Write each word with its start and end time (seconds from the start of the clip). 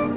Hallo 0.00 0.14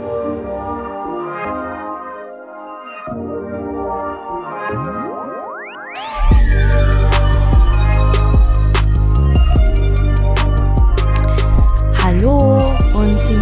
und 12.93 13.19
Xin. 13.19 13.41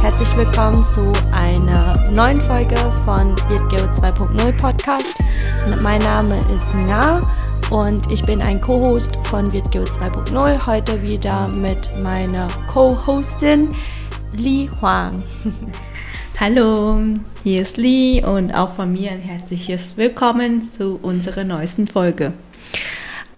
Herzlich 0.00 0.36
willkommen 0.36 0.84
zu 0.84 1.12
einer 1.32 1.94
neuen 2.10 2.36
Folge 2.36 2.76
von 3.04 3.34
WirtGeo 3.48 3.86
2.0 3.90 4.56
Podcast. 4.56 5.18
Mein 5.82 6.00
Name 6.02 6.38
ist 6.54 6.72
Na 6.86 7.20
und 7.70 8.08
ich 8.12 8.22
bin 8.22 8.40
ein 8.40 8.60
Co-Host 8.60 9.18
von 9.24 9.52
WirtGeo 9.52 9.82
2.0. 9.82 10.66
Heute 10.66 11.02
wieder 11.02 11.48
mit 11.58 11.92
meiner 12.00 12.46
Co-Hostin 12.68 13.70
Li 14.36 14.68
Huang. 14.80 15.22
Hallo, 16.40 16.98
hier 17.44 17.62
ist 17.62 17.76
Li 17.76 18.24
und 18.24 18.52
auch 18.52 18.70
von 18.70 18.92
mir 18.92 19.12
ein 19.12 19.20
herzliches 19.20 19.96
Willkommen 19.96 20.62
zu 20.62 20.98
unserer 21.00 21.44
neuesten 21.44 21.86
Folge. 21.86 22.32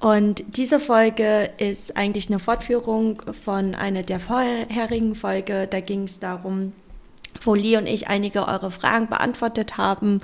Und 0.01 0.43
diese 0.57 0.81
Folge 0.81 1.51
ist 1.59 1.97
eigentlich 1.97 2.29
eine 2.29 2.39
Fortführung 2.39 3.23
von 3.45 3.75
einer 3.75 4.03
der 4.05 4.21
vorherigen 4.21 5.15
Folge. 5.15 5.67
Da 5.67 5.81
ging 5.81 6.05
es 6.05 6.19
darum, 6.19 6.73
wo 7.43 7.55
Lee 7.55 7.77
und 7.77 7.87
ich 7.87 8.09
einige 8.09 8.49
eure 8.49 8.71
Fragen 8.71 9.09
beantwortet 9.09 9.77
haben. 9.77 10.23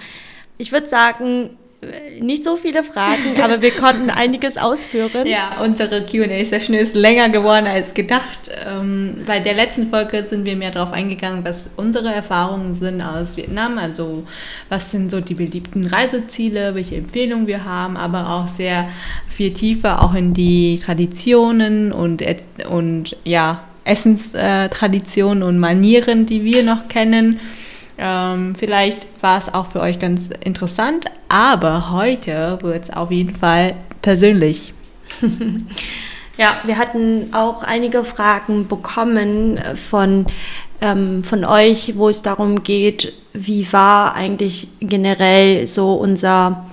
Ich 0.57 0.73
würde 0.73 0.89
sagen, 0.89 1.51
nicht 2.21 2.45
so 2.45 2.57
viele 2.57 2.85
Fragen, 2.85 3.41
aber 3.43 3.61
wir 3.61 3.73
konnten 3.73 4.09
einiges 4.09 4.57
ausführen. 4.57 5.27
Ja, 5.27 5.61
unsere 5.63 6.05
QA-Session 6.05 6.77
ist 6.77 6.95
länger 6.95 7.29
geworden 7.29 7.67
als 7.67 7.93
gedacht. 7.93 8.39
Ähm, 8.67 9.23
bei 9.27 9.41
der 9.41 9.55
letzten 9.55 9.87
Folge 9.87 10.25
sind 10.25 10.47
wir 10.47 10.55
mehr 10.55 10.71
darauf 10.71 10.93
eingegangen, 10.93 11.45
was 11.45 11.71
unsere 11.77 12.13
Erfahrungen 12.13 12.75
sind 12.75 13.03
aus 13.03 13.37
Vietnam. 13.37 13.79
Also, 13.79 14.25
was 14.69 14.93
sind 14.93 15.11
so 15.11 15.21
die 15.21 15.35
beliebten 15.35 15.87
Reiseziele, 15.87 16.75
welche 16.77 16.97
Empfehlungen 16.97 17.49
wir 17.49 17.65
haben, 17.65 17.97
aber 17.97 18.31
auch 18.31 18.49
sehr 18.49 18.89
viel 19.29 19.53
tiefer 19.53 20.03
auch 20.03 20.15
in 20.15 20.35
die 20.35 20.79
Traditionen 20.79 21.91
und, 21.91 22.23
und 22.71 23.17
ja, 23.25 23.65
Essenstraditionen 23.85 25.43
und 25.43 25.59
Manieren, 25.59 26.27
die 26.27 26.45
wir 26.45 26.63
noch 26.63 26.87
kennen. 26.87 27.41
Ähm, 28.05 28.57
vielleicht 28.57 29.07
war 29.23 29.39
es 29.39 29.55
auch 29.55 29.67
für 29.67 29.81
euch 29.81 30.01
ganz 30.01 30.29
interessant, 30.43 31.05
aber 31.29 31.93
heute 31.93 32.59
wird 32.61 32.85
es 32.85 32.91
auf 32.91 33.13
jeden 33.13 33.37
Fall 33.37 33.77
persönlich. 34.03 34.75
ja, 36.37 36.57
wir 36.65 36.79
hatten 36.79 37.33
auch 37.33 37.63
einige 37.63 38.05
Fragen 38.05 38.67
bekommen 38.67 39.61
von, 39.89 40.27
ähm, 40.81 41.23
von 41.23 41.45
euch, 41.45 41.97
wo 41.97 42.09
es 42.09 42.23
darum 42.23 42.65
geht, 42.65 43.13
wie 43.35 43.73
war 43.73 44.17
eigentlich 44.17 44.67
generell 44.81 45.69
so 45.69 45.95
unser 45.95 46.67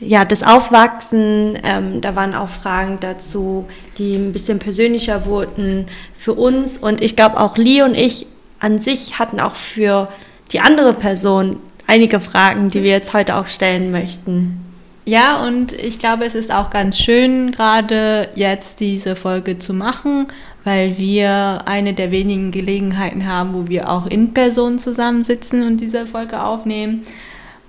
ja, 0.00 0.24
das 0.24 0.42
Aufwachsen, 0.42 1.58
ähm, 1.62 2.00
da 2.00 2.16
waren 2.16 2.34
auch 2.34 2.48
Fragen 2.48 2.98
dazu, 3.00 3.66
die 3.98 4.16
ein 4.16 4.32
bisschen 4.32 4.58
persönlicher 4.58 5.26
wurden 5.26 5.88
für 6.16 6.32
uns. 6.32 6.78
Und 6.78 7.02
ich 7.02 7.16
glaube, 7.16 7.38
auch 7.38 7.56
Lee 7.56 7.82
und 7.82 7.94
ich 7.94 8.26
an 8.60 8.80
sich 8.80 9.18
hatten 9.18 9.40
auch 9.40 9.54
für 9.54 10.08
die 10.52 10.60
andere 10.60 10.92
Person 10.92 11.56
einige 11.86 12.20
Fragen, 12.20 12.70
die 12.70 12.82
wir 12.82 12.90
jetzt 12.90 13.12
heute 13.12 13.36
auch 13.36 13.46
stellen 13.46 13.90
möchten. 13.90 14.60
Ja, 15.06 15.44
und 15.44 15.72
ich 15.72 15.98
glaube, 15.98 16.24
es 16.24 16.34
ist 16.34 16.50
auch 16.50 16.70
ganz 16.70 16.98
schön, 16.98 17.52
gerade 17.52 18.28
jetzt 18.36 18.80
diese 18.80 19.16
Folge 19.16 19.58
zu 19.58 19.74
machen, 19.74 20.28
weil 20.64 20.96
wir 20.96 21.62
eine 21.66 21.92
der 21.92 22.10
wenigen 22.10 22.50
Gelegenheiten 22.50 23.28
haben, 23.28 23.52
wo 23.52 23.68
wir 23.68 23.90
auch 23.90 24.06
in 24.06 24.32
Person 24.32 24.78
zusammensitzen 24.78 25.66
und 25.66 25.78
diese 25.78 26.06
Folge 26.06 26.42
aufnehmen. 26.42 27.02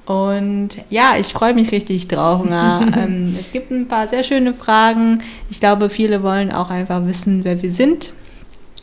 Und 0.05 0.69
ja, 0.89 1.17
ich 1.19 1.27
freue 1.27 1.53
mich 1.53 1.73
richtig 1.73 2.07
drauf. 2.07 2.45
ähm, 2.49 3.35
es 3.37 3.51
gibt 3.51 3.69
ein 3.69 3.89
paar 3.89 4.07
sehr 4.07 4.23
schöne 4.23 4.53
Fragen. 4.53 5.21
Ich 5.49 5.59
glaube, 5.59 5.89
viele 5.89 6.23
wollen 6.23 6.53
auch 6.53 6.69
einfach 6.69 7.05
wissen, 7.05 7.43
wer 7.43 7.61
wir 7.61 7.71
sind 7.71 8.11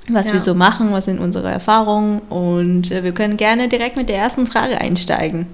was 0.09 0.27
ja. 0.27 0.33
wir 0.33 0.41
so 0.41 0.55
machen, 0.55 0.93
was 0.93 1.05
sind 1.05 1.19
unsere 1.19 1.51
Erfahrungen 1.51 2.21
und 2.29 2.91
äh, 2.91 3.05
wir 3.05 3.13
können 3.13 3.37
gerne 3.37 3.69
direkt 3.69 3.97
mit 3.97 4.09
der 4.09 4.17
ersten 4.17 4.47
Frage 4.47 4.81
einsteigen. 4.81 5.47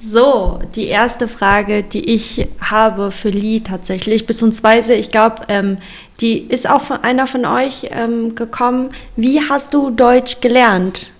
So, 0.00 0.58
die 0.74 0.86
erste 0.86 1.28
Frage, 1.28 1.82
die 1.82 2.12
ich 2.12 2.46
habe 2.60 3.10
für 3.10 3.30
Lee 3.30 3.60
tatsächlich, 3.60 4.26
beziehungsweise 4.26 4.94
ich 4.94 5.10
glaube, 5.10 5.42
ähm, 5.48 5.78
die 6.20 6.38
ist 6.38 6.68
auch 6.68 6.82
von 6.82 7.02
einer 7.02 7.26
von 7.26 7.46
euch 7.46 7.88
ähm, 7.90 8.34
gekommen. 8.34 8.90
Wie 9.16 9.40
hast 9.40 9.72
du 9.72 9.90
Deutsch 9.90 10.40
gelernt? 10.40 11.10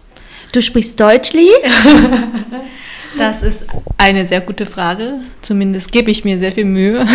Du 0.52 0.60
sprichst 0.60 1.00
Deutsch, 1.00 1.32
Lee? 1.32 1.48
Das 3.18 3.42
ist 3.42 3.62
eine 3.96 4.26
sehr 4.26 4.40
gute 4.40 4.66
Frage. 4.66 5.14
Zumindest 5.40 5.92
gebe 5.92 6.10
ich 6.10 6.24
mir 6.24 6.38
sehr 6.38 6.52
viel 6.52 6.64
Mühe. 6.64 7.06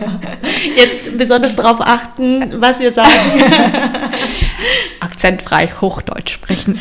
Jetzt 0.76 1.16
besonders 1.16 1.54
darauf 1.54 1.80
achten, 1.80 2.60
was 2.60 2.80
ihr 2.80 2.92
sagt. 2.92 3.10
Akzentfrei 5.00 5.68
Hochdeutsch 5.80 6.32
sprechen. 6.32 6.78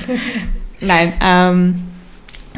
Nein, 0.79 1.13
ähm, 1.23 1.84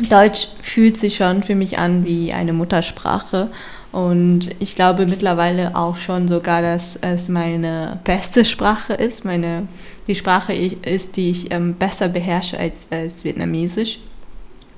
Deutsch 0.09 0.47
fühlt 0.61 0.97
sich 0.97 1.15
schon 1.15 1.43
für 1.43 1.55
mich 1.55 1.77
an 1.77 2.05
wie 2.05 2.31
eine 2.31 2.53
Muttersprache. 2.53 3.49
Und 3.91 4.49
ich 4.59 4.75
glaube 4.75 5.07
mittlerweile 5.07 5.75
auch 5.75 5.97
schon 5.97 6.27
sogar, 6.27 6.61
dass 6.61 6.97
es 7.01 7.27
meine 7.27 7.99
beste 8.03 8.45
Sprache 8.45 8.93
ist, 8.93 9.25
meine, 9.25 9.67
die 10.07 10.13
Sprache 10.13 10.53
ist, 10.53 11.17
die 11.17 11.31
ich 11.31 11.51
ähm, 11.51 11.73
besser 11.73 12.07
beherrsche 12.07 12.59
als, 12.59 12.87
als 12.91 13.23
Vietnamesisch. 13.23 13.99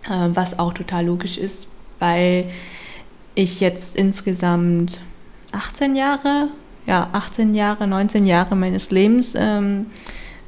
Äh, 0.03 0.29
was 0.33 0.57
auch 0.57 0.73
total 0.73 1.05
logisch 1.05 1.37
ist, 1.37 1.67
weil 1.99 2.45
ich 3.35 3.59
jetzt 3.59 3.95
insgesamt 3.95 4.99
18 5.51 5.95
Jahre, 5.95 6.49
ja, 6.87 7.09
18 7.11 7.53
Jahre, 7.53 7.87
19 7.87 8.25
Jahre 8.25 8.55
meines 8.55 8.91
Lebens 8.91 9.33
ähm, 9.35 9.87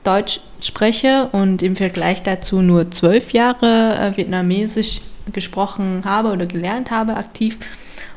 Deutsch 0.03 0.41
spreche 0.59 1.29
und 1.31 1.61
im 1.61 1.75
Vergleich 1.75 2.23
dazu 2.23 2.61
nur 2.61 2.89
12 2.89 3.31
Jahre 3.31 3.97
äh, 3.97 4.17
Vietnamesisch 4.17 5.01
gesprochen 5.31 6.01
habe 6.03 6.31
oder 6.31 6.45
gelernt 6.45 6.91
habe 6.91 7.15
aktiv. 7.15 7.57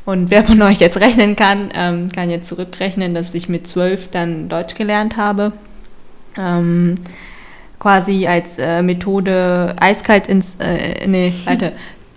Und 0.05 0.31
wer 0.31 0.45
von 0.45 0.61
euch 0.63 0.79
jetzt 0.79 1.01
rechnen 1.01 1.37
kann, 1.37 1.71
ähm, 1.75 2.11
kann 2.11 2.31
jetzt 2.31 2.49
zurückrechnen, 2.49 3.15
dass 3.15 3.35
ich 3.35 3.49
mit 3.49 3.69
12 3.69 4.09
dann 4.11 4.49
Deutsch 4.49 4.75
gelernt 4.75 5.17
habe. 5.17 5.53
Ähm, 6.37 6.97
quasi 7.79 8.27
als 8.27 8.59
äh, 8.59 8.83
Methode 8.83 9.77
eiskalt 9.81 10.27
ins, 10.27 10.57
äh, 10.59 11.07
nee, 11.07 11.33
warte, 11.45 11.73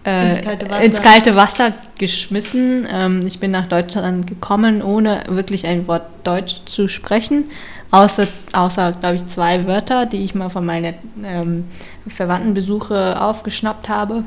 äh, 0.06 0.30
ins, 0.30 0.42
kalte 0.42 0.66
ins, 0.84 1.02
kalte 1.02 1.36
Wasser 1.36 1.74
geschmissen. 1.97 2.88
Ähm, 2.92 3.28
ich 3.28 3.40
bin 3.40 3.52
nach 3.52 3.68
Deutschland 3.68 4.28
gekommen, 4.28 4.81
ohne 4.81 5.24
wirklich 5.28 5.68
ein 5.68 5.88
Wort 5.88 6.03
Deutsch 6.24 6.62
zu 6.66 6.88
sprechen. 6.88 7.46
Außer, 7.92 8.28
außer 8.53 8.94
glaube 9.00 9.16
ich, 9.16 9.28
zwei 9.28 9.66
Wörter, 9.66 10.06
die 10.06 10.24
ich 10.24 10.36
mal 10.36 10.50
von 10.50 10.66
meinen 10.66 10.94
ähm, 11.24 11.66
Verwandtenbesuche 12.08 13.20
aufgeschnappt 13.20 13.90
habe. 13.90 14.24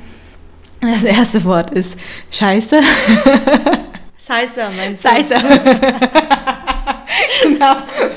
Das 0.80 1.04
erste 1.04 1.44
Wort 1.44 1.70
ist 1.70 1.94
Scheiße. 2.32 2.80
Scheiße, 4.26 4.60
meinst 4.76 5.04
du? 5.04 5.08
Scheiße. 5.08 5.34
genau, 7.42 7.74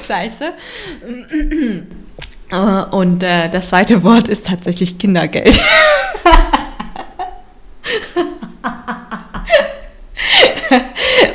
Scheiße. 0.08 0.54
Äh, 2.52 2.84
und 2.96 3.24
äh, 3.24 3.50
das 3.50 3.70
zweite 3.70 4.04
Wort 4.04 4.28
ist 4.28 4.48
tatsächlich 4.48 4.98
Kindergeld. 4.98 5.60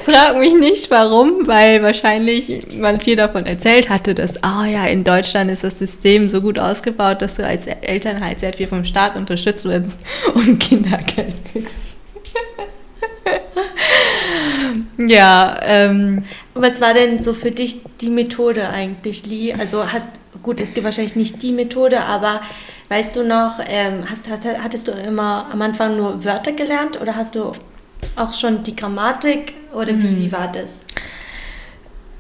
Frag 0.03 0.39
mich 0.39 0.55
nicht 0.55 0.91
warum, 0.91 1.47
weil 1.47 1.83
wahrscheinlich 1.83 2.67
man 2.77 3.01
viel 3.01 3.15
davon 3.17 3.47
erzählt 3.47 3.89
hatte, 3.89 4.15
dass, 4.15 4.37
oh 4.39 4.65
ja, 4.65 4.87
in 4.87 5.05
Deutschland 5.05 5.51
ist 5.51 5.63
das 5.63 5.79
System 5.79 6.29
so 6.29 6.41
gut 6.41 6.59
ausgebaut, 6.59 7.23
dass 7.23 7.37
du 7.37 7.47
als 7.47 7.67
Eltern 7.67 8.21
halt 8.21 8.41
sehr 8.41 8.53
viel 8.53 8.67
vom 8.67 8.85
Staat 8.85 9.15
unterstützt 9.17 9.65
wirst 9.67 9.99
und 10.35 10.59
Kindergeld 10.59 11.35
kriegst. 11.53 11.87
ja, 14.99 15.61
ähm. 15.63 16.25
Was 16.55 16.81
war 16.81 16.95
denn 16.95 17.23
so 17.23 17.33
für 17.33 17.53
dich 17.53 17.81
die 18.01 18.11
Methode 18.11 18.69
eigentlich, 18.69 19.27
Lee? 19.27 19.53
Also 19.53 19.93
hast, 19.93 20.11
gut, 20.43 20.61
es 20.61 20.75
gibt 20.75 20.85
wahrscheinlich 20.85 21.17
nicht 21.17 21.43
die 21.43 21.53
Methode, 21.53 22.03
aber 22.03 22.41
weißt 22.89 23.17
du 23.17 23.25
noch, 23.25 23.61
ähm, 23.67 24.05
hast, 24.11 24.27
hattest 24.29 24.89
du 24.89 24.93
immer 24.93 25.47
am 25.53 25.63
Anfang 25.63 25.97
nur 25.97 26.25
Wörter 26.25 26.53
gelernt 26.53 27.01
oder 27.01 27.17
hast 27.17 27.35
du 27.35 27.53
auch 28.17 28.33
schon 28.33 28.63
die 28.65 28.75
Grammatik 28.75 29.55
oder 29.73 29.89
wie, 29.89 30.09
mhm. 30.09 30.19
wie 30.19 30.33
war 30.33 30.51
das? 30.51 30.85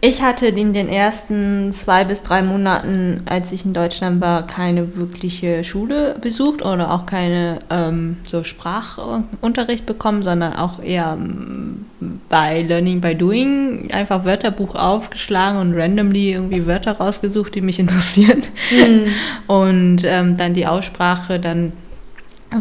Ich 0.02 0.22
hatte 0.22 0.46
in 0.46 0.72
den 0.72 0.88
ersten 0.88 1.72
zwei 1.72 2.04
bis 2.04 2.22
drei 2.22 2.42
Monaten, 2.42 3.20
als 3.26 3.52
ich 3.52 3.66
in 3.66 3.74
Deutschland 3.74 4.22
war, 4.22 4.46
keine 4.46 4.96
wirkliche 4.96 5.62
Schule 5.62 6.16
besucht 6.18 6.64
oder 6.64 6.94
auch 6.94 7.04
keine 7.04 7.60
ähm, 7.68 8.16
so 8.26 8.42
Sprachunterricht 8.42 9.84
bekommen, 9.84 10.22
sondern 10.22 10.54
auch 10.54 10.82
eher 10.82 11.18
ähm, 11.20 11.84
bei 12.30 12.62
Learning 12.62 13.02
by 13.02 13.14
Doing 13.14 13.90
einfach 13.92 14.24
Wörterbuch 14.24 14.74
aufgeschlagen 14.74 15.60
und 15.60 15.74
randomly 15.74 16.32
irgendwie 16.32 16.66
Wörter 16.66 16.92
rausgesucht, 16.92 17.54
die 17.54 17.60
mich 17.60 17.78
interessieren. 17.78 18.42
Mhm. 18.70 19.12
Und 19.48 20.00
ähm, 20.04 20.38
dann 20.38 20.54
die 20.54 20.66
Aussprache 20.66 21.38
dann 21.38 21.72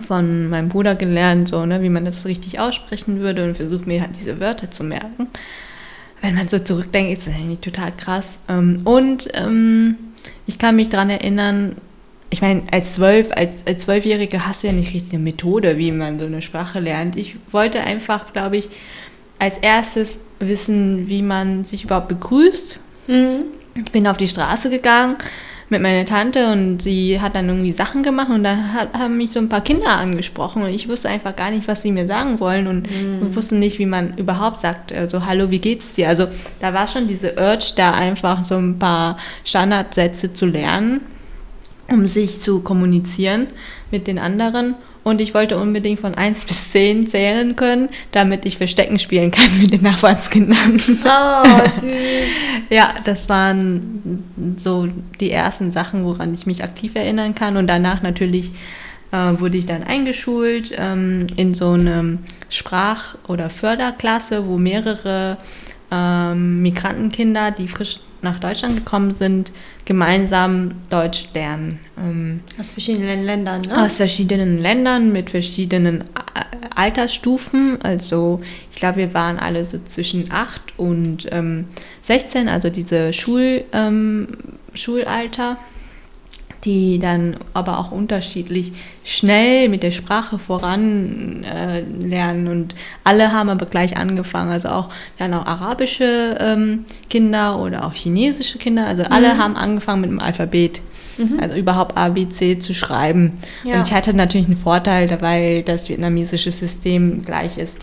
von 0.05 0.49
meinem 0.49 0.67
Bruder 0.67 0.95
gelernt, 0.95 1.47
so, 1.47 1.65
ne, 1.65 1.81
wie 1.81 1.89
man 1.89 2.03
das 2.03 2.25
richtig 2.25 2.59
aussprechen 2.59 3.21
würde 3.21 3.45
und 3.45 3.55
versucht 3.55 3.87
mir 3.87 4.01
halt 4.01 4.11
diese 4.19 4.41
Wörter 4.41 4.69
zu 4.69 4.83
merken. 4.83 5.27
Wenn 6.29 6.35
man 6.35 6.47
so 6.47 6.59
zurückdenkt, 6.59 7.11
ist 7.17 7.25
das 7.25 7.33
eigentlich 7.33 7.57
total 7.57 7.91
krass. 7.91 8.37
Ähm, 8.47 8.81
und 8.83 9.29
ähm, 9.33 9.95
ich 10.45 10.59
kann 10.59 10.75
mich 10.75 10.89
daran 10.89 11.09
erinnern, 11.09 11.75
ich 12.29 12.43
meine, 12.43 12.61
als 12.71 12.93
zwölf, 12.93 13.31
als, 13.31 13.65
als 13.65 13.85
Zwölfjährige 13.85 14.45
hast 14.45 14.61
du 14.61 14.67
ja 14.67 14.73
nicht 14.73 14.93
richtig 14.93 15.13
eine 15.13 15.23
Methode, 15.23 15.79
wie 15.79 15.91
man 15.91 16.19
so 16.19 16.27
eine 16.27 16.43
Sprache 16.43 16.79
lernt. 16.79 17.15
Ich 17.15 17.35
wollte 17.49 17.81
einfach, 17.81 18.31
glaube 18.31 18.57
ich, 18.57 18.69
als 19.39 19.57
erstes 19.57 20.19
wissen, 20.37 21.07
wie 21.07 21.23
man 21.23 21.63
sich 21.63 21.85
überhaupt 21.85 22.09
begrüßt. 22.09 22.79
Mhm. 23.07 23.45
Ich 23.73 23.91
bin 23.91 24.05
auf 24.05 24.17
die 24.17 24.27
Straße 24.27 24.69
gegangen 24.69 25.15
mit 25.69 25.81
meiner 25.81 26.05
Tante 26.05 26.51
und 26.51 26.81
sie 26.81 27.21
hat 27.21 27.35
dann 27.35 27.47
irgendwie 27.47 27.71
Sachen 27.71 28.01
gemacht 28.01 28.29
und 28.29 28.43
da 28.43 28.57
hat, 28.73 28.93
haben 28.93 29.17
mich 29.17 29.31
so 29.31 29.39
ein 29.39 29.49
paar 29.49 29.61
Kinder 29.61 29.97
angesprochen 29.97 30.63
und 30.63 30.69
ich 30.69 30.89
wusste 30.89 31.09
einfach 31.09 31.35
gar 31.35 31.51
nicht, 31.51 31.67
was 31.67 31.83
sie 31.83 31.91
mir 31.91 32.07
sagen 32.07 32.39
wollen 32.39 32.67
und 32.67 32.89
mhm. 32.89 33.21
wir 33.21 33.35
wussten 33.35 33.59
nicht, 33.59 33.77
wie 33.77 33.85
man 33.85 34.17
überhaupt 34.17 34.59
sagt, 34.59 34.91
also 34.91 35.25
hallo, 35.25 35.51
wie 35.51 35.59
geht's 35.59 35.93
dir? 35.93 36.09
Also 36.09 36.27
da 36.59 36.73
war 36.73 36.87
schon 36.87 37.07
diese 37.07 37.35
Urge 37.35 37.73
da 37.75 37.91
einfach 37.91 38.43
so 38.43 38.55
ein 38.55 38.79
paar 38.79 39.17
Standardsätze 39.45 40.33
zu 40.33 40.47
lernen, 40.47 41.01
um 41.87 42.07
sich 42.07 42.41
zu 42.41 42.61
kommunizieren 42.61 43.47
mit 43.91 44.07
den 44.07 44.17
anderen 44.17 44.75
und 45.03 45.21
ich 45.21 45.33
wollte 45.33 45.57
unbedingt 45.57 45.99
von 45.99 46.15
1 46.15 46.45
bis 46.45 46.71
10 46.71 47.07
zählen 47.07 47.55
können, 47.55 47.89
damit 48.11 48.45
ich 48.45 48.57
Verstecken 48.57 48.99
spielen 48.99 49.31
kann 49.31 49.49
mit 49.59 49.71
den 49.71 49.81
Nachbarskindern. 49.81 50.75
Oh, 50.75 51.79
süß. 51.81 52.31
ja, 52.69 52.95
das 53.03 53.29
waren 53.29 54.55
so 54.57 54.87
die 55.19 55.31
ersten 55.31 55.71
Sachen, 55.71 56.03
woran 56.03 56.33
ich 56.33 56.45
mich 56.45 56.63
aktiv 56.63 56.95
erinnern 56.95 57.35
kann. 57.35 57.57
Und 57.57 57.67
danach 57.67 58.01
natürlich 58.01 58.51
äh, 59.11 59.39
wurde 59.39 59.57
ich 59.57 59.65
dann 59.65 59.83
eingeschult 59.83 60.71
ähm, 60.77 61.27
in 61.35 61.55
so 61.55 61.71
eine 61.71 62.19
Sprach- 62.49 63.17
oder 63.27 63.49
Förderklasse, 63.49 64.47
wo 64.47 64.57
mehrere 64.57 65.37
ähm, 65.91 66.61
Migrantenkinder, 66.61 67.51
die 67.51 67.67
frisch 67.67 67.99
nach 68.21 68.39
Deutschland 68.39 68.75
gekommen 68.75 69.11
sind, 69.11 69.51
gemeinsam 69.85 70.71
Deutsch 70.89 71.25
lernen. 71.33 71.79
Ähm, 71.97 72.41
aus 72.59 72.71
verschiedenen 72.71 73.23
Ländern, 73.23 73.61
ne? 73.61 73.83
Aus 73.83 73.97
verschiedenen 73.97 74.61
Ländern 74.61 75.11
mit 75.11 75.29
verschiedenen 75.29 76.03
Altersstufen. 76.75 77.81
Also 77.81 78.41
ich 78.71 78.79
glaube, 78.79 78.97
wir 78.97 79.13
waren 79.13 79.37
alle 79.37 79.65
so 79.65 79.79
zwischen 79.85 80.31
8 80.31 80.61
und 80.77 81.27
ähm, 81.31 81.65
16, 82.03 82.47
also 82.47 82.69
diese 82.69 83.13
Schul, 83.13 83.63
ähm, 83.73 84.27
Schulalter 84.73 85.57
die 86.65 86.99
dann 86.99 87.37
aber 87.53 87.79
auch 87.79 87.91
unterschiedlich 87.91 88.73
schnell 89.05 89.69
mit 89.69 89.81
der 89.81 89.91
Sprache 89.91 90.39
voran 90.39 91.43
äh, 91.43 91.81
lernen 91.81 92.47
und 92.47 92.75
alle 93.03 93.31
haben 93.31 93.49
aber 93.49 93.65
gleich 93.65 93.97
angefangen. 93.97 94.51
Also 94.51 94.69
auch, 94.69 94.89
wir 95.17 95.25
hatten 95.25 95.35
auch 95.35 95.45
arabische 95.45 96.37
ähm, 96.39 96.85
Kinder 97.09 97.59
oder 97.59 97.85
auch 97.85 97.93
chinesische 97.93 98.57
Kinder, 98.57 98.87
also 98.87 99.03
alle 99.03 99.35
mhm. 99.35 99.37
haben 99.37 99.55
angefangen 99.55 100.01
mit 100.01 100.09
dem 100.09 100.19
Alphabet. 100.19 100.81
Mhm. 101.17 101.39
Also 101.39 101.55
überhaupt 101.55 101.97
A, 101.97 102.09
B, 102.09 102.29
C 102.29 102.59
zu 102.59 102.73
schreiben. 102.73 103.39
Ja. 103.63 103.75
Und 103.75 103.87
ich 103.87 103.93
hatte 103.93 104.13
natürlich 104.13 104.47
einen 104.47 104.55
Vorteil, 104.55 105.09
weil 105.21 105.63
das 105.63 105.89
vietnamesische 105.89 106.51
System 106.51 107.25
gleich 107.25 107.57
ist. 107.57 107.79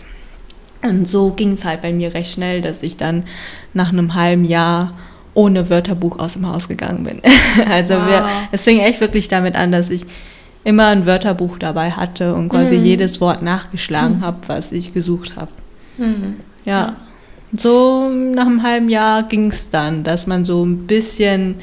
Und 0.81 1.07
so 1.07 1.31
ging 1.31 1.53
es 1.53 1.65
halt 1.65 1.81
bei 1.81 1.91
mir 1.91 2.13
recht 2.13 2.33
schnell, 2.33 2.61
dass 2.61 2.83
ich 2.83 2.97
dann 2.97 3.25
nach 3.73 3.89
einem 3.89 4.13
halben 4.13 4.45
Jahr 4.45 4.93
ohne 5.37 5.69
Wörterbuch 5.69 6.17
aus 6.17 6.33
dem 6.33 6.47
Haus 6.47 6.67
gegangen 6.67 7.03
bin. 7.03 7.21
also 7.69 7.93
wow. 7.93 8.07
wir, 8.07 8.25
es 8.51 8.63
fing 8.63 8.79
echt 8.79 8.99
wirklich 8.99 9.27
damit 9.27 9.53
an, 9.53 9.71
dass 9.71 9.91
ich 9.91 10.03
immer 10.63 10.87
ein 10.87 11.05
Wörterbuch 11.05 11.59
dabei 11.59 11.91
hatte 11.91 12.33
und 12.33 12.49
quasi 12.49 12.77
mhm. 12.77 12.83
jedes 12.83 13.21
Wort 13.21 13.43
nachgeschlagen 13.43 14.17
mhm. 14.17 14.21
habe, 14.21 14.39
was 14.47 14.71
ich 14.71 14.95
gesucht 14.95 15.35
habe. 15.35 15.51
Mhm. 15.99 16.37
Ja. 16.65 16.95
So 17.53 18.09
nach 18.09 18.47
einem 18.47 18.63
halben 18.63 18.89
Jahr 18.89 19.23
ging 19.23 19.51
es 19.51 19.69
dann, 19.69 20.03
dass 20.03 20.25
man 20.25 20.43
so 20.43 20.65
ein 20.65 20.87
bisschen 20.87 21.57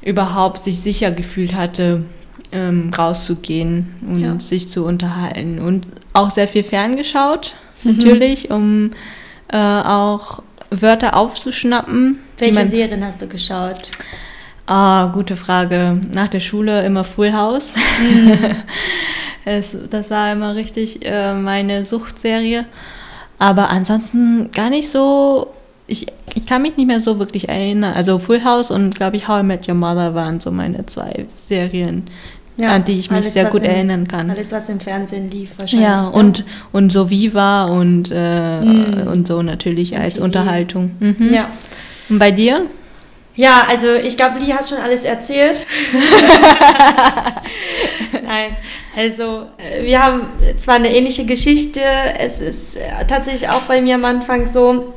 überhaupt 0.00 0.62
sich 0.62 0.78
sicher 0.80 1.10
gefühlt 1.10 1.56
hatte, 1.56 2.04
ähm, 2.52 2.92
rauszugehen 2.96 3.96
und 4.08 4.20
ja. 4.20 4.38
sich 4.38 4.70
zu 4.70 4.84
unterhalten. 4.84 5.58
Und 5.58 5.88
auch 6.12 6.30
sehr 6.30 6.46
viel 6.46 6.62
ferngeschaut, 6.62 7.56
mhm. 7.82 7.96
natürlich, 7.96 8.50
um 8.50 8.92
äh, 9.48 9.56
auch 9.56 10.44
Wörter 10.70 11.16
aufzuschnappen. 11.16 12.18
Welche 12.38 12.68
Serien 12.68 13.04
hast 13.04 13.22
du 13.22 13.26
geschaut? 13.26 13.90
Ah, 14.66 15.06
gute 15.12 15.36
Frage. 15.36 16.00
Nach 16.12 16.28
der 16.28 16.40
Schule 16.40 16.84
immer 16.84 17.04
Full 17.04 17.32
House. 17.32 17.74
Mhm. 18.00 18.56
es, 19.44 19.76
das 19.90 20.10
war 20.10 20.32
immer 20.32 20.56
richtig 20.56 21.06
äh, 21.06 21.34
meine 21.34 21.84
Suchtserie. 21.84 22.66
Aber 23.38 23.70
ansonsten 23.70 24.50
gar 24.52 24.70
nicht 24.70 24.90
so. 24.90 25.52
Ich, 25.88 26.08
ich 26.34 26.46
kann 26.46 26.62
mich 26.62 26.76
nicht 26.76 26.88
mehr 26.88 27.00
so 27.00 27.20
wirklich 27.20 27.48
erinnern. 27.48 27.94
Also 27.94 28.18
Full 28.18 28.42
House 28.42 28.72
und 28.72 28.96
glaube 28.96 29.16
ich 29.16 29.28
How 29.28 29.42
I 29.42 29.44
Met 29.44 29.68
Your 29.68 29.74
Mother 29.74 30.16
waren 30.16 30.40
so 30.40 30.50
meine 30.50 30.84
zwei 30.86 31.26
Serien, 31.32 32.06
ja, 32.56 32.68
an 32.68 32.84
die 32.84 32.98
ich 32.98 33.10
mich 33.10 33.18
alles, 33.18 33.32
sehr 33.34 33.46
gut 33.46 33.62
im, 33.62 33.70
erinnern 33.70 34.08
kann. 34.08 34.30
Alles, 34.30 34.52
was 34.52 34.68
im 34.68 34.80
Fernsehen 34.80 35.30
lief, 35.30 35.50
wahrscheinlich. 35.56 35.88
Ja, 35.88 36.08
und, 36.08 36.44
und 36.72 36.92
so 36.92 37.10
Viva 37.10 37.64
und, 37.64 38.10
äh, 38.12 38.60
mhm. 38.60 39.08
und 39.08 39.26
so 39.26 39.42
natürlich 39.42 39.92
und 39.92 40.00
als. 40.00 40.18
Unterhaltung. 40.18 40.92
Mhm. 41.00 41.32
Ja. 41.32 41.50
Und 42.08 42.18
bei 42.18 42.30
dir? 42.30 42.66
Ja, 43.34 43.66
also 43.68 43.92
ich 43.92 44.16
glaube, 44.16 44.38
Lee 44.38 44.54
hat 44.54 44.66
schon 44.66 44.78
alles 44.78 45.04
erzählt. 45.04 45.66
Nein, 48.12 48.56
also 48.96 49.48
äh, 49.58 49.84
wir 49.84 50.02
haben 50.02 50.22
zwar 50.56 50.76
eine 50.76 50.96
ähnliche 50.96 51.26
Geschichte, 51.26 51.82
es 52.18 52.40
ist 52.40 52.76
äh, 52.76 53.04
tatsächlich 53.06 53.50
auch 53.50 53.62
bei 53.62 53.82
mir 53.82 53.96
am 53.96 54.06
Anfang 54.06 54.46
so, 54.46 54.94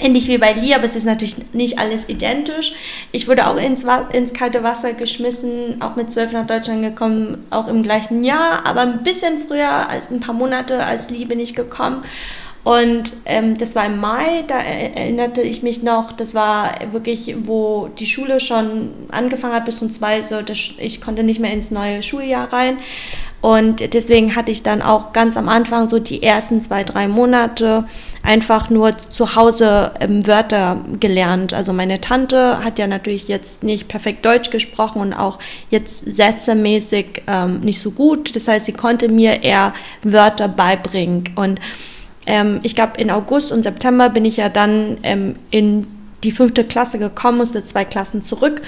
Ähnlich 0.00 0.28
wie 0.28 0.38
bei 0.38 0.52
Lee, 0.52 0.74
aber 0.74 0.84
es 0.84 0.94
ist 0.94 1.04
natürlich 1.04 1.36
nicht 1.52 1.78
alles 1.78 2.08
identisch. 2.08 2.72
Ich 3.10 3.26
wurde 3.26 3.48
auch 3.48 3.56
ins, 3.56 3.84
ins 4.12 4.32
kalte 4.32 4.62
Wasser 4.62 4.92
geschmissen, 4.92 5.82
auch 5.82 5.96
mit 5.96 6.12
zwölf 6.12 6.30
nach 6.30 6.46
Deutschland 6.46 6.82
gekommen, 6.82 7.46
auch 7.50 7.66
im 7.66 7.82
gleichen 7.82 8.22
Jahr, 8.22 8.64
aber 8.64 8.82
ein 8.82 9.02
bisschen 9.02 9.38
früher, 9.46 9.88
als 9.88 10.10
ein 10.10 10.20
paar 10.20 10.34
Monate 10.34 10.84
als 10.84 11.10
Lee 11.10 11.24
bin 11.24 11.40
ich 11.40 11.54
gekommen. 11.54 12.04
Und 12.68 13.14
ähm, 13.24 13.56
das 13.56 13.74
war 13.74 13.86
im 13.86 13.98
Mai, 13.98 14.44
da 14.46 14.58
erinnerte 14.58 15.40
ich 15.40 15.62
mich 15.62 15.82
noch, 15.82 16.12
das 16.12 16.34
war 16.34 16.74
wirklich, 16.90 17.34
wo 17.44 17.88
die 17.98 18.06
Schule 18.06 18.40
schon 18.40 18.90
angefangen 19.08 19.54
hat 19.54 19.64
bis 19.64 19.80
um 19.80 19.90
zwei, 19.90 20.20
so 20.20 20.36
ich 20.76 21.00
konnte 21.00 21.22
nicht 21.22 21.40
mehr 21.40 21.50
ins 21.50 21.70
neue 21.70 22.02
Schuljahr 22.02 22.52
rein. 22.52 22.76
Und 23.40 23.94
deswegen 23.94 24.36
hatte 24.36 24.50
ich 24.50 24.64
dann 24.64 24.82
auch 24.82 25.14
ganz 25.14 25.38
am 25.38 25.48
Anfang 25.48 25.88
so 25.88 25.98
die 25.98 26.22
ersten 26.22 26.60
zwei, 26.60 26.84
drei 26.84 27.08
Monate 27.08 27.84
einfach 28.22 28.68
nur 28.68 28.98
zu 28.98 29.34
Hause 29.34 29.92
ähm, 30.00 30.26
Wörter 30.26 30.76
gelernt. 31.00 31.54
Also 31.54 31.72
meine 31.72 32.02
Tante 32.02 32.62
hat 32.62 32.78
ja 32.78 32.86
natürlich 32.86 33.28
jetzt 33.28 33.62
nicht 33.62 33.88
perfekt 33.88 34.26
Deutsch 34.26 34.50
gesprochen 34.50 35.00
und 35.00 35.14
auch 35.14 35.38
jetzt 35.70 36.04
sätzemäßig 36.04 37.22
ähm, 37.28 37.60
nicht 37.60 37.80
so 37.80 37.92
gut. 37.92 38.36
Das 38.36 38.46
heißt, 38.46 38.66
sie 38.66 38.74
konnte 38.74 39.08
mir 39.08 39.42
eher 39.42 39.72
Wörter 40.02 40.48
beibringen. 40.48 41.24
Und 41.34 41.62
ähm, 42.28 42.60
ich 42.62 42.76
glaube, 42.76 43.00
in 43.00 43.10
August 43.10 43.50
und 43.50 43.64
September 43.64 44.08
bin 44.08 44.24
ich 44.24 44.36
ja 44.36 44.48
dann 44.48 44.98
ähm, 45.02 45.34
in 45.50 45.88
die 46.22 46.30
fünfte 46.30 46.62
Klasse 46.62 46.98
gekommen, 46.98 47.38
musste 47.38 47.64
zwei 47.64 47.84
Klassen 47.84 48.22
zurück 48.22 48.62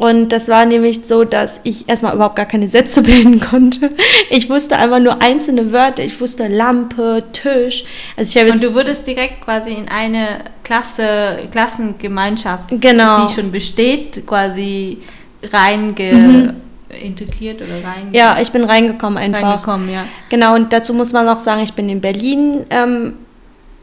und 0.00 0.30
das 0.30 0.48
war 0.48 0.64
nämlich 0.64 1.02
so, 1.04 1.24
dass 1.24 1.60
ich 1.62 1.86
erstmal 1.86 2.14
überhaupt 2.14 2.36
gar 2.36 2.46
keine 2.46 2.68
Sätze 2.68 3.02
bilden 3.02 3.38
konnte. 3.38 3.90
Ich 4.30 4.48
wusste 4.48 4.76
einfach 4.76 4.98
nur 4.98 5.20
einzelne 5.20 5.72
Wörter. 5.72 6.02
Ich 6.02 6.18
wusste 6.22 6.48
Lampe, 6.48 7.22
Tisch. 7.34 7.84
Also 8.16 8.40
ich 8.40 8.50
Und 8.50 8.62
du 8.62 8.72
wurdest 8.72 9.06
direkt 9.06 9.42
quasi 9.42 9.72
in 9.72 9.88
eine 9.88 10.38
Klasse, 10.64 11.40
Klassengemeinschaft, 11.52 12.68
genau. 12.80 13.26
die 13.26 13.34
schon 13.34 13.52
besteht, 13.52 14.26
quasi 14.26 15.02
reinge 15.52 16.12
mhm. 16.14 16.52
Integriert 17.02 17.60
oder 17.62 17.84
rein. 17.84 18.08
Ja, 18.12 18.38
ich 18.40 18.52
bin 18.52 18.64
reingekommen 18.64 19.18
einfach. 19.18 19.42
Reingekommen, 19.42 19.90
ja. 19.90 20.04
Genau, 20.28 20.54
und 20.54 20.72
dazu 20.72 20.94
muss 20.94 21.12
man 21.12 21.28
auch 21.28 21.38
sagen, 21.38 21.62
ich 21.62 21.74
bin 21.74 21.88
in 21.88 22.00
Berlin 22.00 22.64
ähm, 22.70 23.14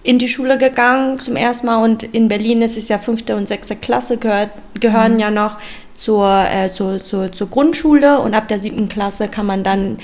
in 0.03 0.19
die 0.19 0.29
Schule 0.29 0.57
gegangen 0.57 1.19
zum 1.19 1.35
ersten 1.35 1.67
Mal 1.67 1.83
und 1.83 2.03
in 2.03 2.27
Berlin 2.27 2.61
ist 2.61 2.77
es 2.77 2.87
ja 2.87 2.97
fünfte 2.97 3.35
und 3.35 3.47
sechste 3.47 3.75
Klasse 3.75 4.17
gehört, 4.17 4.51
gehören 4.79 5.15
mhm. 5.15 5.19
ja 5.19 5.31
noch 5.31 5.57
zur, 5.95 6.45
äh, 6.49 6.69
zur, 6.69 7.03
zur, 7.03 7.31
zur 7.31 7.49
Grundschule 7.49 8.19
und 8.19 8.33
ab 8.33 8.47
der 8.47 8.59
siebten 8.59 8.87
Klasse 8.87 9.27
kann 9.27 9.45
man 9.45 9.63
dann 9.63 9.97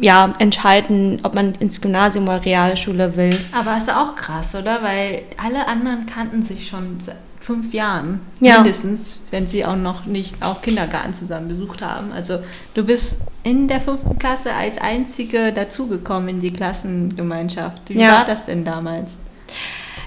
ja, 0.00 0.34
entscheiden, 0.38 1.18
ob 1.24 1.34
man 1.34 1.54
ins 1.56 1.80
Gymnasium 1.80 2.24
oder 2.24 2.44
Realschule 2.44 3.16
will. 3.16 3.36
Aber 3.52 3.76
ist 3.76 3.90
auch 3.90 4.14
krass, 4.14 4.54
oder? 4.54 4.82
Weil 4.82 5.22
alle 5.36 5.66
anderen 5.66 6.06
kannten 6.06 6.42
sich 6.44 6.68
schon 6.68 6.98
fünf 7.40 7.72
Jahren 7.72 8.20
ja. 8.40 8.56
mindestens, 8.56 9.18
wenn 9.30 9.46
sie 9.46 9.64
auch 9.64 9.76
noch 9.76 10.04
nicht 10.04 10.36
auch 10.42 10.62
Kindergarten 10.62 11.14
zusammen 11.14 11.48
besucht 11.48 11.82
haben. 11.82 12.12
Also 12.12 12.38
du 12.74 12.84
bist 12.84 13.16
in 13.42 13.66
der 13.66 13.80
fünften 13.80 14.18
Klasse 14.18 14.52
als 14.52 14.78
Einzige 14.78 15.52
dazugekommen 15.52 16.28
in 16.28 16.40
die 16.40 16.52
Klassengemeinschaft. 16.52 17.88
Wie 17.88 17.98
ja. 17.98 18.12
war 18.12 18.24
das 18.26 18.44
denn 18.44 18.64
damals? 18.64 19.16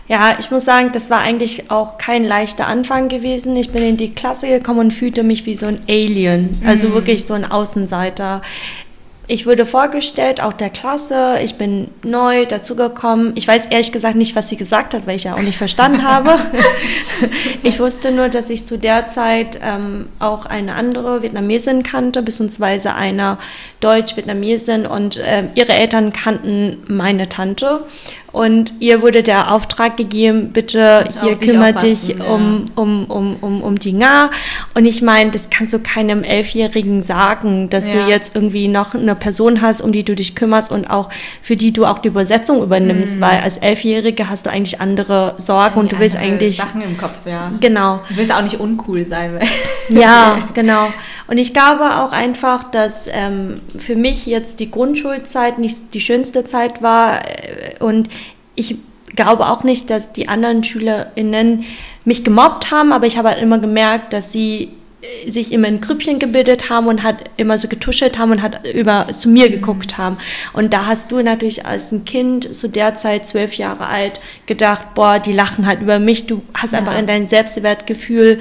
Ja, 0.07 0.35
ich 0.37 0.51
muss 0.51 0.65
sagen, 0.65 0.91
das 0.91 1.09
war 1.09 1.19
eigentlich 1.19 1.71
auch 1.71 1.97
kein 1.97 2.25
leichter 2.25 2.67
Anfang 2.67 3.07
gewesen. 3.07 3.55
Ich 3.55 3.71
bin 3.71 3.83
in 3.83 3.97
die 3.97 4.11
Klasse 4.11 4.47
gekommen 4.47 4.79
und 4.79 4.93
fühlte 4.93 5.23
mich 5.23 5.45
wie 5.45 5.55
so 5.55 5.65
ein 5.65 5.79
Alien, 5.87 6.61
also 6.65 6.89
mhm. 6.89 6.93
wirklich 6.93 7.25
so 7.25 7.33
ein 7.33 7.49
Außenseiter 7.49 8.41
ich 9.25 9.47
wurde 9.47 9.65
vorgestellt, 9.65 10.41
auch 10.41 10.51
der 10.51 10.69
Klasse. 10.69 11.39
Ich 11.41 11.55
bin 11.55 11.87
neu 12.03 12.45
dazugekommen. 12.45 13.31
Ich 13.35 13.47
weiß 13.47 13.67
ehrlich 13.67 13.93
gesagt 13.93 14.15
nicht, 14.15 14.35
was 14.35 14.49
sie 14.49 14.57
gesagt 14.57 14.93
hat, 14.93 15.07
weil 15.07 15.15
ich 15.15 15.23
ja 15.23 15.35
auch 15.35 15.41
nicht 15.41 15.57
verstanden 15.57 16.03
habe. 16.07 16.35
ich 17.63 17.79
wusste 17.79 18.11
nur, 18.11 18.27
dass 18.27 18.49
ich 18.49 18.65
zu 18.65 18.77
der 18.77 19.07
Zeit 19.07 19.59
ähm, 19.63 20.09
auch 20.19 20.45
eine 20.45 20.75
andere 20.75 21.23
Vietnamesin 21.23 21.83
kannte, 21.83 22.21
beziehungsweise 22.21 22.95
eine 22.95 23.37
Deutsch-Vietnamesin 23.79 24.85
und 24.85 25.17
äh, 25.17 25.43
ihre 25.55 25.71
Eltern 25.71 26.11
kannten 26.11 26.83
meine 26.87 27.29
Tante. 27.29 27.85
Und 28.33 28.73
ihr 28.79 29.03
wurde 29.03 29.21
der 29.21 29.51
Auftrag 29.51 29.95
gegeben, 29.95 30.49
bitte 30.53 31.07
hier 31.21 31.35
kümmere 31.35 31.73
dich 31.73 32.07
ja. 32.07 32.25
um, 32.25 32.65
um, 32.75 33.05
um, 33.05 33.35
um, 33.39 33.61
um 33.61 33.77
die 33.77 33.93
Nga. 33.93 34.31
Und 34.73 34.87
ich 34.87 35.03
meine, 35.03 35.29
das 35.29 35.51
kannst 35.51 35.71
du 35.71 35.77
keinem 35.77 36.23
Elfjährigen 36.23 37.03
sagen, 37.03 37.69
dass 37.69 37.87
ja. 37.87 37.93
du 37.93 38.09
jetzt 38.09 38.35
irgendwie 38.35 38.67
noch 38.67 38.95
eine 38.95 39.13
Person 39.13 39.61
hast, 39.61 39.81
um 39.81 39.91
die 39.91 40.03
du 40.03 40.15
dich 40.15 40.33
kümmerst 40.33 40.71
und 40.71 40.89
auch 40.89 41.09
für 41.43 41.55
die 41.55 41.71
du 41.71 41.85
auch 41.85 41.99
die 41.99 42.07
Übersetzung 42.07 42.63
übernimmst, 42.63 43.17
mhm. 43.17 43.21
weil 43.21 43.39
als 43.41 43.57
Elfjährige 43.57 44.27
hast 44.27 44.47
du 44.47 44.49
eigentlich 44.49 44.81
andere 44.81 45.35
Sorgen 45.37 45.79
und 45.79 45.91
du 45.91 45.99
willst 45.99 46.15
eigentlich. 46.15 46.57
Sachen 46.57 46.81
im 46.81 46.97
Kopf, 46.97 47.27
ja. 47.27 47.51
Genau. 47.59 48.01
Du 48.09 48.17
willst 48.17 48.33
auch 48.33 48.41
nicht 48.41 48.59
uncool 48.59 49.05
sein. 49.05 49.39
ja, 49.89 50.49
genau. 50.55 50.87
Und 51.27 51.37
ich 51.37 51.53
glaube 51.53 51.97
auch 51.97 52.11
einfach, 52.11 52.63
dass 52.63 53.07
ähm, 53.13 53.61
für 53.77 53.95
mich 53.95 54.25
jetzt 54.25 54.59
die 54.59 54.71
Grundschulzeit 54.71 55.59
nicht 55.59 55.93
die 55.93 56.01
schönste 56.01 56.45
Zeit 56.45 56.81
war 56.81 57.21
äh, 57.21 57.75
und 57.79 58.09
ich 58.55 58.77
glaube 59.15 59.47
auch 59.47 59.63
nicht, 59.63 59.89
dass 59.89 60.13
die 60.13 60.27
anderen 60.27 60.63
SchülerInnen 60.63 61.65
mich 62.05 62.23
gemobbt 62.23 62.71
haben, 62.71 62.91
aber 62.91 63.05
ich 63.05 63.17
habe 63.17 63.29
halt 63.29 63.41
immer 63.41 63.59
gemerkt, 63.59 64.13
dass 64.13 64.31
sie 64.31 64.69
äh, 65.01 65.29
sich 65.29 65.51
immer 65.51 65.67
in 65.67 65.81
Grüppchen 65.81 66.19
gebildet 66.19 66.69
haben 66.69 66.87
und 66.87 67.03
hat 67.03 67.17
immer 67.37 67.57
so 67.57 67.67
getuschelt 67.67 68.17
haben 68.17 68.31
und 68.31 68.41
hat 68.41 68.67
über 68.73 69.07
zu 69.09 69.29
mir 69.29 69.47
mhm. 69.47 69.53
geguckt 69.53 69.97
haben. 69.97 70.17
Und 70.53 70.73
da 70.73 70.85
hast 70.85 71.11
du 71.11 71.21
natürlich 71.21 71.65
als 71.65 71.91
ein 71.91 72.05
Kind 72.05 72.55
zu 72.55 72.67
der 72.67 72.95
Zeit 72.95 73.27
zwölf 73.27 73.53
Jahre 73.53 73.85
alt 73.85 74.19
gedacht, 74.45 74.93
boah, 74.95 75.19
die 75.19 75.33
lachen 75.33 75.65
halt 75.65 75.81
über 75.81 75.99
mich. 75.99 76.25
Du 76.25 76.41
hast 76.53 76.73
ja. 76.73 76.79
einfach 76.79 76.97
in 76.97 77.07
dein 77.07 77.27
Selbstwertgefühl 77.27 78.39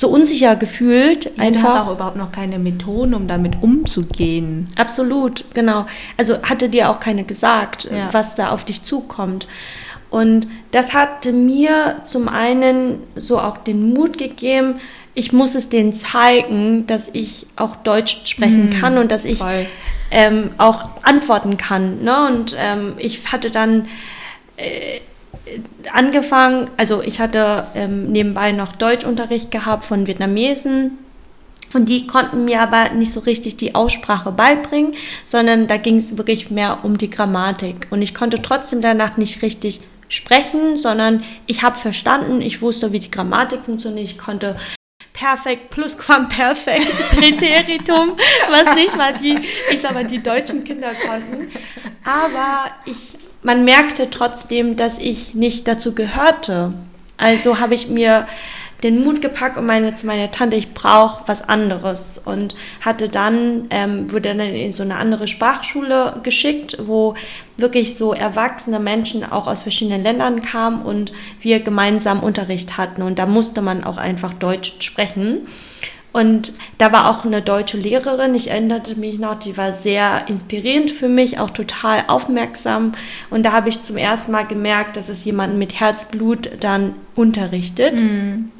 so 0.00 0.08
unsicher 0.08 0.56
gefühlt. 0.56 1.26
Ja, 1.26 1.42
einfach. 1.42 1.60
Du 1.60 1.68
hast 1.68 1.86
auch 1.86 1.92
überhaupt 1.92 2.16
noch 2.16 2.32
keine 2.32 2.58
Methoden, 2.58 3.12
um 3.12 3.26
damit 3.26 3.62
umzugehen. 3.62 4.66
Absolut, 4.76 5.44
genau. 5.52 5.84
Also 6.16 6.40
hatte 6.42 6.70
dir 6.70 6.88
auch 6.88 7.00
keine 7.00 7.24
gesagt, 7.24 7.84
ja. 7.84 8.08
was 8.10 8.34
da 8.34 8.48
auf 8.48 8.64
dich 8.64 8.82
zukommt. 8.82 9.46
Und 10.08 10.48
das 10.72 10.94
hat 10.94 11.26
mir 11.26 11.96
zum 12.04 12.30
einen 12.30 13.00
so 13.14 13.38
auch 13.38 13.58
den 13.58 13.92
Mut 13.92 14.16
gegeben, 14.16 14.80
ich 15.12 15.34
muss 15.34 15.54
es 15.54 15.68
denen 15.68 15.92
zeigen, 15.92 16.86
dass 16.86 17.10
ich 17.12 17.46
auch 17.56 17.76
Deutsch 17.76 18.22
sprechen 18.24 18.70
mhm, 18.70 18.80
kann 18.80 18.96
und 18.96 19.12
dass 19.12 19.26
ich 19.26 19.42
ähm, 20.10 20.50
auch 20.56 20.88
antworten 21.02 21.58
kann. 21.58 22.02
Ne? 22.02 22.26
Und 22.26 22.56
ähm, 22.58 22.94
ich 22.96 23.30
hatte 23.30 23.50
dann 23.50 23.86
äh, 24.56 25.00
angefangen, 25.92 26.70
also 26.76 27.02
ich 27.02 27.20
hatte 27.20 27.66
ähm, 27.74 28.10
nebenbei 28.10 28.52
noch 28.52 28.72
Deutschunterricht 28.72 29.50
gehabt 29.50 29.84
von 29.84 30.06
Vietnamesen. 30.06 30.98
Und 31.72 31.88
die 31.88 32.06
konnten 32.06 32.44
mir 32.44 32.60
aber 32.60 32.90
nicht 32.90 33.12
so 33.12 33.20
richtig 33.20 33.56
die 33.56 33.76
Aussprache 33.76 34.32
beibringen, 34.32 34.94
sondern 35.24 35.68
da 35.68 35.76
ging 35.76 35.96
es 35.96 36.18
wirklich 36.18 36.50
mehr 36.50 36.80
um 36.82 36.98
die 36.98 37.10
Grammatik. 37.10 37.86
Und 37.90 38.02
ich 38.02 38.12
konnte 38.12 38.42
trotzdem 38.42 38.82
danach 38.82 39.16
nicht 39.16 39.42
richtig 39.42 39.80
sprechen, 40.08 40.76
sondern 40.76 41.22
ich 41.46 41.62
habe 41.62 41.78
verstanden, 41.78 42.40
ich 42.40 42.60
wusste, 42.60 42.92
wie 42.92 42.98
die 42.98 43.10
Grammatik 43.10 43.60
funktioniert, 43.60 44.08
ich 44.08 44.18
konnte 44.18 44.56
perfekt, 45.12 45.70
plusquamperfekt, 45.70 46.96
Präteritum, 47.10 48.16
was 48.50 48.74
nicht 48.74 48.96
mal 48.96 49.14
die, 49.14 49.38
ich 49.70 49.80
sag 49.80 49.94
mal, 49.94 50.06
die 50.06 50.22
deutschen 50.22 50.64
Kinder 50.64 50.92
konnten. 50.94 51.52
Aber 52.04 52.70
ich 52.84 53.16
man 53.42 53.64
merkte 53.64 54.10
trotzdem, 54.10 54.76
dass 54.76 54.98
ich 54.98 55.34
nicht 55.34 55.66
dazu 55.66 55.94
gehörte. 55.94 56.72
Also 57.16 57.58
habe 57.58 57.74
ich 57.74 57.88
mir 57.88 58.26
den 58.82 59.04
Mut 59.04 59.20
gepackt 59.20 59.58
und 59.58 59.66
meine 59.66 59.94
zu 59.94 60.06
meiner 60.06 60.30
Tante, 60.30 60.56
ich 60.56 60.72
brauche 60.72 61.22
was 61.26 61.46
anderes 61.46 62.20
und 62.24 62.56
hatte 62.80 63.08
dann 63.08 63.66
ähm, 63.70 64.10
wurde 64.10 64.30
dann 64.30 64.40
in 64.40 64.72
so 64.72 64.82
eine 64.82 64.96
andere 64.96 65.28
Sprachschule 65.28 66.20
geschickt, 66.22 66.78
wo 66.86 67.14
wirklich 67.58 67.96
so 67.96 68.14
erwachsene 68.14 68.80
Menschen 68.80 69.30
auch 69.30 69.46
aus 69.46 69.62
verschiedenen 69.62 70.02
Ländern 70.02 70.40
kamen 70.40 70.82
und 70.82 71.12
wir 71.40 71.60
gemeinsam 71.60 72.22
Unterricht 72.22 72.78
hatten 72.78 73.02
und 73.02 73.18
da 73.18 73.26
musste 73.26 73.60
man 73.60 73.84
auch 73.84 73.98
einfach 73.98 74.32
Deutsch 74.32 74.74
sprechen. 74.80 75.46
Und 76.12 76.52
da 76.78 76.90
war 76.92 77.08
auch 77.08 77.24
eine 77.24 77.40
deutsche 77.40 77.76
Lehrerin, 77.76 78.34
ich 78.34 78.50
erinnerte 78.50 78.96
mich 78.96 79.18
noch, 79.18 79.38
die 79.38 79.56
war 79.56 79.72
sehr 79.72 80.26
inspirierend 80.26 80.90
für 80.90 81.08
mich, 81.08 81.38
auch 81.38 81.50
total 81.50 82.04
aufmerksam. 82.08 82.92
Und 83.30 83.44
da 83.44 83.52
habe 83.52 83.68
ich 83.68 83.82
zum 83.82 83.96
ersten 83.96 84.32
Mal 84.32 84.46
gemerkt, 84.46 84.96
dass 84.96 85.08
es 85.08 85.24
jemanden 85.24 85.58
mit 85.58 85.78
Herzblut 85.78 86.50
dann 86.60 86.94
unterrichtet. 87.14 88.00
Mhm. 88.00 88.50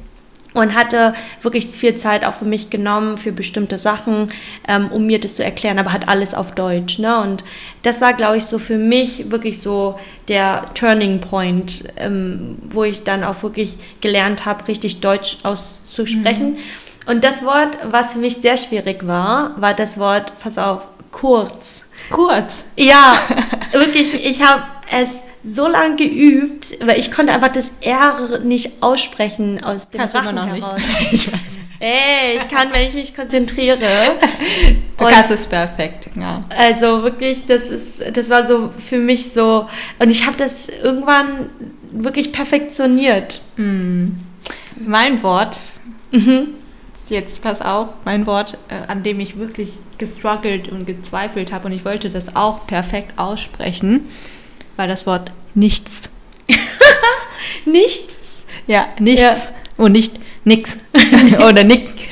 Und 0.53 0.75
hatte 0.75 1.13
wirklich 1.41 1.67
viel 1.67 1.95
Zeit 1.95 2.25
auch 2.25 2.33
für 2.33 2.43
mich 2.43 2.69
genommen, 2.69 3.17
für 3.17 3.31
bestimmte 3.31 3.79
Sachen, 3.79 4.27
ähm, 4.67 4.89
um 4.91 5.05
mir 5.05 5.17
das 5.17 5.35
zu 5.35 5.45
erklären, 5.45 5.79
aber 5.79 5.93
hat 5.93 6.09
alles 6.09 6.33
auf 6.33 6.53
Deutsch. 6.53 6.99
Ne? 6.99 7.21
Und 7.21 7.45
das 7.83 8.01
war, 8.01 8.11
glaube 8.13 8.35
ich, 8.35 8.43
so 8.43 8.59
für 8.59 8.77
mich 8.77 9.31
wirklich 9.31 9.61
so 9.61 9.97
der 10.27 10.65
Turning 10.73 11.21
Point, 11.21 11.85
ähm, 11.95 12.57
wo 12.69 12.83
ich 12.83 13.03
dann 13.03 13.23
auch 13.23 13.43
wirklich 13.43 13.77
gelernt 14.01 14.45
habe, 14.45 14.67
richtig 14.67 14.99
Deutsch 14.99 15.37
auszusprechen. 15.43 16.51
Mhm. 16.51 16.57
Und 17.11 17.25
das 17.25 17.43
Wort, 17.43 17.77
was 17.83 18.13
für 18.13 18.19
mich 18.19 18.37
sehr 18.37 18.55
schwierig 18.55 19.05
war, 19.05 19.59
war 19.59 19.73
das 19.73 19.97
Wort, 19.97 20.31
pass 20.39 20.57
auf, 20.57 20.83
kurz. 21.11 21.89
Kurz? 22.09 22.63
Ja, 22.77 23.19
wirklich, 23.73 24.13
ich 24.13 24.41
habe 24.41 24.63
es 24.89 25.09
so 25.43 25.67
lange 25.67 25.97
geübt, 25.97 26.77
weil 26.79 26.97
ich 26.97 27.11
konnte 27.11 27.33
einfach 27.33 27.49
das 27.49 27.69
R 27.81 28.39
nicht 28.45 28.81
aussprechen 28.81 29.61
aus 29.61 29.89
dem 29.89 29.99
Kannst 29.99 30.15
Rachen 30.15 30.35
noch 30.35 30.45
heraus. 30.47 30.75
Nicht. 30.77 31.11
ich 31.11 31.33
weiß. 31.33 31.39
Ey, 31.79 32.37
ich 32.37 32.47
kann, 32.47 32.71
wenn 32.71 32.87
ich 32.87 32.93
mich 32.93 33.13
konzentriere. 33.13 33.77
Du 34.97 35.03
und 35.03 35.11
kannst 35.11 35.31
es 35.31 35.45
perfekt, 35.47 36.11
ja. 36.15 36.39
Also 36.57 37.03
wirklich, 37.03 37.45
das 37.45 37.69
ist, 37.69 38.03
das 38.15 38.29
war 38.29 38.45
so 38.45 38.69
für 38.79 38.99
mich 38.99 39.33
so, 39.33 39.67
und 39.99 40.11
ich 40.11 40.25
habe 40.25 40.37
das 40.37 40.69
irgendwann 40.69 41.49
wirklich 41.91 42.31
perfektioniert. 42.31 43.41
Mm. 43.57 44.11
Mein 44.77 45.21
Wort 45.23 45.59
mhm 46.11 46.60
jetzt 47.11 47.41
pass 47.41 47.61
auf, 47.61 47.89
mein 48.05 48.25
Wort, 48.25 48.57
äh, 48.69 48.91
an 48.91 49.03
dem 49.03 49.19
ich 49.19 49.37
wirklich 49.37 49.73
gestruggelt 49.97 50.69
und 50.69 50.85
gezweifelt 50.85 51.51
habe 51.51 51.67
und 51.67 51.73
ich 51.73 51.85
wollte 51.85 52.09
das 52.09 52.35
auch 52.35 52.65
perfekt 52.65 53.19
aussprechen, 53.19 54.09
war 54.77 54.87
das 54.87 55.05
Wort 55.05 55.31
nichts. 55.53 56.09
nichts? 57.65 58.45
Ja, 58.67 58.87
nichts 58.99 59.53
ja. 59.77 59.83
und 59.83 59.91
nicht 59.91 60.19
nix 60.43 60.77
oder 61.37 61.63
nick. 61.63 61.89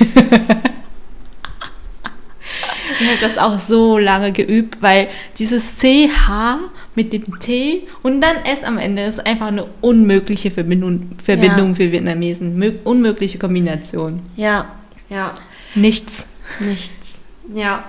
ich 3.00 3.08
habe 3.08 3.18
das 3.20 3.38
auch 3.38 3.58
so 3.58 3.98
lange 3.98 4.30
geübt, 4.32 4.80
weil 4.80 5.08
dieses 5.38 5.78
CH 5.78 6.58
mit 6.94 7.12
dem 7.12 7.40
T 7.40 7.84
und 8.02 8.20
dann 8.20 8.36
S 8.44 8.62
am 8.62 8.78
Ende 8.78 9.02
ist 9.02 9.24
einfach 9.26 9.46
eine 9.46 9.66
unmögliche 9.80 10.50
Verbindung, 10.50 11.10
Verbindung 11.22 11.70
ja. 11.70 11.74
für 11.74 11.92
Vietnamesen. 11.92 12.80
unmögliche 12.84 13.38
Kombination. 13.38 14.22
Ja, 14.36 14.68
ja. 15.10 15.34
Nichts. 15.74 16.26
Nichts. 16.60 17.20
Ja. 17.52 17.84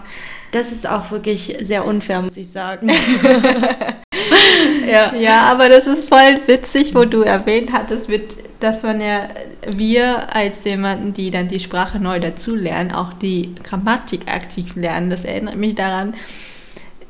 Das 0.51 0.73
ist 0.73 0.87
auch 0.87 1.11
wirklich 1.11 1.55
sehr 1.61 1.85
unfair, 1.85 2.21
muss 2.21 2.35
ich 2.35 2.49
sagen. 2.49 2.89
ja. 4.87 5.15
ja, 5.15 5.43
aber 5.45 5.69
das 5.69 5.87
ist 5.87 6.09
voll 6.09 6.41
witzig, 6.45 6.93
wo 6.93 7.05
du 7.05 7.21
erwähnt 7.21 7.71
hattest, 7.71 8.09
mit, 8.09 8.35
dass 8.59 8.83
man 8.83 8.99
ja, 8.99 9.29
wir 9.65 10.35
als 10.35 10.65
jemanden, 10.65 11.13
die 11.13 11.31
dann 11.31 11.47
die 11.47 11.61
Sprache 11.61 11.99
neu 11.99 12.19
dazulernen, 12.19 12.91
auch 12.91 13.13
die 13.13 13.55
Grammatik 13.63 14.27
aktiv 14.27 14.75
lernen. 14.75 15.09
Das 15.09 15.23
erinnert 15.23 15.55
mich 15.55 15.75
daran, 15.75 16.15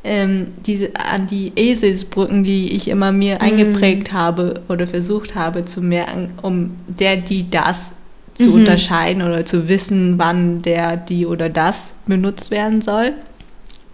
ähm, 0.03 0.53
diese, 0.65 0.95
an 0.95 1.27
die 1.27 1.51
Eselsbrücken, 1.55 2.43
die 2.43 2.73
ich 2.73 2.87
immer 2.87 3.11
mir 3.11 3.35
mm. 3.35 3.41
eingeprägt 3.41 4.13
habe 4.13 4.61
oder 4.67 4.87
versucht 4.87 5.35
habe 5.35 5.65
zu 5.65 5.81
merken, 5.81 6.33
um 6.41 6.75
der, 6.87 7.17
die, 7.17 7.49
das 7.49 7.91
zu 8.33 8.47
mhm. 8.47 8.53
unterscheiden 8.53 9.21
oder 9.21 9.45
zu 9.45 9.67
wissen, 9.67 10.17
wann 10.17 10.61
der, 10.61 10.97
die 10.97 11.25
oder 11.25 11.49
das 11.49 11.93
benutzt 12.05 12.51
werden 12.51 12.81
soll. 12.81 13.13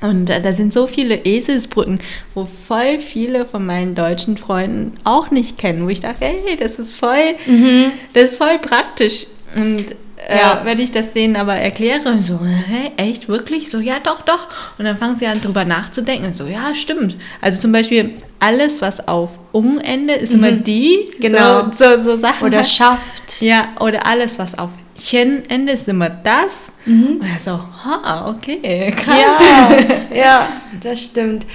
Und 0.02 0.30
äh, 0.30 0.42
da 0.42 0.54
sind 0.54 0.74
so 0.74 0.86
viele 0.88 1.16
Eselsbrücken, 1.26 2.00
wo 2.36 2.46
voll 2.46 3.00
viele 3.00 3.46
von 3.46 3.66
meinen 3.66 3.96
deutschen 3.96 4.38
Freunden 4.38 4.94
auch 5.04 5.32
nicht 5.32 5.58
kennen, 5.58 5.86
wo 5.86 5.90
ich 5.90 6.02
dachte, 6.02 6.26
hey, 6.26 6.56
das 6.58 6.78
ist 6.78 6.98
voll, 6.98 7.36
mhm. 7.48 7.92
das 8.14 8.32
ist 8.32 8.38
voll 8.38 8.60
praktisch. 8.60 9.26
Und 9.56 9.96
äh, 10.28 10.40
ja. 10.40 10.62
wenn 10.64 10.80
ich 10.80 10.92
das 10.92 11.14
denen 11.14 11.36
aber 11.36 11.56
erkläre, 11.56 12.22
so, 12.22 12.40
hä, 12.44 12.92
echt, 12.98 13.30
wirklich? 13.30 13.70
So, 13.70 13.80
ja, 13.80 14.00
doch, 14.04 14.22
doch. 14.22 14.48
Und 14.78 14.86
dann 14.86 14.98
fangen 14.98 15.16
sie 15.16 15.28
an, 15.28 15.42
drüber 15.42 15.64
nachzudenken 15.66 16.28
und 16.28 16.36
so, 16.36 16.46
ja, 16.46 16.74
stimmt. 16.74 17.16
Also 17.42 17.62
zum 17.62 17.72
Beispiel, 17.72 18.16
alles, 18.40 18.82
was 18.82 19.08
auf 19.08 19.40
um 19.52 19.80
ende, 19.80 20.14
ist 20.14 20.34
immer 20.34 20.52
Mhm. 20.52 20.64
die. 20.64 21.10
Genau. 21.20 21.72
So, 21.72 21.98
so, 21.98 22.04
so 22.04 22.18
Sachen. 22.18 22.48
Oder 22.48 22.58
halt. 22.58 22.68
schafft. 22.68 23.42
Ja, 23.42 23.70
oder 23.80 24.06
alles, 24.06 24.40
was 24.40 24.58
auf 24.58 24.72
chen 25.00 25.44
ende, 25.50 25.74
ist 25.74 25.88
immer 25.88 26.10
das. 26.10 26.72
Mhm. 26.86 27.18
Und 27.22 27.28
er 27.28 27.40
so, 27.40 27.52
ha, 27.52 28.30
okay, 28.30 28.92
krass. 28.92 29.16
Ja, 29.40 29.78
ja, 30.16 30.48
das 30.82 31.02
stimmt. 31.02 31.46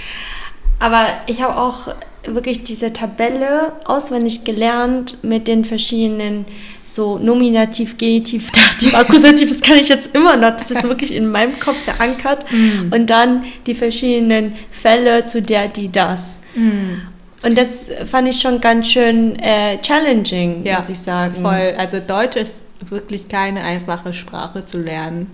Aber 0.78 1.07
ich 1.26 1.42
habe 1.42 1.57
auch 1.61 1.95
wirklich 2.25 2.64
diese 2.64 2.92
Tabelle 2.92 3.73
auswendig 3.85 4.45
gelernt 4.45 5.23
mit 5.23 5.49
den 5.49 5.64
verschiedenen 5.64 6.45
so 6.92 7.18
Nominativ, 7.18 7.96
Genitiv, 7.96 8.50
Dativ, 8.52 8.94
Akkusativ. 8.94 9.49
Das 9.49 9.61
kann 9.61 9.76
ich 9.76 9.88
jetzt 9.88 10.14
immer 10.14 10.37
noch. 10.37 10.56
Das 10.56 10.70
ist 10.70 10.82
wirklich 10.82 11.12
in 11.12 11.28
meinem 11.28 11.58
Kopf 11.58 11.78
verankert. 11.84 12.44
Mm. 12.52 12.92
Und 12.92 13.08
dann 13.08 13.44
die 13.66 13.75
verschiedenen 13.75 14.54
Fälle 14.70 15.25
zu 15.25 15.40
der, 15.40 15.68
die, 15.68 15.90
das. 15.90 16.37
Mm. 16.54 17.46
Und 17.46 17.58
das 17.58 17.88
fand 18.11 18.28
ich 18.28 18.40
schon 18.40 18.61
ganz 18.61 18.88
schön 18.88 19.38
äh, 19.40 19.78
challenging, 19.80 20.64
Ja, 20.64 20.76
muss 20.76 20.88
ich 20.88 20.99
sagen. 20.99 21.34
Voll. 21.42 21.75
Also 21.76 21.99
Deutsch 21.99 22.37
ist 22.37 22.62
wirklich 22.88 23.28
keine 23.28 23.62
einfache 23.62 24.14
Sprache 24.14 24.64
zu 24.64 24.78
lernen. 24.78 25.30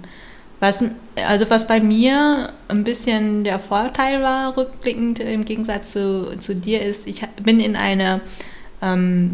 Was, 0.60 0.82
also 1.14 1.48
was 1.50 1.66
bei 1.66 1.80
mir 1.80 2.52
ein 2.68 2.82
bisschen 2.82 3.44
der 3.44 3.58
Vorteil 3.60 4.22
war, 4.22 4.56
rückblickend 4.56 5.20
im 5.20 5.44
Gegensatz 5.44 5.92
zu, 5.92 6.36
zu 6.38 6.54
dir, 6.54 6.82
ist, 6.82 7.06
ich 7.06 7.22
bin 7.42 7.60
in 7.60 7.76
eine, 7.76 8.20
ähm, 8.82 9.30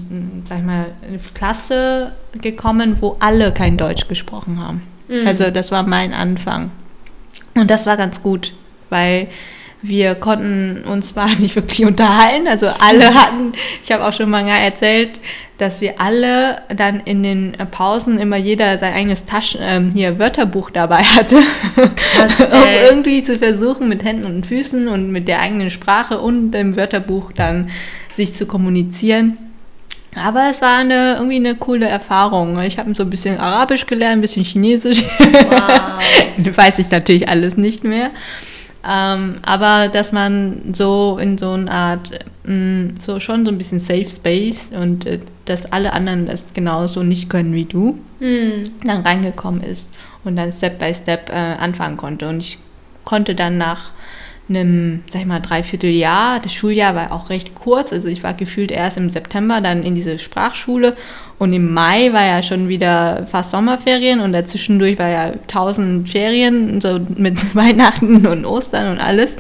sag 0.49 0.59
ich 0.59 0.65
mal, 0.65 0.87
eine 1.07 1.19
Klasse 1.35 2.13
gekommen, 2.41 2.99
wo 3.01 3.17
alle 3.21 3.53
kein 3.53 3.77
Deutsch 3.77 4.09
gesprochen 4.09 4.59
haben. 4.59 4.83
Mhm. 5.09 5.27
Also 5.27 5.51
das 5.51 5.71
war 5.71 5.83
mein 5.83 6.13
Anfang. 6.13 6.71
Und 7.55 7.71
das 7.71 7.87
war 7.87 7.97
ganz 7.97 8.23
gut, 8.23 8.53
weil 8.91 9.29
wir 9.83 10.15
konnten 10.15 10.85
uns 10.85 11.11
zwar 11.11 11.29
nicht 11.39 11.57
wirklich 11.57 11.85
unterhalten, 11.85 12.49
also 12.49 12.67
alle 12.67 13.15
hatten, 13.15 13.53
ich 13.83 13.93
habe 13.93 14.05
auch 14.05 14.13
schon 14.13 14.31
mal 14.31 14.47
erzählt, 14.47 15.21
dass 15.59 15.81
wir 15.81 16.01
alle 16.01 16.63
dann 16.75 17.01
in 17.01 17.23
den 17.23 17.57
Pausen 17.71 18.19
immer 18.19 18.37
jeder 18.37 18.77
sein 18.77 18.93
eigenes 18.93 19.25
Taschen, 19.25 19.61
ähm, 19.63 19.93
hier 19.95 20.19
Wörterbuch 20.19 20.71
dabei 20.71 21.03
hatte, 21.05 21.37
um 21.77 22.67
ey. 22.67 22.87
irgendwie 22.89 23.23
zu 23.23 23.39
versuchen 23.39 23.89
mit 23.89 24.03
Händen 24.03 24.25
und 24.25 24.47
Füßen 24.47 24.89
und 24.89 25.13
mit 25.13 25.29
der 25.29 25.41
eigenen 25.41 25.71
Sprache 25.71 26.19
und 26.19 26.51
dem 26.51 26.77
Wörterbuch 26.77 27.31
dann 27.33 27.71
sich 28.17 28.35
zu 28.35 28.47
kommunizieren. 28.47 29.39
Aber 30.17 30.49
es 30.51 30.63
war 30.63 30.79
eine, 30.79 31.15
irgendwie 31.17 31.37
eine 31.37 31.57
coole 31.57 31.87
Erfahrung. 31.89 32.61
Ich 32.63 32.79
habe 32.79 32.95
so 32.95 33.03
ein 33.03 33.11
bisschen 33.11 33.39
Arabisch 33.39 33.87
gelernt, 33.87 34.19
ein 34.19 34.21
bisschen 34.21 34.45
Chinesisch. 34.45 35.03
Wow. 35.19 35.99
Weiß 36.57 36.79
ich 36.79 36.91
natürlich 36.91 37.29
alles 37.29 37.57
nicht 37.57 37.83
mehr. 37.83 38.11
Ähm, 38.89 39.37
aber 39.43 39.89
dass 39.89 40.13
man 40.13 40.73
so 40.73 41.19
in 41.21 41.39
so 41.39 41.53
eine 41.53 41.71
Art, 41.71 42.11
mh, 42.45 43.01
so 43.01 43.19
schon 43.19 43.45
so 43.45 43.51
ein 43.51 43.59
bisschen 43.59 43.81
Safe 43.81 44.05
Space 44.07 44.69
und 44.79 45.07
äh, 45.07 45.21
dass 45.47 45.73
alle 45.73 45.95
anderen 45.95 46.27
das 46.27 46.53
genauso 46.55 47.03
nicht 47.03 47.29
können 47.31 47.53
wie 47.55 47.65
du, 47.65 47.99
Hm. 48.21 48.71
dann 48.85 49.01
reingekommen 49.03 49.63
ist 49.63 49.93
und 50.25 50.37
dann 50.37 50.53
Step 50.53 50.79
by 50.79 50.95
Step 50.95 51.29
äh, 51.31 51.33
anfangen 51.33 51.97
konnte. 51.97 52.29
Und 52.29 52.39
ich 52.39 52.59
konnte 53.05 53.35
dann 53.35 53.59
nach 53.59 53.91
einem, 54.49 55.03
sag 55.11 55.23
ich 55.23 55.27
mal, 55.27 55.41
Dreivierteljahr, 55.41 56.41
das 56.41 56.53
Schuljahr 56.53 56.95
war 56.95 57.13
auch 57.13 57.31
recht 57.31 57.55
kurz, 57.55 57.93
also 57.93 58.09
ich 58.09 58.23
war 58.23 58.35
gefühlt 58.35 58.71
erst 58.71 58.99
im 58.99 59.09
September 59.09 59.61
dann 59.61 59.83
in 59.83 59.95
diese 59.95 60.19
Sprachschule. 60.19 60.95
Und 61.39 61.53
im 61.53 61.73
Mai 61.73 62.13
war 62.13 62.25
ja 62.25 62.43
schon 62.43 62.69
wieder 62.69 63.27
fast 63.27 63.51
Sommerferien. 63.51 64.21
Und 64.21 64.33
dazwischendurch 64.33 64.99
war 64.99 65.09
ja 65.09 65.33
tausend 65.49 66.09
Ferien, 66.09 66.81
so 66.81 67.01
mit 67.17 67.55
Weihnachten 67.55 68.27
und 68.27 68.45
Ostern 68.45 68.93
und 68.93 69.01
alles, 69.01 69.37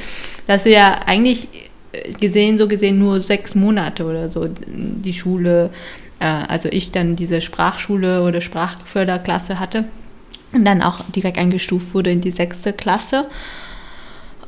dass 0.46 0.64
wir 0.64 0.72
ja 0.72 1.00
eigentlich 1.06 1.48
äh, 1.92 2.12
gesehen, 2.12 2.58
so 2.58 2.66
gesehen 2.66 2.98
nur 2.98 3.20
sechs 3.20 3.54
Monate 3.54 4.04
oder 4.04 4.28
so 4.28 4.48
die 4.66 5.12
Schule, 5.12 5.70
äh, 6.18 6.24
also 6.24 6.68
ich 6.70 6.90
dann 6.90 7.14
diese 7.14 7.40
Sprachschule 7.40 8.22
oder 8.22 8.40
Sprachförderklasse 8.40 9.60
hatte. 9.60 9.84
Und 10.52 10.64
dann 10.64 10.82
auch 10.82 11.00
direkt 11.14 11.38
eingestuft 11.38 11.94
wurde 11.94 12.10
in 12.10 12.20
die 12.20 12.30
sechste 12.30 12.72
Klasse. 12.72 13.26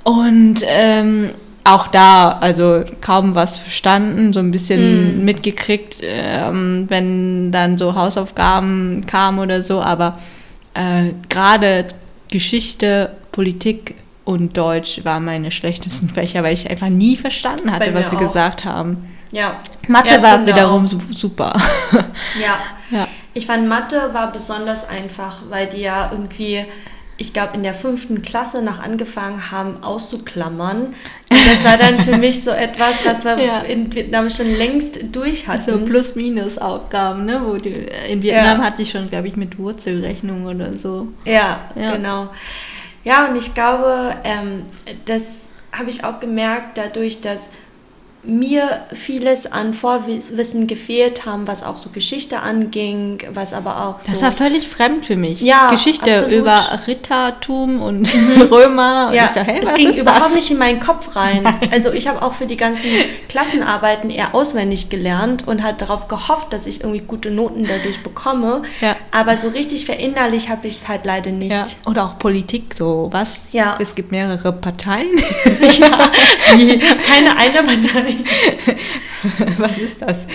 Und 0.07 0.61
ähm, 0.65 1.31
auch 1.65 1.89
da, 1.89 2.39
also 2.41 2.85
kaum 3.01 3.35
was 3.35 3.59
verstanden, 3.59 4.33
so 4.33 4.39
ein 4.39 4.53
bisschen 4.53 5.23
Mm. 5.23 5.25
mitgekriegt, 5.25 5.97
ähm, 6.01 6.85
wenn 6.89 7.51
dann 7.51 7.77
so 7.77 7.97
Hausaufgaben 7.97 9.05
kamen 9.07 9.41
oder 9.41 9.65
so, 9.65 9.81
aber 9.81 10.19
äh, 10.75 11.13
gerade 11.29 11.87
Geschichte, 12.31 13.17
Politik 13.33 13.97
und 14.25 14.57
Deutsch 14.57 15.05
waren 15.05 15.25
meine 15.25 15.51
schlechtesten 15.51 16.09
Fächer, 16.09 16.45
weil 16.45 16.55
ich 16.55 16.71
einfach 16.71 16.89
nie 16.89 17.17
verstanden 17.17 17.73
hatte, 17.73 17.93
was 17.93 18.11
sie 18.11 18.17
auch. 18.17 18.21
gesagt 18.21 18.65
haben. 18.65 19.09
Ja. 19.33 19.57
Mathe 19.89 20.15
Ja, 20.15 20.23
war 20.23 20.35
finde 20.39 20.55
wiederum 20.55 20.85
auch. 20.85 20.89
su 20.89 21.01
super. 21.17 21.53
Ja. 22.41 22.59
ja. 22.97 23.09
Ich 23.35 23.45
fand 23.47 23.67
Mathe 23.67 24.11
war 24.13 24.31
besonders 24.31 24.89
einfach, 24.89 25.39
weil 25.51 25.67
die 25.67 25.81
ja 25.81 26.11
irgendwie, 26.13 26.65
ich 27.19 27.33
glaube, 27.33 27.55
in 27.55 27.63
der 27.63 27.73
fünften 27.75 28.21
Klasse 28.23 28.61
noch 28.63 28.79
angefangen 28.79 29.51
haben 29.51 29.83
auszuklammern. 29.83 30.89
Und 31.31 31.47
das 31.51 31.65
war 31.65 31.79
dann 31.79 31.99
für 32.01 32.17
mich 32.19 32.45
so 32.45 32.51
etwas, 32.51 32.93
was 33.05 33.25
wir 33.25 33.39
Ja. 33.43 33.61
in 33.61 33.93
Vietnam 33.95 34.29
schon 34.29 34.55
längst 34.55 34.99
durch 35.13 35.49
hatten. 35.49 35.71
Also 35.71 35.85
Plus-Minus-Aufgaben, 35.85 37.25
ne? 37.25 37.41
Wo 37.45 37.55
die, 37.57 37.87
in 38.11 38.23
Vietnam 38.23 38.59
Ja. 38.61 38.65
hatte 38.65 38.83
ich 38.83 38.91
schon, 38.91 39.09
glaube 39.09 39.29
ich, 39.29 39.37
mit 39.37 39.59
Wurzelrechnung 39.59 40.47
oder 40.47 40.77
so. 40.77 41.09
Ja, 41.25 41.71
Ja. 41.75 41.93
genau. 41.97 42.29
Ja, 43.05 43.27
und 43.29 43.37
ich 43.37 43.55
glaube, 43.55 44.15
ähm, 44.25 44.63
das 45.07 45.49
habe 45.73 45.91
ich 45.91 46.05
auch 46.05 46.21
gemerkt, 46.21 46.77
dadurch, 46.79 47.21
dass 47.21 47.49
mir 48.27 48.81
vieles 48.93 49.51
an 49.51 49.73
Vorwissen 49.73 50.67
gefehlt 50.67 51.27
haben, 51.27 51.47
was 51.47 51.63
auch 51.63 51.79
so 51.79 51.91
Geschichte 51.91 52.41
anging, 52.41 53.19
was 53.33 53.53
aber 53.53 53.87
auch 53.87 54.01
so... 54.01 54.13
Das 54.13 54.23
war 54.23 54.33
völlig 54.33 54.67
fremd 54.67 55.07
für 55.07 55.17
mich. 55.17 55.41
Ja, 55.41 55.71
Geschichte 55.71 56.11
absolut. 56.11 56.33
über 56.33 56.81
Rittertum 56.87 57.81
und 57.81 58.13
Römer. 58.51 59.09
Und 59.09 59.15
Ja, 59.15 59.29
so, 59.29 59.41
hey, 59.41 59.61
es 59.63 59.75
ging 59.75 59.93
überhaupt 59.95 60.27
das? 60.27 60.35
nicht 60.35 60.51
in 60.51 60.59
meinen 60.59 60.81
Kopf 60.81 61.15
rein. 61.17 61.45
Also 61.71 61.93
ich 61.93 62.07
habe 62.07 62.23
auch 62.23 62.33
für 62.33 62.47
die 62.47 62.57
ganzen 62.57 62.89
Klassenarbeiten 63.29 64.09
eher 64.09 64.35
auswendig 64.35 64.89
gelernt 64.89 65.47
und 65.47 65.63
halt 65.63 65.81
darauf 65.81 66.09
gehofft, 66.09 66.53
dass 66.53 66.67
ich 66.67 66.81
irgendwie 66.81 67.01
gute 67.01 67.31
Noten 67.31 67.67
dadurch 67.67 68.03
bekomme. 68.03 68.63
Ja. 68.81 68.97
Aber 69.11 69.37
so 69.37 69.49
richtig 69.49 69.85
verinnerlich 69.85 70.49
habe 70.49 70.67
ich 70.69 70.77
es 70.77 70.89
halt 70.89 71.05
leider 71.05 71.33
nicht. 71.33 71.53
Ja. 71.53 71.65
Oder 71.87 72.05
auch 72.07 72.19
Politik, 72.19 72.75
so 72.75 73.09
was? 73.11 73.53
Ja. 73.53 73.77
Es 73.81 73.95
gibt 73.95 74.11
mehrere 74.13 74.53
Parteien. 74.53 75.09
ja, 75.61 76.11
die, 76.57 76.79
keine 76.79 77.37
eine 77.37 77.63
Partei. 77.63 78.16
was 79.59 79.79
ist 79.79 80.01
das? 80.03 80.27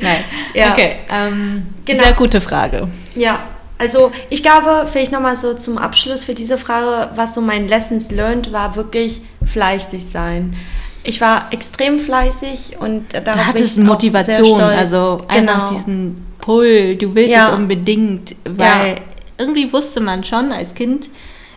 Nein. 0.00 0.24
Ja. 0.54 0.72
Okay, 0.72 0.96
ähm, 1.10 1.66
Genau. 1.84 2.02
sehr 2.02 2.12
gute 2.12 2.40
Frage. 2.40 2.88
Ja, 3.14 3.40
also 3.78 4.10
ich 4.30 4.42
glaube, 4.42 4.86
vielleicht 4.90 5.12
nochmal 5.12 5.36
so 5.36 5.54
zum 5.54 5.78
Abschluss 5.78 6.24
für 6.24 6.34
diese 6.34 6.58
Frage, 6.58 7.10
was 7.16 7.34
so 7.34 7.40
mein 7.40 7.68
Lessons 7.68 8.10
learned 8.10 8.52
war, 8.52 8.74
wirklich 8.76 9.20
fleißig 9.44 10.04
sein. 10.04 10.56
Ich 11.04 11.20
war 11.20 11.48
extrem 11.52 11.98
fleißig 11.98 12.76
und 12.80 13.12
darauf 13.12 13.24
Da 13.24 13.32
bin 13.34 13.46
hattest 13.46 13.76
ich 13.76 13.82
auch 13.82 13.86
Motivation, 13.86 14.60
also 14.60 15.24
einfach 15.28 15.66
Genau. 15.66 15.70
diesen 15.72 16.26
Pull, 16.40 16.96
du 16.96 17.14
willst 17.14 17.30
Ja. 17.32 17.48
es 17.48 17.54
unbedingt, 17.54 18.34
weil 18.44 19.00
irgendwie 19.38 19.72
wusste 19.72 20.00
man 20.00 20.24
schon 20.24 20.50
als 20.52 20.74
Kind, 20.74 21.08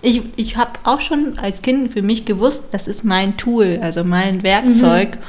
ich, 0.01 0.21
ich 0.36 0.55
habe 0.55 0.71
auch 0.84 0.99
schon 0.99 1.38
als 1.39 1.62
Kind 1.62 1.91
für 1.91 2.01
mich 2.01 2.25
gewusst, 2.25 2.63
das 2.71 2.88
ist 2.88 3.03
mein 3.03 3.38
Tool, 3.38 3.79
also 3.82 4.03
mein 4.03 4.43
Werkzeug, 4.43 5.15
Mhm. 5.15 5.19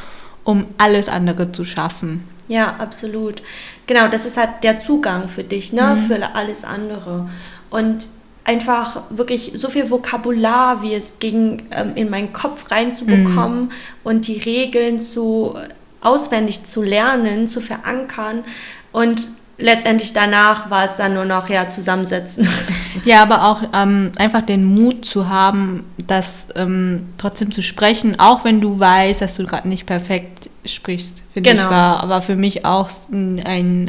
Um 0.44 0.66
alles 0.78 1.08
andere 1.08 1.52
zu 1.52 1.64
schaffen. 1.64 2.24
Ja, 2.48 2.76
absolut. 2.78 3.42
Genau, 3.86 4.08
das 4.08 4.24
ist 4.24 4.36
halt 4.36 4.50
der 4.62 4.80
Zugang 4.80 5.28
für 5.28 5.44
dich, 5.44 5.72
ne, 5.72 5.96
Mhm. 5.96 6.06
für 6.06 6.34
alles 6.34 6.64
andere. 6.64 7.28
Und 7.70 8.08
einfach 8.44 9.02
wirklich 9.10 9.52
so 9.54 9.68
viel 9.68 9.90
Vokabular, 9.90 10.82
wie 10.82 10.94
es 10.94 11.18
ging, 11.20 11.62
ähm, 11.70 11.92
in 11.94 12.10
meinen 12.10 12.32
Kopf 12.32 12.70
reinzubekommen 12.70 13.64
Mhm. 13.64 13.70
und 14.02 14.26
die 14.26 14.38
Regeln 14.38 14.98
zu 14.98 15.54
auswendig 16.00 16.66
zu 16.66 16.82
lernen, 16.82 17.46
zu 17.46 17.60
verankern 17.60 18.42
und 18.90 19.28
letztendlich 19.60 20.12
danach 20.12 20.70
war 20.70 20.84
es 20.84 20.96
dann 20.96 21.14
nur 21.14 21.24
noch 21.24 21.48
ja 21.48 21.68
zusammensetzen. 21.68 22.46
Ja, 23.04 23.22
aber 23.22 23.44
auch 23.46 23.62
ähm, 23.72 24.10
einfach 24.18 24.42
den 24.42 24.64
Mut 24.64 25.04
zu 25.06 25.28
haben, 25.30 25.84
das 25.96 26.48
ähm, 26.56 27.06
trotzdem 27.16 27.50
zu 27.52 27.62
sprechen, 27.62 28.18
auch 28.18 28.44
wenn 28.44 28.60
du 28.60 28.78
weißt, 28.78 29.22
dass 29.22 29.36
du 29.36 29.46
gerade 29.46 29.68
nicht 29.68 29.86
perfekt 29.86 30.50
sprichst. 30.66 31.22
Finde 31.32 31.48
Genau. 31.50 31.62
ich 31.62 31.70
war 31.70 32.02
aber 32.02 32.20
für 32.20 32.36
mich 32.36 32.64
auch 32.66 32.90
ein, 33.10 33.40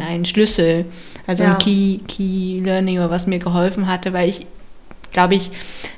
ein, 0.08 0.24
Schlüssel, 0.24 0.86
also 1.28 1.44
Ja. 1.44 1.54
ein 1.54 1.58
Key, 1.58 1.98
Key 2.08 2.62
Learning, 2.64 3.00
was 3.10 3.26
mir 3.28 3.40
geholfen 3.40 3.88
hatte, 3.88 4.14
weil 4.14 4.30
ich, 4.30 4.46
glaube 5.12 5.36
ich, 5.36 5.52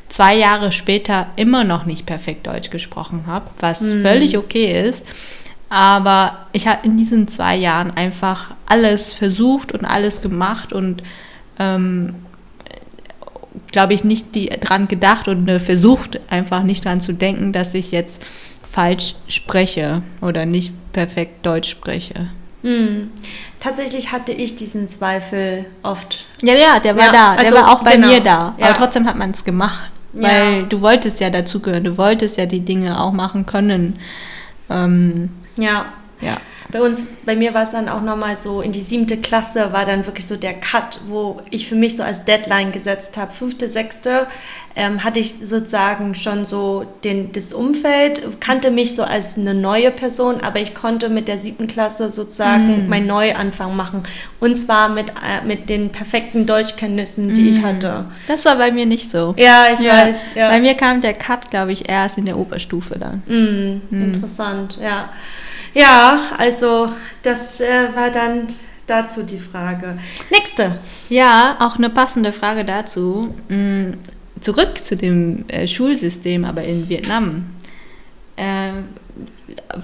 zwei 0.09 0.35
Jahre 0.35 0.71
später 0.71 1.27
immer 1.35 1.65
noch 1.65 1.85
nicht 1.85 2.05
perfekt 2.07 2.47
Deutsch 2.47 2.69
gesprochen 2.71 3.25
habe, 3.27 3.45
was 3.59 3.81
Hm. 3.81 4.01
völlig 4.01 4.37
okay 4.37 4.87
ist. 4.89 5.03
Aber 5.73 6.37
ich 6.51 6.67
habe 6.67 6.85
in 6.85 6.97
diesen 6.97 7.27
zwei 7.27 7.55
Jahren 7.55 7.97
einfach 7.97 8.53
alles 8.67 9.11
versucht 9.11 9.71
und 9.71 9.85
alles 9.85 10.21
gemacht 10.21 10.71
und 10.71 11.01
ähm, 11.57 12.13
glaube 13.71 13.95
ich, 13.95 14.03
nicht 14.03 14.35
die, 14.35 14.49
dran 14.49 14.87
gedacht 14.87 15.27
und 15.27 15.47
äh, 15.47 15.59
versucht, 15.59 16.19
einfach 16.29 16.61
nicht 16.61 16.85
dran 16.85 17.01
zu 17.01 17.11
denken, 17.11 17.53
dass 17.53 17.73
ich 17.73 17.89
jetzt 17.89 18.21
falsch 18.61 19.15
spreche 19.27 20.03
oder 20.21 20.45
nicht 20.45 20.73
perfekt 20.91 21.43
Deutsch 21.43 21.71
spreche. 21.71 22.27
Hm. 22.61 23.09
Tatsächlich 23.59 24.11
hatte 24.11 24.31
ich 24.31 24.55
diesen 24.55 24.89
Zweifel 24.89 25.65
oft. 25.81 26.25
Ja, 26.43 26.53
ja, 26.53 26.79
der 26.81 26.95
war 26.95 27.05
Ja, 27.05 27.11
da. 27.11 27.35
Der 27.35 27.45
also, 27.45 27.55
war 27.55 27.73
auch 27.73 27.83
bei 27.83 27.95
genau. 27.95 28.09
mir 28.09 28.19
da. 28.19 28.53
Ja. 28.59 28.67
Aber 28.67 28.77
trotzdem 28.77 29.07
hat 29.07 29.17
man 29.17 29.31
es 29.31 29.43
gemacht. 29.43 29.89
Weil 30.11 30.59
Ja. 30.59 30.61
du 30.61 30.81
wolltest 30.81 31.19
ja 31.19 31.31
dazugehören. 31.31 31.83
Du 31.83 31.97
wolltest 31.97 32.37
ja 32.37 32.45
die 32.45 32.59
Dinge 32.59 33.01
auch 33.01 33.11
machen 33.11 33.47
können. 33.47 33.97
Ähm, 34.69 35.31
Ja. 35.55 35.93
ja. 36.19 36.37
Bei 36.73 36.81
uns, 36.81 37.03
bei 37.23 37.35
mir 37.35 37.53
war 37.53 37.63
es 37.63 37.69
dann 37.69 37.87
auch 37.87 38.01
nochmal 38.01 38.35
so, 38.35 38.59
in 38.61 38.71
die 38.71 38.81
siebte 38.81 39.17
Klasse 39.17 39.71
war 39.73 39.85
dann 39.85 40.07
wirklich 40.07 40.25
so 40.25 40.35
der 40.35 40.55
Cut, 40.55 41.01
wo 41.07 41.39
ich 41.51 41.67
für 41.67 41.75
mich 41.75 41.95
so 41.95 42.01
als 42.01 42.25
Deadline 42.25 42.71
gesetzt 42.71 43.15
habe. 43.15 43.31
Fünfte, 43.31 43.69
sechste 43.69 44.25
ähm, 44.75 45.03
hatte 45.03 45.19
ich 45.19 45.35
sozusagen 45.43 46.15
schon 46.15 46.47
so 46.47 46.85
den, 47.03 47.31
das 47.31 47.53
Umfeld, 47.53 48.23
kannte 48.39 48.71
mich 48.71 48.95
so 48.95 49.03
als 49.03 49.37
eine 49.37 49.53
neue 49.53 49.91
Person, 49.91 50.41
aber 50.41 50.61
ich 50.61 50.73
konnte 50.73 51.09
mit 51.09 51.27
der 51.27 51.37
siebten 51.37 51.67
Klasse 51.67 52.09
sozusagen 52.09 52.89
meinen 52.89 53.05
Neuanfang 53.05 53.75
machen. 53.75 54.01
Und 54.39 54.55
zwar 54.55 54.89
mit, 54.89 55.11
äh, 55.11 55.45
mit 55.45 55.69
den 55.69 55.91
perfekten 55.91 56.47
Deutschkenntnissen, 56.47 57.33
die 57.35 57.49
ich 57.49 57.61
hatte. 57.61 58.05
Das 58.27 58.45
war 58.45 58.55
bei 58.55 58.71
mir 58.71 58.87
nicht 58.87 59.11
so. 59.11 59.35
Ja, 59.37 59.67
ich 59.71 59.79
Ja, 59.79 60.07
weiß. 60.07 60.17
Ja. 60.33 60.49
Bei 60.49 60.59
mir 60.59 60.73
kam 60.73 61.01
der 61.01 61.13
Cut, 61.13 61.51
glaube 61.51 61.71
ich, 61.71 61.87
erst 61.87 62.17
in 62.17 62.25
der 62.25 62.39
Oberstufe 62.39 62.97
dann. 62.97 63.21
Mm, 63.27 63.81
Interessant, 63.91 64.79
ja. 64.81 65.09
Ja, 65.73 66.31
also 66.37 66.87
das 67.23 67.59
äh, 67.59 67.87
war 67.95 68.11
dann 68.11 68.47
dazu 68.85 69.23
die 69.23 69.39
Frage. 69.39 69.97
Nächste. 70.29 70.77
Ja, 71.09 71.57
auch 71.59 71.77
eine 71.77 71.89
passende 71.89 72.31
Frage 72.31 72.65
dazu. 72.65 73.21
Mm, 73.49 73.93
Zurück 74.43 74.83
zu 74.83 74.97
dem 74.97 75.47
äh, 75.47 75.67
Schulsystem, 75.67 76.43
aber 76.43 76.65
in 76.65 76.89
Vietnam. 76.89 77.45
Äh, 78.35 78.71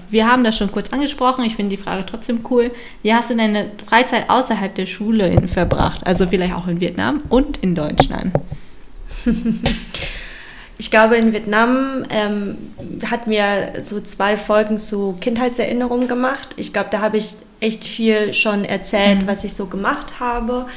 wir 0.09 0.27
haben 0.27 0.43
das 0.43 0.57
schon 0.57 0.71
kurz 0.71 0.91
angesprochen. 0.91 1.45
Ich 1.45 1.55
finde 1.55 1.75
die 1.77 1.81
Frage 1.81 2.05
trotzdem 2.05 2.41
cool. 2.49 2.71
Wie 3.01 3.13
hast 3.13 3.29
du 3.29 3.37
deine 3.37 3.71
Freizeit 3.87 4.29
außerhalb 4.29 4.75
der 4.75 4.85
Schule 4.85 5.29
in, 5.29 5.47
verbracht? 5.47 6.05
Also 6.05 6.27
vielleicht 6.27 6.53
auch 6.53 6.67
in 6.67 6.81
Vietnam 6.81 7.21
und 7.29 7.57
in 7.57 7.73
Deutschland. 7.73 8.33
Ich 10.79 10.89
glaube, 10.89 11.17
in 11.17 11.33
Vietnam 11.33 12.05
ähm, 12.09 12.57
hatten 13.11 13.29
wir 13.29 13.73
so 13.81 13.99
zwei 13.99 14.37
Folgen 14.37 14.77
zu 14.77 15.17
Kindheitserinnerungen 15.19 16.07
gemacht. 16.07 16.55
Ich 16.55 16.71
glaube, 16.71 16.87
da 16.89 17.01
habe 17.01 17.17
ich 17.17 17.35
echt 17.59 17.83
viel 17.83 18.33
schon 18.33 18.63
erzählt, 18.63 19.27
was 19.27 19.43
ich 19.43 19.53
so 19.53 19.65
gemacht 19.65 20.21
habe. 20.21 20.67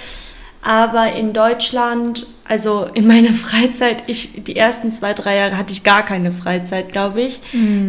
Aber 0.62 1.12
in 1.12 1.32
Deutschland, 1.32 2.26
also 2.48 2.86
in 2.94 3.06
meiner 3.06 3.32
Freizeit, 3.32 4.04
ich, 4.06 4.44
die 4.44 4.56
ersten 4.56 4.92
zwei, 4.92 5.12
drei 5.12 5.36
Jahre 5.36 5.56
hatte 5.56 5.72
ich 5.72 5.82
gar 5.82 6.04
keine 6.04 6.30
Freizeit, 6.30 6.92
glaube 6.92 7.22
ich. 7.22 7.40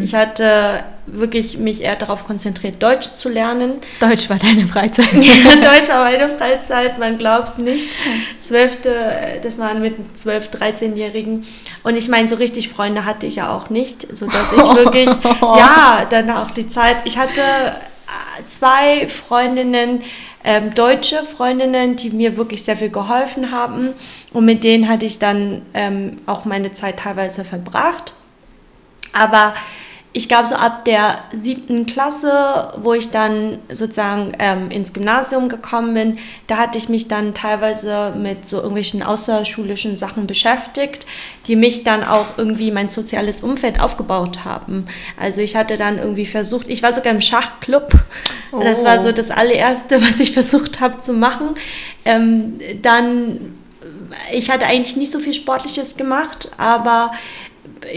Ich 0.02 0.16
hatte 0.16 0.84
wirklich 1.06 1.58
mich 1.58 1.82
eher 1.82 1.96
darauf 1.96 2.24
konzentriert, 2.24 2.82
Deutsch 2.82 3.14
zu 3.14 3.30
lernen. 3.30 3.74
Deutsch 4.00 4.30
war 4.30 4.38
deine 4.38 4.68
Freizeit. 4.68 5.10
Ja, 5.14 5.56
Deutsch 5.56 5.90
war 5.90 6.04
meine 6.06 6.30
Freizeit, 6.30 6.98
man 6.98 7.18
glaubt 7.18 7.50
es 7.50 7.58
nicht. 7.58 7.90
Zwölfte, 8.40 8.94
das 9.42 9.58
waren 9.58 9.82
mit 9.82 9.96
12-, 10.18 10.50
13-Jährigen. 10.52 11.46
Und 11.84 11.96
ich 11.96 12.08
meine, 12.08 12.28
so 12.28 12.36
richtig 12.36 12.70
Freunde 12.70 13.06
hatte 13.06 13.26
ich 13.26 13.38
ja 13.38 13.54
auch 13.54 13.70
nicht, 13.70 14.16
sodass 14.16 14.52
ich 14.52 14.58
wirklich, 14.76 15.10
ja, 15.42 16.06
dann 16.10 16.30
auch 16.32 16.52
die 16.52 16.70
Zeit, 16.70 16.98
ich 17.06 17.18
hatte 17.18 17.42
äh, 17.42 18.48
zwei 18.48 19.08
Freundinnen, 19.08 20.02
ähm, 20.44 20.74
deutsche 20.74 21.24
Freundinnen, 21.24 21.96
die 21.96 22.10
mir 22.10 22.38
wirklich 22.38 22.64
sehr 22.64 22.76
viel 22.76 22.90
geholfen 22.90 23.52
haben. 23.52 23.90
Und 24.34 24.46
mit 24.46 24.64
denen 24.64 24.90
hatte 24.90 25.06
ich 25.06 25.20
dann 25.20 25.62
ähm, 25.74 26.20
auch 26.26 26.46
meine 26.46 26.74
Zeit 26.74 27.00
teilweise 27.00 27.46
verbracht. 27.46 28.14
Aber 29.14 29.54
ich 30.16 30.30
glaube, 30.30 30.48
so 30.48 30.54
ab 30.54 30.86
der 30.86 31.18
siebten 31.32 31.88
Klasse, 31.88 32.72
wo 32.78 32.94
ich 32.94 33.10
dann 33.10 33.58
sozusagen 33.70 34.32
ähm, 34.38 34.70
ins 34.70 34.94
Gymnasium 34.94 35.50
gekommen 35.50 35.96
bin, 35.96 36.20
da 36.46 36.58
hatte 36.58 36.78
ich 36.78 36.88
mich 36.88 37.08
dann 37.08 37.34
teilweise 37.34 38.14
mit 38.16 38.48
so 38.48 38.58
irgendwelchen 38.58 39.02
außerschulischen 39.02 39.98
Sachen 39.98 40.28
beschäftigt, 40.28 41.08
die 41.48 41.56
mich 41.56 41.84
dann 41.84 42.04
auch 42.04 42.38
irgendwie 42.38 42.70
mein 42.70 42.90
soziales 42.90 43.42
Umfeld 43.42 43.80
aufgebaut 43.80 44.46
haben. 44.46 44.86
Also 45.20 45.42
ich 45.42 45.56
hatte 45.56 45.78
dann 45.78 45.98
irgendwie 45.98 46.28
versucht, 46.28 46.68
ich 46.68 46.84
war 46.84 46.94
sogar 46.94 47.12
im 47.12 47.22
Schachclub. 47.22 47.92
Das 48.52 48.86
war 48.86 49.00
so 49.00 49.12
das 49.12 49.32
allererste, 49.32 50.00
was 50.00 50.20
ich 50.20 50.32
versucht 50.34 50.80
habe 50.80 51.00
zu 51.00 51.14
machen. 51.14 51.56
Ähm, 52.06 52.60
dann, 52.84 53.56
ich 54.32 54.52
hatte 54.52 54.68
eigentlich 54.68 54.96
nicht 54.96 55.12
so 55.12 55.18
viel 55.18 55.34
Sportliches 55.34 55.98
gemacht, 55.98 56.52
aber 56.58 57.14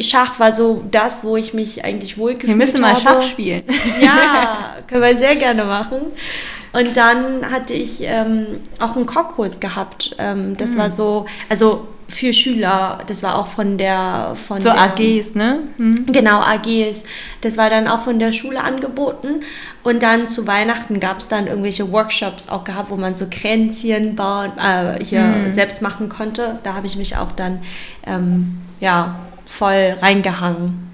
Schach 0.01 0.39
war 0.39 0.53
so 0.53 0.85
das, 0.91 1.23
wo 1.25 1.37
ich 1.37 1.55
mich 1.55 1.85
eigentlich 1.85 2.19
wohlgefühlt 2.19 2.49
Wir 2.49 2.57
müssen 2.57 2.81
mal 2.81 2.91
habe. 2.93 3.01
Schach 3.01 3.23
spielen. 3.23 3.63
Ja, 4.01 4.77
können 4.87 5.03
wir 5.03 5.17
sehr 5.19 5.37
gerne 5.37 5.65
machen. 5.65 5.99
Und 6.73 6.97
dann 6.97 7.51
hatte 7.51 7.73
ich 7.75 8.03
ähm, 8.03 8.47
auch 8.79 8.97
einen 8.97 9.07
Kochkurs 9.07 9.61
gehabt. 9.61 10.15
Ähm, 10.19 10.57
das 10.57 10.73
Hm. 10.73 10.79
war 10.79 10.91
so, 10.91 11.27
also 11.49 11.89
für 12.09 12.33
Schüler, 12.33 13.01
das 13.09 13.23
war 13.25 13.37
auch 13.37 13.49
von 13.49 13.79
der... 13.79 14.33
Von 14.37 14.61
So 14.63 14.71
der, 14.71 14.81
AGs, 14.81 15.35
ne? 15.35 15.59
Hm. 15.77 16.07
Genau, 16.13 16.39
AGs. 16.41 17.03
Das 17.41 17.57
war 17.57 17.69
dann 17.71 17.89
auch 17.89 18.03
von 18.03 18.19
der 18.21 18.33
Schule 18.33 18.63
angeboten. 18.63 19.41
Und 19.83 20.03
dann 20.03 20.29
zu 20.29 20.47
Weihnachten 20.47 21.01
gab 21.01 21.19
es 21.19 21.29
dann 21.29 21.47
irgendwelche 21.49 21.91
Workshops 21.91 22.49
auch 22.49 22.63
gehabt, 22.65 22.91
wo 22.91 22.97
man 22.97 23.15
so 23.17 23.27
Kränzchen 23.31 24.15
bauen, 24.15 24.53
äh, 24.59 25.03
hier 25.05 25.23
Hm. 25.25 25.53
selbst 25.53 25.81
machen 25.83 26.09
konnte. 26.09 26.59
Da 26.63 26.75
habe 26.75 26.87
ich 26.87 26.97
mich 26.97 27.17
auch 27.17 27.33
dann 27.33 27.61
ähm, 28.07 28.59
ja, 28.81 29.17
voll 29.47 29.95
reingehangen. 30.03 30.87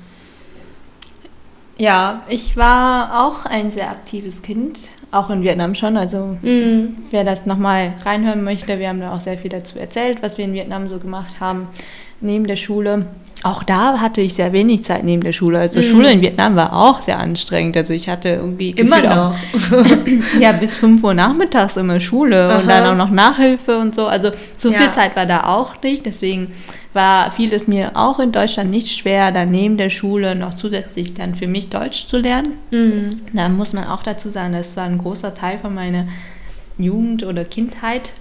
Ja, 1.79 2.23
ich 2.29 2.57
war 2.57 3.25
auch 3.27 3.47
ein 3.47 3.73
sehr 3.73 3.91
aktives 3.91 4.43
Kind, 4.43 4.79
auch 5.11 5.31
in 5.31 5.43
Vietnam 5.43 5.75
schon. 5.75 5.97
Also 5.97 6.37
Mhm. 6.43 6.97
wer 7.11 7.25
das 7.25 7.47
nochmal 7.47 7.95
reinhören 8.05 8.45
möchte, 8.45 8.79
wir 8.79 8.89
haben 8.89 9.01
da 9.01 9.15
auch 9.15 9.21
sehr 9.21 9.39
viel 9.39 9.51
dazu 9.51 9.79
erzählt, 9.79 10.23
was 10.23 10.39
wir 10.39 10.45
in 10.45 10.53
Vietnam 10.53 10.87
so 10.89 10.99
gemacht 10.99 11.41
haben, 11.41 11.67
neben 12.21 12.47
der 12.47 12.57
Schule. 12.57 13.07
Auch 13.43 13.65
da 13.65 13.99
hatte 14.01 14.21
ich 14.21 14.35
sehr 14.35 14.53
wenig 14.53 14.85
Zeit 14.85 15.03
neben 15.03 15.25
der 15.25 15.33
Schule. 15.33 15.59
Also 15.59 15.83
Schule 15.83 16.13
in 16.13 16.21
Vietnam 16.21 16.55
war 16.55 16.73
auch 16.77 17.01
sehr 17.01 17.19
anstrengend. 17.19 17.77
Also 17.77 17.93
ich 17.93 18.09
hatte 18.09 18.29
irgendwie 18.29 18.71
Immer 18.71 19.01
noch. 19.01 19.35
ja, 20.39 20.53
bis 20.53 20.77
5 20.77 21.03
Uhr 21.03 21.15
nachmittags 21.15 21.77
immer 21.77 21.99
Schule 21.99 22.51
und 22.59 22.69
Aha. 22.71 22.81
dann 22.81 22.87
auch 22.87 22.97
noch 23.07 23.11
Nachhilfe 23.13 23.79
und 23.79 23.97
so. 23.97 24.07
Also 24.07 24.31
so 24.57 24.71
Ja. 24.71 24.79
viel 24.83 24.91
Zeit 24.93 25.17
war 25.17 25.27
da 25.27 25.45
auch 25.49 25.75
nicht. 25.83 26.07
Deswegen 26.07 26.53
war, 26.93 27.31
fiel 27.31 27.53
es 27.53 27.67
mir 27.67 27.93
auch 27.95 28.19
in 28.19 28.33
Deutschland 28.33 28.71
nicht 28.71 28.97
schwer, 28.97 29.33
dann 29.33 29.51
neben 29.51 29.77
der 29.77 29.91
Schule 29.91 30.35
noch 30.35 30.55
zusätzlich 30.55 31.15
dann 31.15 31.35
für 31.35 31.47
mich 31.47 31.69
Deutsch 31.69 32.07
zu 32.07 32.19
lernen. 32.19 32.59
Mhm. 32.71 33.11
Da 33.33 33.49
muss 33.49 33.73
man 33.73 33.85
auch 33.85 34.03
dazu 34.03 34.29
sagen, 34.29 34.53
das 34.53 34.77
war 34.77 34.85
ein 34.85 34.99
großer 34.99 35.35
Teil 35.35 35.59
von 35.59 35.75
meiner 35.75 36.07
Jugend 36.79 37.25
oder 37.25 37.45
Kindheit. 37.45 38.13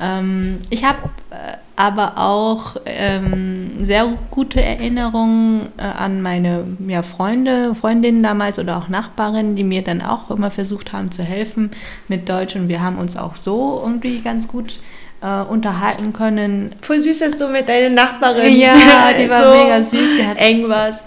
Ähm, 0.00 0.58
ich 0.70 0.84
habe 0.84 0.98
äh, 1.30 1.56
aber 1.76 2.18
auch 2.18 2.76
ähm, 2.86 3.84
sehr 3.84 4.08
gute 4.30 4.62
Erinnerungen 4.62 5.68
äh, 5.76 5.82
an 5.82 6.22
meine 6.22 6.64
ja, 6.86 7.02
Freunde, 7.02 7.74
Freundinnen 7.74 8.22
damals 8.22 8.58
oder 8.58 8.78
auch 8.78 8.88
Nachbarinnen, 8.88 9.56
die 9.56 9.64
mir 9.64 9.82
dann 9.82 10.02
auch 10.02 10.30
immer 10.30 10.50
versucht 10.50 10.92
haben 10.92 11.10
zu 11.10 11.22
helfen 11.22 11.70
mit 12.08 12.28
Deutsch 12.28 12.56
und 12.56 12.68
wir 12.68 12.82
haben 12.82 12.98
uns 12.98 13.16
auch 13.16 13.36
so 13.36 13.80
irgendwie 13.82 14.20
ganz 14.20 14.48
gut 14.48 14.80
äh, 15.22 15.42
unterhalten 15.42 16.12
können. 16.12 16.74
Voll 16.80 17.00
süß, 17.00 17.18
dass 17.20 17.38
du 17.38 17.48
mit 17.48 17.68
deiner 17.68 17.88
Nachbarin 17.90 18.56
Ja, 18.58 19.12
die 19.18 19.28
war 19.30 19.54
mega 19.56 19.82
süß, 19.82 20.10
die 20.18 20.26
hat- 20.26 20.36
eng 20.38 20.68
warst. 20.68 21.04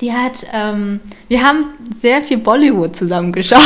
Die 0.00 0.12
hat, 0.12 0.32
ähm, 0.52 0.98
wir 1.28 1.44
haben 1.44 1.66
sehr 1.96 2.24
viel 2.24 2.38
Bollywood 2.38 2.96
zusammengeschaut. 2.96 3.60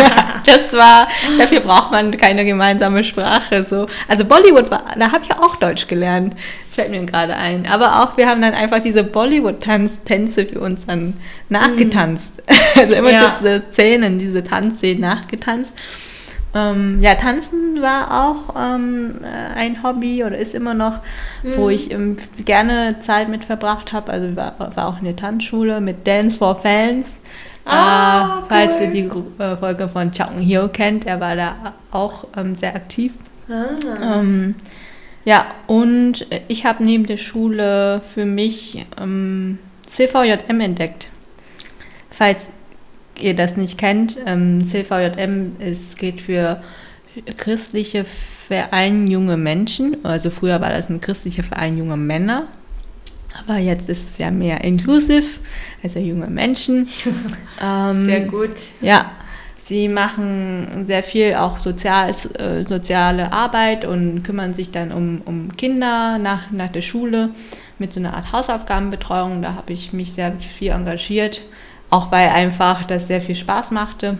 das 0.46 0.72
war, 0.72 1.08
dafür 1.36 1.58
braucht 1.58 1.90
man 1.90 2.16
keine 2.16 2.44
gemeinsame 2.44 3.02
Sprache. 3.02 3.64
So. 3.68 3.86
Also 4.06 4.24
Bollywood 4.24 4.70
war, 4.70 4.84
da 4.96 5.10
habe 5.10 5.24
ich 5.24 5.32
auch 5.36 5.56
Deutsch 5.56 5.88
gelernt, 5.88 6.36
fällt 6.70 6.90
mir 6.92 7.04
gerade 7.04 7.34
ein. 7.34 7.66
Aber 7.66 8.04
auch, 8.04 8.16
wir 8.16 8.28
haben 8.28 8.40
dann 8.40 8.54
einfach 8.54 8.80
diese 8.80 9.02
Bollywood-Tänze 9.02 10.46
für 10.46 10.60
uns 10.60 10.86
dann 10.86 11.14
nachgetanzt. 11.48 12.40
Also 12.76 12.94
immer 12.94 13.10
Ja. 13.12 13.36
diese 13.40 13.64
Szenen, 13.72 14.20
diese 14.20 14.44
Tanzszenen 14.44 15.00
nachgetanzt. 15.00 15.72
Ähm, 16.52 16.98
ja, 17.00 17.14
Tanzen 17.14 17.80
war 17.80 18.26
auch 18.26 18.54
ähm, 18.58 19.20
äh, 19.22 19.26
ein 19.26 19.82
Hobby 19.82 20.24
oder 20.24 20.36
ist 20.36 20.54
immer 20.54 20.74
noch, 20.74 20.98
wo 21.44 21.68
ich 21.68 21.92
ähm, 21.92 22.16
gerne 22.44 22.98
Zeit 22.98 23.28
mit 23.28 23.44
verbracht 23.44 23.92
habe. 23.92 24.10
Also 24.10 24.34
war, 24.34 24.54
war 24.58 24.88
auch 24.88 24.98
in 24.98 25.04
der 25.04 25.16
Tanzschule 25.16 25.80
mit 25.80 26.06
Dance 26.06 26.38
for 26.38 26.56
Fans. 26.56 27.20
Ah, 27.64 28.40
äh, 28.40 28.48
falls 28.48 28.74
cool. 28.74 28.82
ihr 28.82 28.90
die 28.90 29.42
äh, 29.42 29.56
Folge 29.56 29.88
von 29.88 30.10
Chong 30.10 30.40
Hyo 30.40 30.68
kennt, 30.68 31.06
er 31.06 31.20
war 31.20 31.36
da 31.36 31.74
auch 31.92 32.26
ähm, 32.36 32.56
sehr 32.56 32.74
aktiv. 32.74 33.14
Ah. 33.48 34.18
Ähm, 34.18 34.56
ja, 35.24 35.46
und 35.66 36.26
ich 36.48 36.64
habe 36.64 36.82
neben 36.82 37.06
der 37.06 37.18
Schule 37.18 38.00
für 38.12 38.24
mich 38.24 38.86
ähm, 39.00 39.58
CVJM 39.86 40.60
entdeckt. 40.60 41.08
Falls 42.10 42.48
ihr 43.18 43.34
das 43.34 43.56
nicht 43.56 43.78
kennt, 43.78 44.16
ähm, 44.26 44.64
CVJM 44.64 45.56
ist, 45.58 45.98
geht 45.98 46.20
für 46.20 46.62
christliche 47.36 48.04
Verein 48.04 49.06
junge 49.06 49.36
Menschen. 49.36 50.04
Also 50.04 50.30
früher 50.30 50.60
war 50.60 50.70
das 50.70 50.88
ein 50.88 51.00
christlicher 51.00 51.42
Verein 51.42 51.78
junge 51.78 51.96
Männer. 51.96 52.48
Aber 53.38 53.58
jetzt 53.58 53.88
ist 53.88 54.10
es 54.10 54.18
ja 54.18 54.30
mehr 54.30 54.64
inklusiv, 54.64 55.40
also 55.82 55.98
junge 55.98 56.26
Menschen. 56.26 56.88
ähm, 57.62 58.04
sehr 58.04 58.22
gut. 58.22 58.50
Ja, 58.80 59.12
sie 59.56 59.88
machen 59.88 60.84
sehr 60.86 61.02
viel 61.02 61.34
auch 61.34 61.58
sozial, 61.58 62.10
äh, 62.10 62.64
soziale 62.64 63.32
Arbeit 63.32 63.84
und 63.84 64.24
kümmern 64.24 64.52
sich 64.52 64.70
dann 64.72 64.90
um, 64.90 65.22
um 65.24 65.56
Kinder 65.56 66.18
nach, 66.18 66.50
nach 66.50 66.72
der 66.72 66.82
Schule 66.82 67.30
mit 67.78 67.92
so 67.92 68.00
einer 68.00 68.14
Art 68.14 68.32
Hausaufgabenbetreuung. 68.32 69.42
Da 69.42 69.54
habe 69.54 69.72
ich 69.72 69.92
mich 69.92 70.12
sehr 70.12 70.32
viel 70.40 70.72
engagiert, 70.72 71.42
auch 71.90 72.10
weil 72.10 72.28
einfach 72.28 72.84
das 72.84 73.08
sehr 73.08 73.20
viel 73.20 73.36
Spaß 73.36 73.70
machte. 73.70 74.18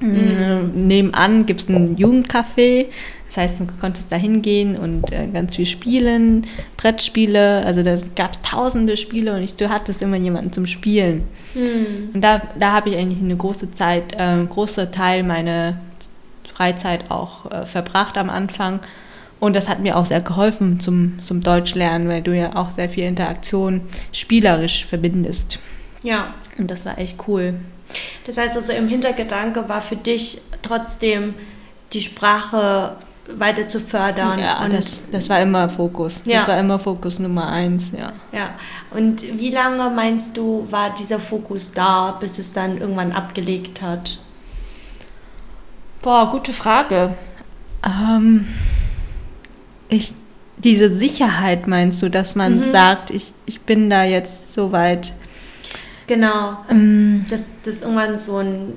Mhm. 0.00 0.72
Nebenan 0.74 1.46
gibt 1.46 1.60
es 1.60 1.68
ein 1.68 1.96
Jugendcafé, 1.96 2.86
das 3.26 3.36
heißt, 3.38 3.60
du 3.60 3.66
konntest 3.80 4.10
da 4.10 4.16
hingehen 4.16 4.76
und 4.76 5.10
äh, 5.12 5.26
ganz 5.26 5.56
viel 5.56 5.66
spielen, 5.66 6.46
Brettspiele, 6.76 7.64
also 7.66 7.82
da 7.82 7.96
gab 8.14 8.32
es 8.32 8.42
tausende 8.42 8.96
Spiele 8.96 9.34
und 9.34 9.42
ich, 9.42 9.56
du 9.56 9.68
hattest 9.68 10.00
immer 10.00 10.16
jemanden 10.16 10.52
zum 10.52 10.66
Spielen. 10.66 11.24
Mhm. 11.54 12.10
Und 12.14 12.20
da, 12.20 12.42
da 12.58 12.72
habe 12.72 12.90
ich 12.90 12.96
eigentlich 12.96 13.20
eine 13.20 13.36
große 13.36 13.72
Zeit, 13.72 14.14
äh, 14.14 14.18
einen 14.18 14.48
großen 14.48 14.92
Teil 14.92 15.22
meiner 15.22 15.78
Freizeit 16.44 17.10
auch 17.10 17.50
äh, 17.50 17.66
verbracht 17.66 18.16
am 18.16 18.30
Anfang. 18.30 18.80
Und 19.38 19.54
das 19.54 19.68
hat 19.68 19.80
mir 19.80 19.96
auch 19.96 20.06
sehr 20.06 20.22
geholfen 20.22 20.80
zum, 20.80 21.20
zum 21.20 21.42
Deutschlernen, 21.42 22.08
weil 22.08 22.22
du 22.22 22.34
ja 22.34 22.56
auch 22.56 22.70
sehr 22.70 22.88
viel 22.88 23.04
Interaktion 23.04 23.82
spielerisch 24.12 24.86
verbindest. 24.86 25.58
Ja. 26.02 26.34
Und 26.58 26.70
das 26.70 26.86
war 26.86 26.98
echt 26.98 27.16
cool. 27.28 27.54
Das 28.26 28.36
heißt 28.36 28.56
also 28.56 28.72
im 28.72 28.88
Hintergedanke 28.88 29.68
war 29.68 29.80
für 29.80 29.96
dich 29.96 30.40
trotzdem 30.62 31.34
die 31.92 32.00
Sprache 32.00 32.96
weiter 33.28 33.66
zu 33.66 33.80
fördern. 33.80 34.38
Ja, 34.38 34.62
und 34.62 34.72
das, 34.72 35.02
das 35.10 35.28
war 35.28 35.40
immer 35.40 35.68
Fokus. 35.68 36.22
Ja. 36.24 36.38
Das 36.38 36.48
war 36.48 36.58
immer 36.58 36.78
Fokus 36.78 37.18
Nummer 37.18 37.48
eins, 37.48 37.92
ja. 37.92 38.12
Ja, 38.32 38.50
und 38.90 39.22
wie 39.22 39.50
lange 39.50 39.90
meinst 39.90 40.36
du, 40.36 40.66
war 40.70 40.94
dieser 40.94 41.18
Fokus 41.18 41.72
da, 41.72 42.12
bis 42.12 42.38
es 42.38 42.52
dann 42.52 42.78
irgendwann 42.78 43.12
abgelegt 43.12 43.82
hat? 43.82 44.18
Boah, 46.02 46.30
gute 46.30 46.52
Frage. 46.52 47.14
Ähm, 47.84 48.46
ich, 49.88 50.12
diese 50.56 50.90
Sicherheit 50.90 51.66
meinst 51.66 52.00
du, 52.02 52.08
dass 52.08 52.34
man 52.34 52.58
mhm. 52.58 52.70
sagt, 52.70 53.10
ich, 53.10 53.32
ich 53.44 53.60
bin 53.60 53.90
da 53.90 54.04
jetzt 54.04 54.54
so 54.54 54.72
weit. 54.72 55.12
Genau. 56.06 56.58
Ähm, 56.70 57.24
dass 57.28 57.46
das 57.64 57.82
irgendwann 57.82 58.18
so 58.18 58.38
ein 58.38 58.72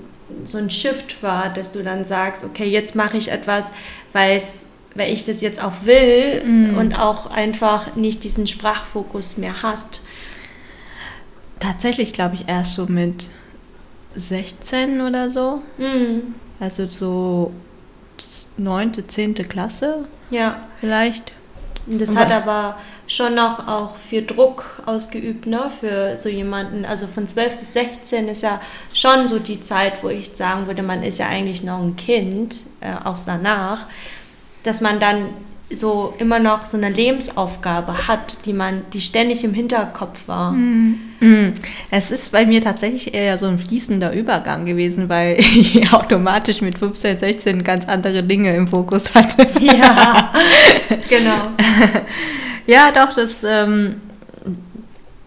so 0.46 0.60
ein 0.60 0.70
Shift 0.70 1.24
war, 1.24 1.50
dass 1.50 1.72
du 1.72 1.82
dann 1.82 2.06
sagst, 2.06 2.44
okay, 2.44 2.66
jetzt 2.66 2.96
mache 2.96 3.18
ich 3.18 3.32
etwas, 3.32 3.72
weil 4.14 4.42
weil 4.96 5.14
ich 5.14 5.26
das 5.26 5.42
jetzt 5.42 5.62
auch 5.62 5.86
will 5.86 6.44
mm. 6.44 6.78
und 6.78 7.00
auch 7.00 7.28
einfach 7.28 7.96
nicht 7.96 8.24
diesen 8.24 8.48
Sprachfokus 8.48 9.38
mehr 9.38 9.62
hast. 9.62 10.04
Tatsächlich 11.60 12.14
glaube 12.14 12.36
ich 12.36 12.48
erst 12.48 12.74
so 12.74 12.86
mit 12.88 13.30
16 14.16 15.02
oder 15.02 15.30
so. 15.30 15.62
Mm. 15.78 16.34
Also 16.60 16.88
so 16.88 17.54
neunte, 18.58 19.08
zehnte 19.08 19.44
Klasse. 19.44 20.06
Ja. 20.32 20.68
Vielleicht. 20.80 21.34
Das 21.86 22.16
hat 22.16 22.32
aber 22.32 22.78
schon 23.10 23.36
noch 23.36 23.68
auch 23.68 23.96
für 24.10 24.22
Druck 24.22 24.84
ausgeübt, 24.86 25.48
ne? 25.48 25.72
für 25.80 26.16
so 26.16 26.30
jemanden. 26.30 26.86
Also 26.86 27.08
von 27.08 27.28
12 27.28 27.58
bis 27.58 27.74
16 27.74 28.30
ist 28.30 28.44
ja 28.44 28.62
schon 28.94 29.28
so 29.28 29.40
die 29.40 29.62
Zeit, 29.62 30.04
wo 30.04 30.10
ich 30.10 30.32
sagen 30.36 30.68
würde, 30.68 30.84
man 30.84 31.04
ist 31.04 31.18
ja 31.18 31.28
eigentlich 31.28 31.64
noch 31.64 31.82
ein 31.82 31.96
Kind, 31.96 32.62
äh, 32.82 32.94
auch 33.04 33.18
danach, 33.26 33.88
dass 34.64 34.80
man 34.80 35.00
dann 35.00 35.26
so 35.72 36.14
immer 36.18 36.40
noch 36.40 36.66
so 36.66 36.78
eine 36.78 36.90
Lebensaufgabe 36.90 38.08
hat, 38.08 38.46
die 38.46 38.54
man, 38.54 38.84
die 38.94 39.02
ständig 39.02 39.44
im 39.44 39.54
Hinterkopf 39.54 40.28
war. 40.28 40.52
Mm. 40.52 41.00
Mm. 41.20 41.54
Es 41.92 42.10
ist 42.10 42.32
bei 42.32 42.46
mir 42.46 42.62
tatsächlich 42.62 43.14
eher 43.14 43.38
so 43.38 43.46
ein 43.46 43.60
fließender 43.60 44.14
Übergang 44.14 44.66
gewesen, 44.66 45.10
weil 45.10 45.40
ich 45.40 45.92
automatisch 45.94 46.62
mit 46.62 46.78
15, 46.78 47.20
16 47.20 47.64
ganz 47.64 47.88
andere 47.88 48.24
Dinge 48.24 48.56
im 48.56 48.68
Fokus 48.68 49.14
hatte. 49.14 49.48
Ja, 49.60 50.34
genau. 51.10 51.50
Ja, 52.70 52.92
doch, 52.92 53.16
das, 53.16 53.44
ähm, 53.44 54.00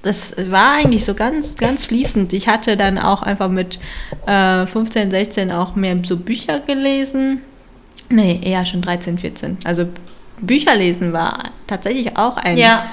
das 0.03 0.33
war 0.49 0.75
eigentlich 0.77 1.05
so 1.05 1.15
ganz, 1.15 1.57
ganz 1.57 1.87
fließend. 1.87 2.33
Ich 2.33 2.47
hatte 2.47 2.77
dann 2.77 2.99
auch 2.99 3.23
einfach 3.23 3.49
mit 3.49 3.81
äh, 4.27 4.65
15, 4.65 5.11
16 5.11 5.51
auch 5.51 5.75
mehr 5.75 5.97
so 6.05 6.17
Bücher 6.17 6.61
gelesen. 6.61 7.43
Nee, 8.09 8.41
eher 8.45 8.65
schon 8.65 8.81
13, 8.81 9.19
14. 9.19 9.59
Also 9.65 9.87
Bücher 10.41 10.77
lesen 10.77 11.13
war 11.13 11.51
tatsächlich 11.67 12.17
auch 12.17 12.37
ein 12.37 12.59
ja 12.59 12.85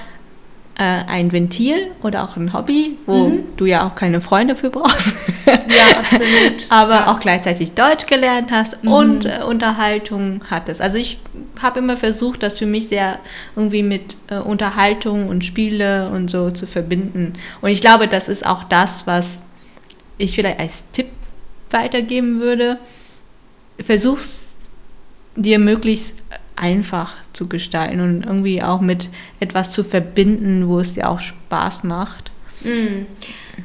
äh, 0.79 1.03
ein 1.07 1.33
Ventil 1.33 1.91
oder 2.03 2.23
auch 2.23 2.37
ein 2.37 2.53
Hobby, 2.53 2.97
wo 3.05 3.27
mhm. 3.27 3.43
du 3.57 3.65
ja 3.65 3.85
auch 3.85 3.95
keine 3.95 4.21
Freunde 4.21 4.55
für 4.55 4.69
brauchst. 4.69 5.17
ja, 5.45 5.99
absolut. 5.99 6.65
Aber 6.69 6.93
ja. 6.93 7.11
auch 7.11 7.19
gleichzeitig 7.19 7.71
Deutsch 7.71 8.05
gelernt 8.05 8.49
hast 8.49 8.81
mhm. 8.81 8.91
und 8.91 9.25
äh, 9.25 9.41
Unterhaltung 9.45 10.41
hattest. 10.49 10.81
Also 10.81 10.97
ich 10.97 11.19
habe 11.61 11.79
immer 11.79 11.97
versucht, 11.97 12.43
das 12.43 12.57
für 12.57 12.65
mich 12.65 12.87
sehr 12.87 13.19
irgendwie 13.57 13.83
mit 13.83 14.15
äh, 14.29 14.37
Unterhaltung 14.37 15.27
und 15.27 15.43
Spiele 15.43 16.09
und 16.11 16.29
so 16.29 16.49
zu 16.49 16.65
verbinden. 16.65 17.33
Und 17.59 17.71
ich 17.71 17.81
glaube, 17.81 18.07
das 18.07 18.29
ist 18.29 18.45
auch 18.45 18.63
das, 18.63 19.05
was 19.05 19.41
ich 20.17 20.33
vielleicht 20.33 20.61
als 20.61 20.85
Tipp 20.93 21.07
weitergeben 21.71 22.39
würde. 22.39 22.77
Versuch's 23.79 24.69
dir 25.35 25.59
möglichst 25.59 26.15
einfach 26.59 27.13
zu 27.33 27.47
gestalten 27.47 28.01
und 28.01 28.25
irgendwie 28.25 28.61
auch 28.61 28.81
mit 28.81 29.09
etwas 29.39 29.71
zu 29.71 29.83
verbinden, 29.83 30.67
wo 30.67 30.79
es 30.79 30.93
dir 30.93 31.09
auch 31.09 31.21
Spaß 31.21 31.83
macht. 31.83 32.31
Mm. 32.63 33.05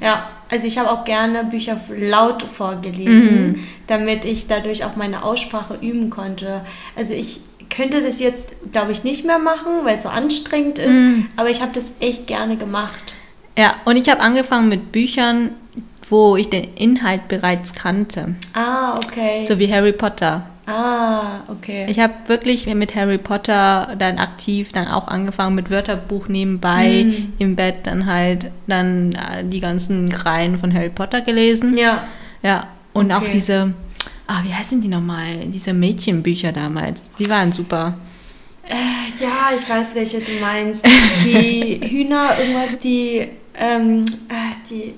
Ja, 0.00 0.30
also 0.48 0.66
ich 0.66 0.78
habe 0.78 0.90
auch 0.90 1.04
gerne 1.04 1.44
Bücher 1.44 1.80
laut 1.96 2.42
vorgelesen, 2.42 3.52
mm. 3.52 3.66
damit 3.86 4.24
ich 4.24 4.46
dadurch 4.46 4.84
auch 4.84 4.96
meine 4.96 5.24
Aussprache 5.24 5.78
üben 5.80 6.10
konnte. 6.10 6.64
Also 6.96 7.14
ich 7.14 7.40
könnte 7.70 8.02
das 8.02 8.20
jetzt, 8.20 8.54
glaube 8.72 8.92
ich, 8.92 9.02
nicht 9.02 9.24
mehr 9.24 9.38
machen, 9.38 9.84
weil 9.84 9.94
es 9.94 10.04
so 10.04 10.08
anstrengend 10.08 10.78
ist, 10.78 10.94
mm. 10.94 11.26
aber 11.36 11.50
ich 11.50 11.60
habe 11.60 11.72
das 11.74 11.92
echt 12.00 12.26
gerne 12.26 12.56
gemacht. 12.56 13.14
Ja, 13.58 13.76
und 13.84 13.96
ich 13.96 14.08
habe 14.08 14.20
angefangen 14.20 14.68
mit 14.68 14.92
Büchern, 14.92 15.50
wo 16.08 16.36
ich 16.36 16.50
den 16.50 16.74
Inhalt 16.74 17.28
bereits 17.28 17.72
kannte. 17.72 18.34
Ah, 18.52 18.96
okay. 18.96 19.44
So 19.44 19.58
wie 19.58 19.72
Harry 19.72 19.92
Potter. 19.92 20.46
Ah, 20.66 21.40
okay. 21.48 21.86
Ich 21.88 21.98
habe 21.98 22.14
wirklich 22.26 22.66
mit 22.66 22.94
Harry 22.94 23.18
Potter 23.18 23.94
dann 23.98 24.18
aktiv 24.18 24.72
dann 24.72 24.88
auch 24.88 25.08
angefangen 25.08 25.54
mit 25.54 25.70
Wörterbuch 25.70 26.28
nebenbei 26.28 27.04
mm. 27.04 27.32
im 27.38 27.54
Bett 27.54 27.86
dann 27.86 28.06
halt 28.06 28.50
dann 28.66 29.12
äh, 29.12 29.44
die 29.44 29.60
ganzen 29.60 30.10
Reihen 30.10 30.56
von 30.56 30.72
Harry 30.72 30.88
Potter 30.88 31.20
gelesen. 31.20 31.76
Ja. 31.76 32.04
Ja, 32.42 32.68
und 32.94 33.12
okay. 33.12 33.14
auch 33.14 33.30
diese, 33.30 33.74
ah, 34.26 34.40
wie 34.44 34.54
heißen 34.54 34.80
die 34.80 34.88
nochmal? 34.88 35.46
Diese 35.46 35.74
Mädchenbücher 35.74 36.52
damals, 36.52 37.12
die 37.12 37.28
waren 37.28 37.52
super. 37.52 37.94
Äh, 38.66 39.22
ja, 39.22 39.50
ich 39.56 39.68
weiß, 39.68 39.94
welche 39.94 40.20
du 40.20 40.32
meinst. 40.40 40.86
Die 41.24 41.80
Hühner, 41.82 42.38
irgendwas, 42.38 42.78
die, 42.78 43.28
ähm, 43.58 44.06
äh, 44.28 44.68
die 44.70 44.94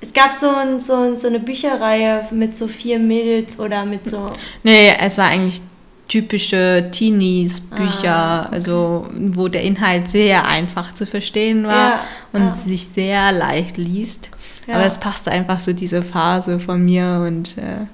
es 0.00 0.12
gab 0.12 0.32
so, 0.32 0.48
ein, 0.48 0.80
so, 0.80 0.94
ein, 0.94 1.16
so 1.16 1.28
eine 1.28 1.40
Bücherreihe 1.40 2.26
mit 2.30 2.56
so 2.56 2.68
vier 2.68 2.98
Mädels 2.98 3.58
oder 3.58 3.84
mit 3.84 4.08
so. 4.08 4.30
Nee, 4.62 4.94
es 4.98 5.18
war 5.18 5.26
eigentlich 5.26 5.60
typische 6.08 6.88
Teenies-Bücher, 6.90 8.14
ah, 8.14 8.44
okay. 8.46 8.54
also 8.54 9.08
wo 9.14 9.46
der 9.48 9.62
Inhalt 9.62 10.08
sehr 10.08 10.44
einfach 10.46 10.92
zu 10.92 11.06
verstehen 11.06 11.64
war 11.64 11.90
ja, 11.90 12.00
und 12.32 12.46
ja. 12.46 12.58
sich 12.66 12.88
sehr 12.88 13.30
leicht 13.30 13.76
liest. 13.76 14.30
Ja. 14.66 14.74
Aber 14.74 14.86
es 14.86 14.98
passte 14.98 15.30
einfach 15.30 15.60
so 15.60 15.72
diese 15.72 16.02
Phase 16.02 16.58
von 16.58 16.84
mir 16.84 17.24
und 17.26 17.56
äh, 17.58 17.86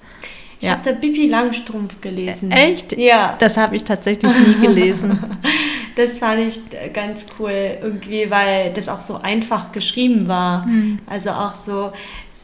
ich 0.58 0.66
ja. 0.66 0.72
habe 0.72 0.82
da 0.84 0.92
Bibi 0.92 1.26
Langstrumpf 1.26 2.00
gelesen. 2.00 2.50
Echt? 2.50 2.96
Ja. 2.96 3.36
Das 3.38 3.56
habe 3.56 3.76
ich 3.76 3.84
tatsächlich 3.84 4.32
nie 4.46 4.54
gelesen. 4.66 5.18
das 5.96 6.18
fand 6.18 6.40
ich 6.40 6.60
ganz 6.92 7.26
cool 7.38 7.78
irgendwie, 7.82 8.30
weil 8.30 8.72
das 8.72 8.88
auch 8.88 9.00
so 9.00 9.20
einfach 9.20 9.72
geschrieben 9.72 10.28
war. 10.28 10.66
Mhm. 10.66 11.00
Also 11.06 11.30
auch 11.30 11.54
so, 11.54 11.92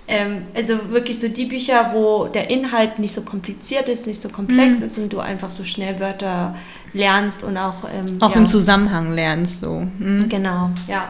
ähm, 0.09 0.43
also 0.55 0.91
wirklich 0.91 1.21
so 1.21 1.29
die 1.29 1.47
Bücher, 1.47 1.91
wo 1.95 2.27
der 2.27 2.51
Inhalt 2.51 2.99
nicht 2.99 3.15
so 3.15 3.23
kompliziert 3.23 3.89
ist, 3.89 4.07
nicht 4.07 4.21
so 4.21 4.29
komplex 4.29 4.81
mhm. 4.81 4.85
ist 4.85 4.99
und 4.99 5.13
du 5.13 5.21
einfach 5.21 5.51
so 5.51 5.65
schnell 5.65 5.99
Wörter 5.99 6.55
lernst 6.93 7.43
und 7.43 7.57
auch... 7.57 7.85
Ähm, 7.85 8.19
auch 8.21 8.35
ja. 8.35 8.41
im 8.41 8.47
Zusammenhang 8.47 9.13
lernst 9.13 9.61
so. 9.61 9.87
Mhm. 9.99 10.29
Genau, 10.29 10.71
ja. 10.87 11.09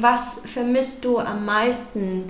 Was 0.00 0.36
vermisst 0.44 1.04
du 1.04 1.18
am 1.18 1.44
meisten 1.44 2.24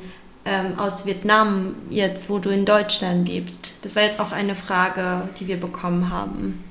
ähm, 0.48 0.78
aus 0.78 1.06
Vietnam 1.06 1.76
jetzt, 1.90 2.30
wo 2.30 2.38
du 2.38 2.48
in 2.48 2.64
Deutschland 2.64 3.28
lebst? 3.28 3.74
Das 3.82 3.94
war 3.96 4.02
jetzt 4.02 4.18
auch 4.18 4.32
eine 4.32 4.54
Frage, 4.54 5.28
die 5.38 5.46
wir 5.46 5.60
bekommen 5.60 6.10
haben. 6.10 6.64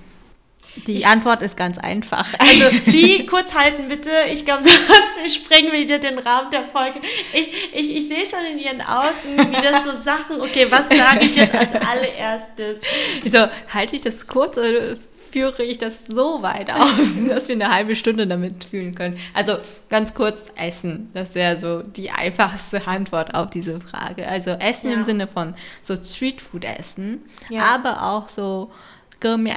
Die 0.86 0.98
ich, 0.98 1.08
Antwort 1.08 1.42
ist 1.42 1.58
ganz 1.58 1.78
einfach. 1.78 2.28
Also, 2.38 2.66
wie 2.86 3.26
kurz 3.26 3.54
halten 3.54 3.88
bitte. 3.88 4.10
Ich 4.32 4.46
glaube, 4.46 4.63
sonst 5.18 5.36
sprengen 5.36 5.72
wir 5.72 5.86
dir 5.86 6.00
den 6.00 6.20
Rahmen 6.20 6.52
der 6.52 6.63
Folge. 6.63 7.00
Ich, 7.34 7.52
ich, 7.74 7.96
ich 7.98 8.08
sehe 8.08 8.26
schon 8.26 8.46
in 8.52 8.60
ihren 8.60 8.82
Augen, 8.82 9.52
wie 9.52 9.62
das 9.62 9.84
so 9.86 9.98
Sachen, 9.98 10.42
okay, 10.42 10.68
was 10.70 10.88
sage 10.90 11.26
ich 11.26 11.36
jetzt 11.36 11.54
als 11.54 11.74
allererstes? 11.74 12.82
Wieso, 13.22 13.48
halte 13.74 13.96
ich 13.96 14.02
das 14.02 14.28
kurz 14.28 14.58
oder 14.58 14.98
führe 15.32 15.63
ich 15.63 15.78
das 15.78 16.06
so 16.08 16.42
weit 16.42 16.70
aus, 16.72 17.13
dass 17.30 17.48
wir 17.48 17.56
eine 17.56 17.74
halbe 17.74 17.96
Stunde 17.96 18.28
damit 18.28 18.63
fühlen 18.63 18.94
können. 18.96 19.18
Also 19.34 19.58
ganz 19.90 20.13
kurz 20.13 20.42
Essen. 20.56 21.10
Das 21.13 21.36
wäre 21.36 21.58
so 21.58 21.82
die 21.82 22.12
einfachste 22.12 22.88
Antwort 22.88 23.34
auf 23.34 23.50
diese 23.50 23.80
Frage. 23.80 24.28
Also 24.28 24.52
Essen 24.52 24.90
Ja. 24.92 24.98
im 24.98 25.04
Sinne 25.04 25.28
von 25.28 25.54
so 25.82 25.96
Streetfood 25.96 26.66
essen, 26.66 27.20
Ja. 27.50 27.62
aber 27.76 28.04
auch 28.12 28.30
so 28.30 28.72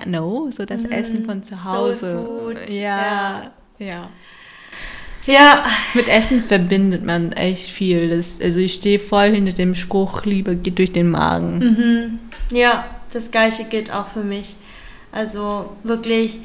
nấu, 0.07 0.51
so 0.51 0.65
das 0.65 0.85
Essen 0.85 1.25
von 1.25 1.43
zu 1.43 1.65
Hause. 1.65 2.15
Mhm. 2.15 2.27
Food, 2.57 2.71
Ja, 2.71 3.51
ja. 3.79 4.09
Ja, 5.27 5.65
Mit 5.93 6.09
Essen 6.09 6.43
verbindet 6.43 7.05
man 7.05 7.33
echt 7.33 7.69
viel. 7.71 8.09
Das, 8.09 8.41
also 8.41 8.59
ich 8.61 8.73
stehe 8.75 8.99
voll 8.99 9.31
hinter 9.31 9.53
dem 9.53 9.75
Spruch, 9.75 10.25
Liebe 10.25 10.57
geht 10.57 10.79
durch 10.79 10.93
den 10.93 11.11
Magen. 11.11 11.59
Mhm. 12.51 12.57
Ja, 12.57 12.87
das 13.13 13.31
gleiche 13.31 13.65
gilt 13.65 13.93
auch 13.93 14.07
für 14.07 14.23
mich. 14.25 14.57
Also 15.13 15.77
wirklich, 15.83 16.41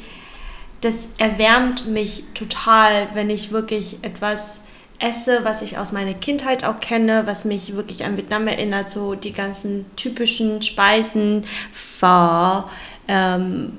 das 0.82 1.10
erwärmt 1.18 1.88
mich 1.88 2.24
total, 2.34 3.08
wenn 3.14 3.30
ich 3.30 3.52
wirklich 3.52 4.00
etwas 4.02 4.62
esse, 5.00 5.44
was 5.44 5.62
ich 5.62 5.78
aus 5.78 5.92
meiner 5.92 6.14
Kindheit 6.14 6.64
auch 6.64 6.80
kenne, 6.80 7.24
was 7.26 7.46
mich 7.46 7.76
wirklich 7.76 8.06
an 8.06 8.18
Vietnam 8.18 8.48
erinnert, 8.48 8.90
so 8.90 9.16
die 9.16 9.34
ganzen 9.34 9.86
typischen 9.96 10.62
Speisen, 10.62 11.46
Pho, 11.72 12.64
ähm, 13.08 13.74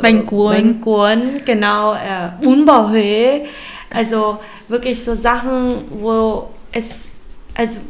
Bánh 0.00 0.26
cuốn. 0.26 0.52
Bánh 0.52 0.80
cuốn, 0.80 1.44
genau, 1.44 1.94
äh, 1.94 2.46
Un 2.46 2.64
Bò 2.64 2.90
Huế, 2.90 3.46
also 3.90 4.40
wirklich 4.68 5.04
so 5.04 5.14
Sachen, 5.14 5.84
wo 5.90 6.50
es, 6.72 7.02
also 7.54 7.80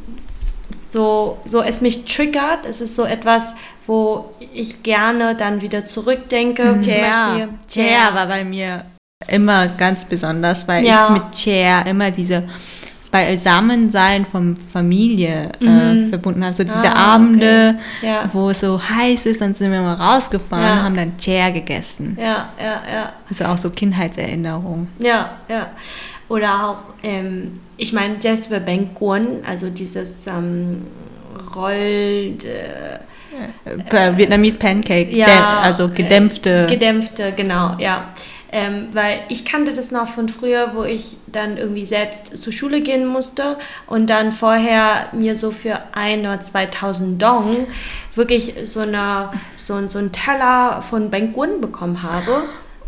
so, 0.94 1.38
so 1.44 1.60
es 1.60 1.80
mich 1.80 2.04
triggert. 2.04 2.64
Es 2.68 2.80
ist 2.80 2.94
so 2.94 3.04
etwas, 3.04 3.52
wo 3.86 4.30
ich 4.54 4.82
gerne 4.84 5.34
dann 5.34 5.60
wieder 5.60 5.84
zurückdenke. 5.84 6.62
Zum 6.62 6.80
Chair. 6.82 7.48
Chair 7.68 8.14
war 8.14 8.26
bei 8.28 8.44
mir 8.44 8.84
immer 9.26 9.66
ganz 9.68 10.04
besonders, 10.04 10.66
weil 10.68 10.84
Ja. 10.84 11.06
ich 11.06 11.10
mit 11.22 11.32
Chair 11.32 11.84
immer 11.86 12.10
diese 12.12 12.44
Beisammensein 13.10 14.24
von 14.24 14.56
Familie 14.56 15.50
äh, 15.60 15.64
Mhm. 15.64 16.08
verbunden 16.10 16.44
habe. 16.44 16.54
So 16.54 16.64
diese 16.64 16.92
Ah, 16.96 17.14
Abende, 17.14 17.76
okay. 17.98 18.06
Ja. 18.08 18.28
wo 18.32 18.50
es 18.50 18.60
so 18.60 18.80
heiß 18.80 19.26
ist, 19.26 19.40
dann 19.40 19.54
sind 19.54 19.70
wir 19.72 19.80
mal 19.82 19.94
rausgefahren 19.94 20.64
Ja. 20.66 20.72
und 20.74 20.82
haben 20.84 20.96
dann 20.96 21.16
Chair 21.18 21.52
gegessen. 21.52 22.16
Ja, 22.20 22.48
ja, 22.58 22.82
ja. 22.92 23.12
Also 23.28 23.44
auch 23.44 23.56
so 23.58 23.70
Kindheitserinnerungen. 23.70 24.88
Ja, 24.98 25.30
ja. 25.48 25.66
Oder 26.28 26.68
auch, 26.68 26.82
ähm, 27.02 27.52
ich 27.76 27.92
meine, 27.92 28.16
das 28.22 28.46
für 28.48 28.60
Bánh 28.60 28.94
cuốn, 28.94 29.38
also 29.46 29.68
dieses 29.70 30.26
ähm, 30.26 30.82
Roll... 31.54 31.72
Äh, 32.44 32.98
Äh, 33.90 34.16
Vietnamese 34.16 34.56
Pancake, 34.58 35.10
ja, 35.10 35.58
also 35.60 35.88
gedämpfte. 35.88 36.66
Äh, 36.68 36.70
gedämpfte, 36.70 37.32
genau, 37.34 37.74
ja. 37.78 38.10
Ähm, 38.52 38.86
weil 38.92 39.22
ich 39.28 39.44
kannte 39.44 39.72
das 39.72 39.90
noch 39.90 40.06
von 40.06 40.28
früher, 40.28 40.70
wo 40.74 40.84
ich 40.84 41.16
dann 41.26 41.56
irgendwie 41.56 41.84
selbst 41.84 42.40
zur 42.40 42.52
Schule 42.52 42.80
gehen 42.80 43.04
musste 43.06 43.56
und 43.88 44.08
dann 44.08 44.30
vorher 44.30 45.08
mir 45.12 45.34
so 45.34 45.50
für 45.50 45.80
ein 45.94 46.20
oder 46.20 46.40
2000 46.42 47.20
Dong 47.20 47.66
wirklich 48.14 48.54
so, 48.66 48.78
eine, 48.80 49.30
so, 49.56 49.74
ein- 49.74 49.90
so 49.90 49.98
einen 49.98 50.12
Teller 50.12 50.80
von 50.82 51.10
Bánh 51.10 51.32
cuốn 51.32 51.60
bekommen 51.60 52.04
habe. 52.04 52.44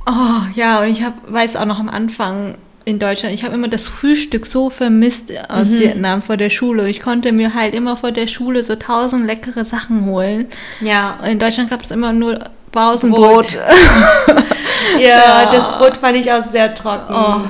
Oh 0.09 0.42
ja, 0.55 0.81
und 0.81 0.87
ich 0.87 1.03
hab, 1.03 1.14
weiß 1.33 1.57
auch 1.57 1.64
noch 1.66 1.81
am 1.81 1.88
Anfang 1.88 2.57
in 2.87 2.99
Deutschland, 3.01 3.35
ich 3.35 3.42
habe 3.44 3.55
immer 3.55 3.66
das 3.68 3.88
Frühstück 3.88 4.46
so 4.46 4.70
vermisst 4.70 5.33
aus 5.51 5.70
Mhm. 5.70 5.79
Vietnam 5.81 6.22
vor 6.22 6.37
der 6.37 6.51
Schule. 6.51 6.88
Ich 6.88 7.01
konnte 7.03 7.33
mir 7.33 7.53
halt 7.53 7.75
immer 7.75 7.96
vor 7.96 8.12
der 8.12 8.29
Schule 8.29 8.62
so 8.62 8.77
tausend 8.77 9.27
leckere 9.27 9.64
Sachen 9.64 10.07
holen. 10.07 10.46
Ja, 10.81 11.18
Und 11.20 11.27
in 11.29 11.38
Deutschland 11.40 11.68
gab 11.68 11.83
es 11.83 11.90
immer 11.90 12.12
nur 12.12 12.38
Pausenbrot. 12.70 13.49
Brot. 13.49 13.59
ja, 15.01 15.51
das 15.51 15.66
Brot 15.79 15.96
fand 15.96 16.16
ich 16.18 16.31
auch 16.31 16.44
sehr 16.51 16.72
trocken. 16.75 17.12
Oh. 17.14 17.40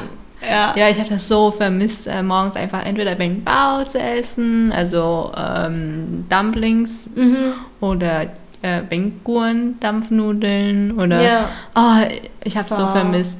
Ja. 0.48 0.72
Ja, 0.76 0.88
ich 0.88 0.98
habe 0.98 1.10
das 1.10 1.26
so 1.28 1.50
vermisst, 1.50 2.06
äh, 2.06 2.22
morgens 2.22 2.54
einfach 2.56 2.84
entweder 2.86 3.14
Beng 3.16 3.42
Bao 3.42 3.84
zu 3.84 3.98
essen, 3.98 4.72
also 4.74 5.32
ähm, 5.36 6.24
Dumplings 6.28 7.10
Mhm. 7.14 7.52
oder 7.80 8.22
äh, 8.62 8.80
Beng 8.88 9.20
Guan, 9.24 9.74
Dampfnudeln 9.80 10.92
oder 10.98 11.20
Ja. 11.20 11.48
oh, 11.74 12.06
ich 12.44 12.56
habe 12.56 12.68
so 12.72 12.82
Wow. 12.82 12.92
vermisst. 12.92 13.38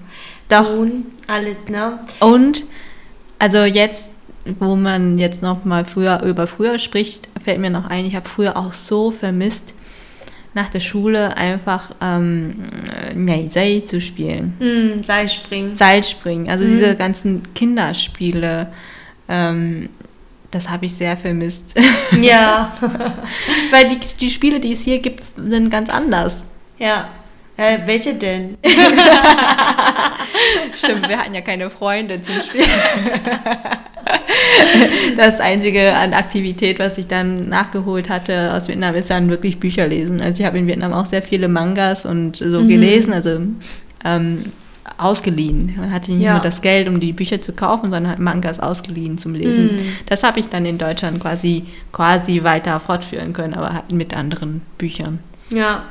Doch, 0.49 0.69
Huhn, 0.71 1.07
alles, 1.27 1.69
ne? 1.69 1.99
Und 2.21 2.65
also 3.39 3.59
jetzt, 3.65 4.13
wo 4.61 4.77
man 4.77 5.19
jetzt 5.19 5.43
noch 5.43 5.65
mal 5.65 5.85
früher 5.85 6.23
über 6.23 6.47
früher 6.47 6.79
spricht, 6.79 7.29
fällt 7.43 7.59
mir 7.61 7.71
noch 7.71 7.87
ein, 7.89 8.07
ich 8.07 8.15
habe 8.15 8.29
früher 8.29 8.57
auch 8.57 8.73
so 8.73 9.11
vermisst, 9.11 9.75
nach 10.55 10.71
der 10.71 10.81
Schule 10.81 11.37
einfach 11.37 11.91
ähm, 12.01 12.55
dây 13.15 13.85
zu 13.85 14.01
spielen. 14.01 14.55
Mm, 14.59 15.03
Seilspringen. 15.03 15.75
Seilspringen, 15.75 16.49
also 16.49 16.65
Mhm. 16.65 16.69
diese 16.79 16.97
ganzen 16.97 17.43
Kinderspiele, 17.55 18.73
ähm, 19.29 19.91
das 20.51 20.71
habe 20.71 20.87
ich 20.87 20.95
sehr 20.95 21.17
vermisst. 21.17 21.75
ja. 22.23 22.73
Weil 23.71 23.89
die, 23.91 23.99
die 24.19 24.31
Spiele, 24.31 24.59
die 24.61 24.73
es 24.73 24.81
hier 24.83 24.99
gibt, 25.01 25.23
sind 25.37 25.71
ganz 25.71 25.91
anders. 25.91 26.45
ja. 26.79 27.09
Äh, 27.59 27.79
welche 27.87 28.15
denn? 28.15 28.59
Stimmt, 30.77 31.09
wir 31.09 31.19
hatten 31.19 31.35
ja 31.35 31.41
keine 31.41 31.71
Freunde 31.71 32.21
zum 32.21 32.35
Spielen. 32.43 32.69
Das 35.17 35.41
einzige 35.41 35.95
an 35.95 36.13
Aktivität, 36.15 36.79
was 36.79 36.97
ich 36.99 37.07
dann 37.09 37.49
nachgeholt 37.49 38.09
hatte 38.09 38.53
aus 38.55 38.69
Vietnam, 38.69 38.95
ist 38.95 39.11
dann 39.11 39.29
wirklich 39.31 39.59
Bücher 39.59 39.89
lesen. 39.89 40.21
Also 40.21 40.41
ich 40.41 40.47
habe 40.47 40.59
in 40.59 40.67
Vietnam 40.69 40.93
auch 40.93 41.07
sehr 41.07 41.23
viele 41.23 41.49
Mangas 41.49 42.05
und 42.07 42.37
so 42.37 42.61
Mhm. 42.61 42.69
gelesen, 42.69 43.13
also 43.13 43.41
ähm, 44.05 44.45
ausgeliehen. 44.99 45.75
Man 45.77 45.93
hatte 45.93 46.13
nicht 46.13 46.21
Ja. 46.23 46.33
nur 46.35 46.41
das 46.43 46.63
Geld, 46.63 46.89
um 46.89 47.01
die 47.01 47.13
Bücher 47.13 47.41
zu 47.41 47.53
kaufen, 47.53 47.91
sondern 47.91 48.09
hat 48.13 48.19
Mangas 48.21 48.61
ausgeliehen 48.61 49.19
zum 49.19 49.35
Lesen. 49.35 49.77
Mhm. 49.77 49.81
Das 50.07 50.23
habe 50.23 50.39
ich 50.41 50.49
dann 50.49 50.65
in 50.67 50.79
Deutschland 50.79 51.19
quasi, 51.21 51.65
quasi 51.93 52.45
weiter 52.45 52.79
fortführen 52.79 53.33
können, 53.33 53.55
aber 53.55 53.73
halt 53.73 53.91
mit 53.91 54.15
anderen 54.15 54.63
Büchern. 54.79 55.19
Ja. 55.51 55.83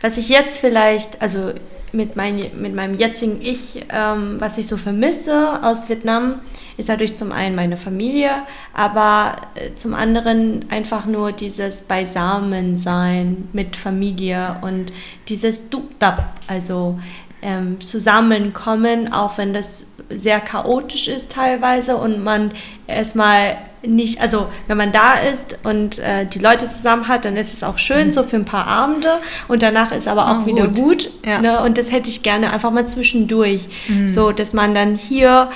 Was 0.00 0.16
ich 0.18 0.28
jetzt 0.28 0.58
vielleicht, 0.58 1.22
also 1.22 1.52
mit, 1.92 2.16
mein, 2.16 2.36
mit 2.60 2.74
meinem 2.74 2.94
jetzigen 2.94 3.40
Ich, 3.40 3.84
ähm, 3.90 4.36
was 4.38 4.58
ich 4.58 4.66
so 4.66 4.76
vermisse 4.76 5.62
aus 5.62 5.88
Vietnam, 5.88 6.40
ist 6.76 6.88
natürlich 6.88 7.16
zum 7.16 7.32
einen 7.32 7.56
meine 7.56 7.76
Familie, 7.76 8.30
aber 8.74 9.36
äh, 9.54 9.74
zum 9.76 9.94
anderen 9.94 10.66
einfach 10.70 11.06
nur 11.06 11.32
dieses 11.32 11.82
Beisammensein 11.82 13.48
mit 13.52 13.76
Familie 13.76 14.56
und 14.62 14.92
dieses 15.28 15.70
Duk-Dap, 15.70 16.24
also 16.48 16.98
ähm, 17.42 17.80
Zusammenkommen, 17.80 19.12
auch 19.12 19.38
wenn 19.38 19.52
das 19.52 19.86
sehr 20.10 20.40
chaotisch 20.40 21.08
ist 21.08 21.32
teilweise 21.32 21.96
und 21.96 22.22
man 22.22 22.52
erstmal 22.86 23.56
nicht, 23.82 24.20
also 24.20 24.48
wenn 24.66 24.76
man 24.76 24.90
da 24.92 25.14
ist 25.14 25.58
und 25.64 25.98
äh, 25.98 26.26
die 26.26 26.38
Leute 26.38 26.68
zusammen 26.68 27.08
hat, 27.08 27.24
dann 27.24 27.36
ist 27.36 27.52
es 27.52 27.62
auch 27.62 27.78
schön, 27.78 28.12
so 28.12 28.22
für 28.22 28.36
ein 28.36 28.44
paar 28.44 28.66
Abende 28.66 29.18
und 29.48 29.62
danach 29.62 29.92
ist 29.92 30.08
aber 30.08 30.26
auch 30.26 30.42
Ah, 30.42 30.46
wieder 30.46 30.66
gut. 30.68 30.76
gut. 30.76 31.10
Ja. 31.24 31.40
Ne? 31.40 31.60
Und 31.62 31.78
das 31.78 31.92
hätte 31.92 32.08
ich 32.08 32.22
gerne 32.22 32.52
einfach 32.52 32.70
mal 32.70 32.86
zwischendurch, 32.86 33.68
so 34.06 34.32
dass 34.32 34.52
man 34.54 34.74
dann 34.74 34.96
hier, 34.96 35.50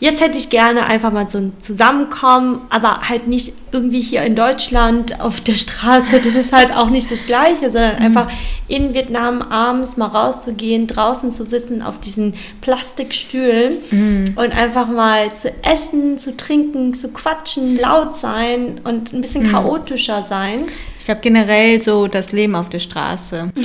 jetzt 0.00 0.22
hätte 0.22 0.38
ich 0.38 0.48
gerne 0.50 0.86
einfach 0.86 1.12
mal 1.12 1.28
so 1.28 1.38
ein 1.38 1.52
Zusammenkommen, 1.60 2.62
aber 2.70 3.00
halt 3.08 3.26
nicht 3.26 3.52
irgendwie 3.74 4.00
hier 4.00 4.22
in 4.22 4.36
Deutschland 4.36 5.20
auf 5.20 5.40
der 5.40 5.56
Straße, 5.56 6.20
das 6.20 6.34
ist 6.34 6.52
halt 6.52 6.72
auch 6.72 6.88
nicht 6.90 7.10
das 7.10 7.26
Gleiche, 7.26 7.70
sondern 7.70 7.96
einfach 7.96 8.30
in 8.68 8.94
Vietnam 8.94 9.42
abends 9.42 9.96
mal 9.96 10.06
rauszugehen, 10.06 10.86
draußen 10.86 11.30
zu 11.30 11.44
sitzen 11.44 11.82
auf 11.82 11.98
diesen 12.00 12.34
Plastikstühlen 12.60 14.32
und 14.36 14.52
einfach 14.52 14.88
mal 14.88 15.34
zu 15.34 15.52
essen, 15.62 16.18
zu 16.18 16.36
trinken, 16.36 16.94
zu 16.94 17.12
quatschen, 17.12 17.76
laut 17.76 18.16
sein 18.16 18.80
und 18.84 19.12
ein 19.12 19.20
bisschen 19.20 19.50
chaotischer 19.50 20.22
sein. 20.22 20.66
Ich 21.00 21.10
habe 21.10 21.20
generell 21.20 21.80
so 21.80 22.06
das 22.06 22.32
Leben 22.32 22.54
auf 22.54 22.70
der 22.70 22.78
Straße. 22.78 23.52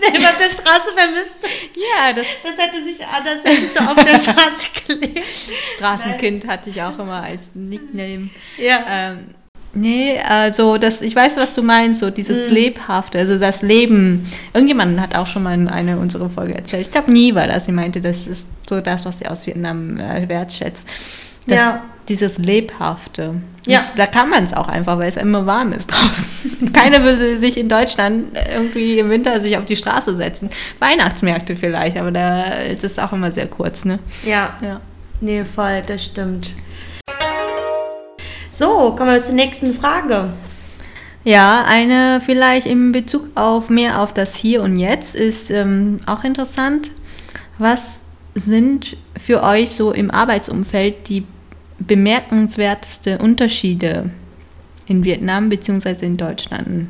Das 0.00 0.12
Leben 0.14 0.24
auf 0.24 0.38
der 0.38 0.48
Straße 0.48 0.90
vermisst. 0.96 1.36
Ja, 1.74 2.12
das 2.14 2.26
Das 2.42 2.56
hätte 2.56 2.82
sich 2.82 3.04
anders, 3.04 3.44
hättest 3.44 3.78
du 3.78 3.80
auf 3.80 3.94
der 3.94 4.20
Straße 4.20 4.68
gelebt. 4.86 5.26
Straßenkind 5.76 6.46
hatte 6.46 6.70
ich 6.70 6.80
auch 6.80 6.98
immer 6.98 7.22
als 7.22 7.50
Nickname. 7.54 8.30
Ja. 8.56 8.84
Ähm, 8.88 9.34
nee, 9.78 10.18
also 10.20 10.78
das, 10.78 11.00
ich 11.00 11.14
weiß, 11.14 11.36
was 11.36 11.54
du 11.54 11.62
meinst, 11.62 12.00
so 12.00 12.10
dieses 12.10 12.50
Lebhafte, 12.50 13.18
also 13.18 13.38
das 13.38 13.62
Leben. 13.62 14.26
Irgendjemand 14.52 15.00
hat 15.00 15.14
auch 15.16 15.26
schon 15.26 15.42
mal 15.42 15.54
in 15.54 15.68
einer 15.68 15.98
unserer 15.98 16.30
Folge 16.30 16.54
erzählt. 16.54 16.86
Ich 16.86 16.90
glaube, 16.92 17.12
nie 17.12 17.34
war 17.34 17.46
das. 17.46 17.66
Sie 17.66 17.72
meinte, 17.72 18.00
das 18.00 18.26
ist 18.26 18.48
so 18.68 18.80
das, 18.80 19.04
was 19.04 19.18
sie 19.18 19.26
aus 19.26 19.46
Vietnam 19.46 19.98
äh, 19.98 20.28
wertschätzt. 20.28 20.86
Das, 21.46 21.58
Ja. 21.58 21.82
Dieses 22.08 22.38
Lebhafte. 22.38 23.34
Ja. 23.66 23.84
Da 23.96 24.06
kann 24.06 24.30
man 24.30 24.42
es 24.42 24.54
auch 24.54 24.68
einfach, 24.68 24.98
weil 24.98 25.08
es 25.08 25.18
immer 25.18 25.44
warm 25.44 25.72
ist 25.72 25.88
draußen. 25.88 26.72
Keiner 26.72 27.04
will 27.04 27.38
sich 27.38 27.58
in 27.58 27.68
Deutschland 27.68 28.34
irgendwie 28.50 28.98
im 28.98 29.10
Winter 29.10 29.42
sich 29.42 29.58
auf 29.58 29.66
die 29.66 29.76
Straße 29.76 30.14
setzen. 30.14 30.48
Weihnachtsmärkte 30.78 31.54
vielleicht, 31.54 31.98
aber 31.98 32.10
da 32.10 32.44
ist 32.60 32.82
es 32.82 32.98
auch 32.98 33.12
immer 33.12 33.30
sehr 33.30 33.46
kurz, 33.46 33.84
ne? 33.84 33.98
Ja. 34.24 34.56
Ja. 34.62 34.80
Nee, 35.20 35.44
voll, 35.44 35.82
das 35.86 36.02
stimmt. 36.02 36.52
So, 38.58 38.92
kommen 38.96 39.12
wir 39.12 39.22
zur 39.22 39.36
nächsten 39.36 39.72
Frage. 39.72 40.30
Ja, 41.22 41.64
eine 41.64 42.20
vielleicht 42.20 42.66
in 42.66 42.90
Bezug 42.90 43.28
auf 43.36 43.70
mehr 43.70 44.02
auf 44.02 44.12
das 44.12 44.34
Hier 44.34 44.62
und 44.62 44.74
Jetzt 44.74 45.14
ist 45.14 45.48
ähm, 45.52 46.00
auch 46.06 46.24
interessant. 46.24 46.90
Was 47.58 48.00
sind 48.34 48.96
für 49.16 49.44
euch 49.44 49.70
so 49.70 49.92
im 49.92 50.10
Arbeitsumfeld 50.10 51.08
die 51.08 51.24
bemerkenswerteste 51.78 53.18
Unterschiede 53.18 54.10
in 54.88 55.04
Vietnam 55.04 55.50
bzw. 55.50 56.04
in 56.04 56.16
Deutschland? 56.16 56.88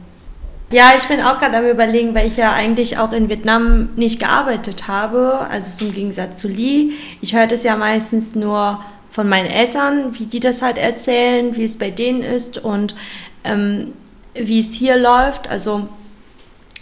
Ja, 0.71 0.93
ich 0.97 1.05
bin 1.05 1.21
auch 1.21 1.37
gerade 1.37 1.59
am 1.59 1.67
Überlegen, 1.67 2.15
weil 2.15 2.29
ich 2.29 2.39
ja 2.39 2.55
eigentlich 2.55 2.97
auch 2.97 3.13
in 3.13 3.29
Vietnam 3.29 3.91
nicht 3.95 4.21
gearbeitet 4.21 4.89
habe, 4.89 5.47
also 5.51 5.69
zum 5.71 5.93
Gegensatz 5.93 6.39
zu 6.39 6.49
Lee. 6.49 6.93
Ich 7.21 7.35
höre 7.35 7.47
das 7.47 7.63
ja 7.63 7.77
meistens 7.77 8.35
nur 8.35 8.81
von 9.11 9.29
meinen 9.29 9.51
Eltern, 9.51 10.19
wie 10.19 10.27
die 10.27 10.41
das 10.41 10.63
halt 10.63 10.79
erzählen, 10.79 11.57
wie 11.57 11.65
es 11.65 11.79
bei 11.79 11.91
denen 11.91 12.23
ist 12.23 12.59
und 12.59 12.95
ähm, 13.45 13.93
wie 14.35 14.61
es 14.61 14.73
hier 14.73 14.97
läuft. 14.97 15.49
Also 15.49 15.89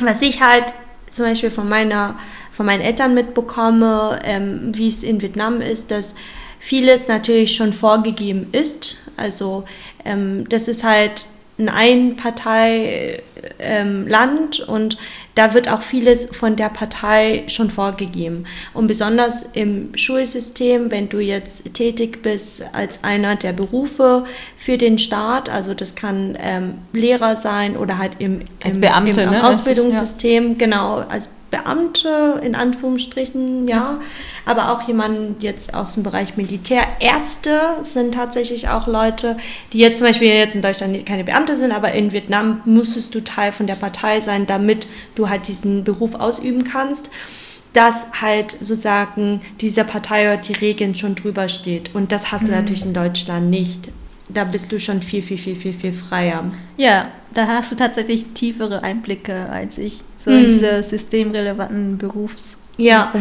was 0.00 0.22
ich 0.22 0.40
halt 0.40 0.64
zum 1.12 1.24
Beispiel 1.24 1.50
von 1.50 1.68
meiner 1.68 2.18
von 2.52 2.66
meinen 2.66 2.80
Eltern 2.80 3.12
mitbekomme, 3.12 4.20
ähm, 4.24 4.72
wie 4.74 4.88
es 4.88 5.02
in 5.02 5.20
Vietnam 5.20 5.60
ist, 5.60 5.90
dass 5.90 6.14
vieles 6.58 7.06
natürlich 7.06 7.54
schon 7.54 7.74
vorgegeben 7.74 8.46
ist. 8.52 8.96
Also 9.18 9.64
ähm, 10.06 10.48
das 10.48 10.68
ist 10.68 10.82
halt 10.82 11.26
ein 11.58 11.68
Einparteiland 11.68 14.60
und 14.60 14.96
da 15.36 15.52
wird 15.52 15.70
auch 15.70 15.82
vieles 15.82 16.24
von 16.32 16.56
der 16.56 16.70
Partei 16.70 17.44
schon 17.48 17.70
vorgegeben. 17.70 18.46
Und 18.72 18.86
besonders 18.86 19.44
im 19.52 19.90
Schulsystem, 19.94 20.90
wenn 20.90 21.10
du 21.10 21.20
jetzt 21.20 21.74
tätig 21.74 22.22
bist 22.22 22.64
als 22.72 23.04
einer 23.04 23.36
der 23.36 23.52
Berufe 23.52 24.24
für 24.56 24.78
den 24.78 24.96
Staat, 24.96 25.50
also 25.50 25.74
das 25.74 25.94
kann 25.94 26.38
ähm, 26.40 26.78
Lehrer 26.94 27.36
sein 27.36 27.76
oder 27.76 27.98
halt 27.98 28.12
im, 28.18 28.40
im, 28.64 28.80
Beamte, 28.80 29.20
im, 29.20 29.30
ne? 29.30 29.46
Ausbildungssystem, 29.46 30.52
ja. 30.52 30.54
genau, 30.56 31.04
als 31.06 31.28
Beamte 31.50 32.40
in 32.42 32.54
Anführungsstrichen, 32.54 33.68
ja. 33.68 33.98
Aber 34.44 34.72
auch 34.72 34.86
jemand 34.86 35.42
jetzt 35.42 35.74
aus 35.74 35.94
dem 35.94 36.02
Bereich 36.02 36.36
Militär. 36.36 36.82
Ärzte 37.00 37.60
sind 37.84 38.14
tatsächlich 38.14 38.68
auch 38.68 38.86
Leute, 38.86 39.36
die 39.72 39.78
jetzt 39.78 39.98
zum 39.98 40.06
Beispiel 40.06 40.28
jetzt 40.28 40.56
in 40.56 40.62
Deutschland 40.62 41.06
keine 41.06 41.24
Beamte 41.24 41.56
sind, 41.56 41.72
aber 41.72 41.92
in 41.92 42.12
Vietnam 42.12 42.60
musstest 42.64 43.14
du 43.14 43.22
Teil 43.22 43.52
von 43.52 43.66
der 43.66 43.74
Partei 43.74 44.20
sein, 44.20 44.46
damit 44.46 44.86
du 45.14 45.28
halt 45.28 45.48
diesen 45.48 45.84
Beruf 45.84 46.14
ausüben 46.14 46.64
kannst 46.64 47.10
dass 47.72 48.06
halt 48.22 48.52
sozusagen 48.52 49.42
dieser 49.60 49.84
Partei 49.84 50.32
oder 50.32 50.40
die 50.40 50.54
Regeln 50.54 50.94
schon 50.94 51.14
drüber 51.14 51.46
steht. 51.46 51.94
Und 51.94 52.10
das 52.10 52.32
hast 52.32 52.44
mhm. 52.44 52.46
du 52.46 52.52
natürlich 52.54 52.86
in 52.86 52.94
Deutschland 52.94 53.50
nicht. 53.50 53.90
Da 54.28 54.44
bist 54.44 54.72
du 54.72 54.80
schon 54.80 55.02
viel, 55.02 55.22
viel, 55.22 55.38
viel, 55.38 55.54
viel, 55.54 55.72
viel 55.72 55.92
freier. 55.92 56.44
Ja, 56.76 57.08
da 57.32 57.46
hast 57.46 57.70
du 57.70 57.76
tatsächlich 57.76 58.26
tiefere 58.34 58.82
Einblicke 58.82 59.48
als 59.48 59.78
ich 59.78 60.00
so 60.16 60.30
mhm. 60.30 60.38
in 60.38 60.44
diese 60.46 60.82
systemrelevanten 60.82 61.98
Berufsumfeld. 61.98 62.58
Ja. 62.78 63.12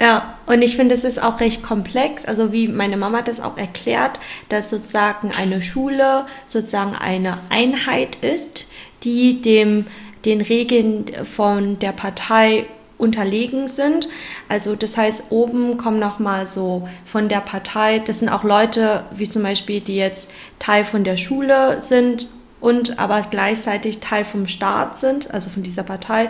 Ja, 0.00 0.38
und 0.46 0.62
ich 0.62 0.76
finde, 0.76 0.94
es 0.94 1.02
ist 1.02 1.20
auch 1.20 1.40
recht 1.40 1.62
komplex. 1.62 2.24
Also 2.24 2.52
wie 2.52 2.68
meine 2.68 2.96
Mama 2.96 3.22
das 3.22 3.40
auch 3.40 3.56
erklärt, 3.56 4.20
dass 4.48 4.70
sozusagen 4.70 5.32
eine 5.36 5.60
Schule 5.60 6.24
sozusagen 6.46 6.94
eine 6.94 7.38
Einheit 7.48 8.16
ist, 8.16 8.68
die 9.02 9.42
dem, 9.42 9.86
den 10.24 10.40
Regeln 10.40 11.06
von 11.24 11.80
der 11.80 11.92
Partei 11.92 12.66
unterlegen 12.98 13.68
sind. 13.68 14.08
Also 14.48 14.74
das 14.74 14.96
heißt, 14.96 15.24
oben 15.30 15.78
kommen 15.78 16.00
nochmal 16.00 16.46
so 16.46 16.88
von 17.06 17.28
der 17.28 17.40
Partei, 17.40 18.00
das 18.00 18.18
sind 18.18 18.28
auch 18.28 18.44
Leute, 18.44 19.04
wie 19.12 19.28
zum 19.28 19.42
Beispiel, 19.44 19.80
die 19.80 19.96
jetzt 19.96 20.28
Teil 20.58 20.84
von 20.84 21.04
der 21.04 21.16
Schule 21.16 21.80
sind 21.80 22.26
und 22.60 22.98
aber 22.98 23.22
gleichzeitig 23.30 24.00
Teil 24.00 24.24
vom 24.24 24.46
Staat 24.46 24.98
sind, 24.98 25.32
also 25.32 25.48
von 25.48 25.62
dieser 25.62 25.84
Partei, 25.84 26.28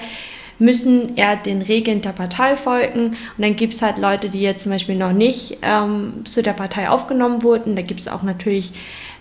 müssen 0.58 1.16
eher 1.16 1.36
den 1.36 1.62
Regeln 1.62 2.02
der 2.02 2.10
Partei 2.10 2.56
folgen. 2.56 3.10
Und 3.10 3.16
dann 3.38 3.56
gibt 3.56 3.74
es 3.74 3.82
halt 3.82 3.98
Leute, 3.98 4.28
die 4.28 4.40
jetzt 4.40 4.64
zum 4.64 4.72
Beispiel 4.72 4.96
noch 4.96 5.12
nicht 5.12 5.58
ähm, 5.62 6.24
zu 6.24 6.42
der 6.42 6.52
Partei 6.52 6.90
aufgenommen 6.90 7.42
wurden. 7.42 7.76
Da 7.76 7.82
gibt 7.82 8.00
es 8.00 8.08
auch 8.08 8.22
natürlich 8.22 8.72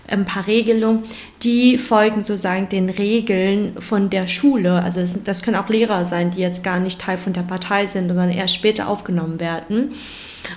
ein 0.08 0.26
paar 0.26 0.47
Regelungen, 0.47 1.03
die 1.43 1.78
folgen 1.78 2.24
sozusagen 2.24 2.70
den 2.70 2.89
Regeln 2.89 3.76
von 3.80 4.10
der 4.10 4.28
Schule. 4.28 4.82
Also 4.82 5.01
das, 5.01 5.22
das 5.24 5.41
können 5.41 5.58
auch 5.58 5.70
Lehrer 5.70 6.05
sein, 6.05 6.32
die 6.32 6.39
jetzt 6.39 6.64
gar 6.64 6.80
nicht 6.80 7.01
Teil 7.01 7.18
von 7.18 7.34
der 7.34 7.41
Partei 7.41 7.88
sind, 7.88 8.08
sondern 8.08 8.32
erst 8.32 8.55
später 8.55 8.88
aufgenommen 8.88 9.39
werden. 9.39 9.93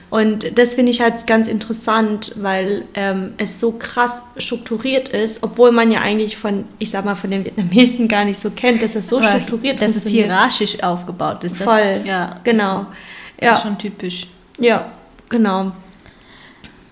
Und 0.08 0.58
das 0.58 0.74
finde 0.74 0.92
ich 0.92 1.00
halt 1.00 1.26
ganz 1.26 1.48
interessant, 1.48 2.32
weil 2.36 2.84
ähm, 2.94 3.32
es 3.38 3.58
so 3.58 3.72
krass 3.72 4.22
strukturiert 4.36 5.08
ist, 5.08 5.42
obwohl 5.42 5.72
man 5.72 5.90
ja 5.90 6.00
eigentlich 6.00 6.36
von, 6.36 6.64
ich 6.78 6.90
sag 6.90 7.04
mal, 7.04 7.16
von 7.16 7.30
den 7.30 7.44
Vietnamesen 7.44 8.06
gar 8.06 8.24
nicht 8.24 8.40
so 8.40 8.50
kennt, 8.50 8.82
dass 8.82 8.94
es 8.94 9.08
so 9.08 9.18
Aber 9.18 9.28
strukturiert 9.28 9.80
ist. 9.80 9.96
Dass 9.96 10.04
es 10.04 10.10
hierarchisch 10.10 10.82
aufgebaut 10.82 11.42
ist. 11.44 11.56
Voll, 11.56 12.02
ja. 12.04 12.38
genau. 12.44 12.86
Ja. 13.40 13.50
Das 13.50 13.58
ist 13.58 13.64
schon 13.64 13.78
typisch. 13.78 14.26
Ja, 14.58 14.92
genau. 15.28 15.72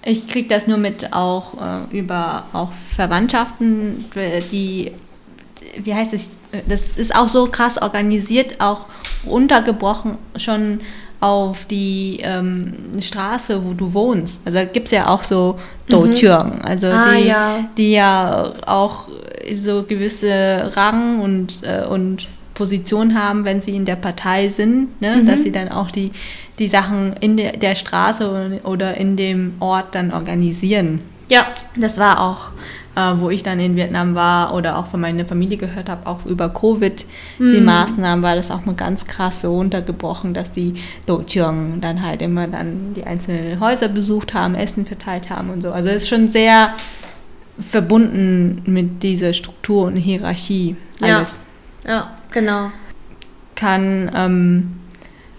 Ich 0.09 0.27
kriege 0.27 0.49
das 0.49 0.67
nur 0.67 0.79
mit 0.79 1.13
auch 1.13 1.53
äh, 1.55 1.99
über 1.99 2.45
auch 2.55 2.71
Verwandtschaften, 2.97 4.07
die, 4.51 4.93
wie 5.85 5.95
heißt 5.95 6.15
es, 6.15 6.31
das 6.67 6.97
ist 6.97 7.15
auch 7.15 7.29
so 7.29 7.47
krass 7.49 7.81
organisiert, 7.81 8.59
auch 8.59 8.87
untergebrochen 9.27 10.17
schon 10.37 10.81
auf 11.21 11.67
die 11.67 12.21
ähm, 12.23 12.73
Straße, 13.01 13.63
wo 13.67 13.75
du 13.75 13.93
wohnst. 13.93 14.41
Also 14.47 14.61
gibt 14.73 14.87
es 14.87 14.93
ja 14.93 15.09
auch 15.09 15.23
so 15.23 15.59
Dochurng, 15.91 16.57
mhm. 16.57 16.63
also 16.63 16.87
ah, 16.87 17.13
die, 17.13 17.27
ja. 17.27 17.69
die 17.77 17.93
ja 17.93 18.53
auch 18.67 19.09
so 19.53 19.83
gewisse 19.83 20.73
Rang 20.75 21.21
und, 21.21 21.59
äh, 21.63 21.85
und 21.85 22.29
Position 22.55 23.21
haben, 23.21 23.45
wenn 23.45 23.61
sie 23.61 23.77
in 23.77 23.85
der 23.85 23.97
Partei 23.97 24.49
sind, 24.49 25.01
ne? 25.03 25.17
Mhm. 25.17 25.27
dass 25.27 25.43
sie 25.43 25.53
dann 25.53 25.69
auch 25.69 25.91
die, 25.91 26.13
die 26.59 26.69
Sachen 26.69 27.15
in 27.21 27.37
der, 27.37 27.53
der 27.53 27.75
Straße 27.75 28.61
oder 28.65 28.97
in 28.97 29.17
dem 29.17 29.55
Ort 29.61 29.95
dann 29.95 30.13
organisieren. 30.13 31.01
Ja. 31.29 31.49
Das 31.77 31.99
war 31.99 32.21
auch 32.21 32.51
äh, 32.99 33.21
wo 33.21 33.31
ich 33.31 33.45
dann 33.45 33.61
in 33.61 33.77
Vietnam 33.77 34.17
war 34.17 34.55
oder 34.55 34.77
auch 34.77 34.87
von 34.87 35.01
meiner 35.01 35.25
Familie 35.25 35.57
gehört 35.57 35.89
habe, 35.89 36.07
auch 36.09 36.27
über 36.27 36.49
Covid, 36.49 37.07
mhm. 37.39 37.55
die 37.55 37.61
Maßnahmen, 37.61 38.25
war 38.25 38.35
das 38.35 38.51
auch 38.51 38.65
mal 38.65 38.75
ganz 38.75 39.07
krass 39.07 39.43
so 39.43 39.55
runtergebrochen, 39.55 40.35
dass 40.35 40.51
die 40.51 40.75
Dochung 41.07 41.81
dann 41.81 42.03
halt 42.03 42.23
immer 42.23 42.49
dann 42.49 42.95
die 42.95 43.05
einzelnen 43.05 43.61
Häuser 43.61 43.87
besucht 43.87 44.35
haben, 44.35 44.57
Essen 44.57 44.85
verteilt 44.85 45.31
haben 45.31 45.51
und 45.51 45.63
so. 45.63 45.71
Also 45.71 45.91
es 45.91 46.03
ist 46.03 46.09
schon 46.09 46.27
sehr 46.27 46.75
verbunden 47.61 48.63
mit 48.67 49.03
dieser 49.05 49.33
Struktur 49.33 49.87
und 49.87 49.97
Hierarchie 49.97 50.75
alles. 51.01 51.43
Ja, 51.85 51.91
ja 51.91 52.11
genau. 52.33 52.73
Kann 53.55 54.11
ähm, 54.15 54.78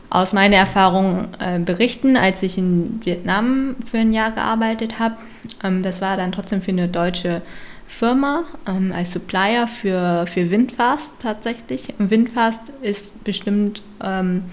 aus 0.09 0.33
meiner 0.33 0.55
Erfahrung 0.55 1.27
äh, 1.39 1.59
berichten, 1.59 2.17
als 2.17 2.41
ich 2.41 2.57
in 2.57 3.01
Vietnam 3.03 3.75
für 3.85 3.99
ein 3.99 4.13
Jahr 4.13 4.31
gearbeitet 4.31 4.99
habe. 4.99 5.15
Ähm, 5.63 5.83
das 5.83 6.01
war 6.01 6.17
dann 6.17 6.31
trotzdem 6.31 6.61
für 6.61 6.71
eine 6.71 6.87
deutsche 6.87 7.41
Firma 7.87 8.43
ähm, 8.67 8.91
als 8.91 9.13
Supplier 9.13 9.67
für, 9.67 10.25
für 10.27 10.49
Windfast 10.49 11.13
tatsächlich. 11.21 11.93
Windfast 11.97 12.71
ist 12.81 13.23
bestimmt 13.23 13.81
ähm, 14.03 14.43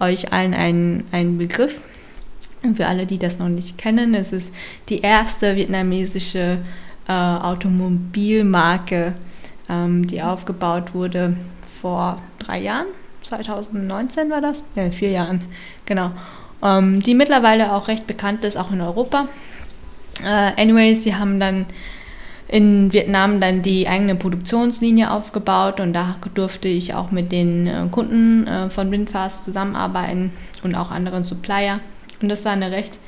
euch 0.00 0.32
allen 0.32 0.54
ein, 0.54 1.04
ein 1.12 1.38
Begriff. 1.38 1.80
Und 2.62 2.76
für 2.76 2.86
alle, 2.86 3.06
die 3.06 3.18
das 3.18 3.38
noch 3.38 3.48
nicht 3.48 3.78
kennen, 3.78 4.14
es 4.14 4.32
ist 4.32 4.54
die 4.88 5.00
erste 5.00 5.56
vietnamesische 5.56 6.58
äh, 7.06 7.12
Automobilmarke, 7.12 9.14
ähm, 9.68 10.06
die 10.06 10.22
aufgebaut 10.22 10.94
wurde 10.94 11.36
vor 11.80 12.20
drei 12.38 12.60
Jahren 12.60 12.86
2019 13.26 14.30
war 14.30 14.40
das? 14.40 14.64
Ja, 14.74 14.84
in 14.84 14.92
vier 14.92 15.10
Jahren, 15.10 15.42
genau. 15.84 16.10
Ähm, 16.62 17.02
die 17.02 17.14
mittlerweile 17.14 17.72
auch 17.72 17.88
recht 17.88 18.06
bekannt 18.06 18.44
ist, 18.44 18.56
auch 18.56 18.70
in 18.70 18.80
Europa. 18.80 19.28
Äh, 20.24 20.60
anyways, 20.60 21.02
sie 21.02 21.14
haben 21.14 21.38
dann 21.38 21.66
in 22.48 22.92
Vietnam 22.92 23.40
dann 23.40 23.62
die 23.62 23.88
eigene 23.88 24.14
Produktionslinie 24.14 25.10
aufgebaut 25.10 25.80
und 25.80 25.92
da 25.92 26.16
durfte 26.34 26.68
ich 26.68 26.94
auch 26.94 27.10
mit 27.10 27.32
den 27.32 27.66
äh, 27.66 27.86
Kunden 27.90 28.46
äh, 28.46 28.70
von 28.70 28.90
Windfast 28.90 29.44
zusammenarbeiten 29.44 30.30
und 30.62 30.74
auch 30.74 30.90
anderen 30.90 31.24
Supplier. 31.24 31.80
Und 32.22 32.28
das 32.28 32.44
war 32.44 32.52
eine 32.52 32.70
recht 32.70 32.98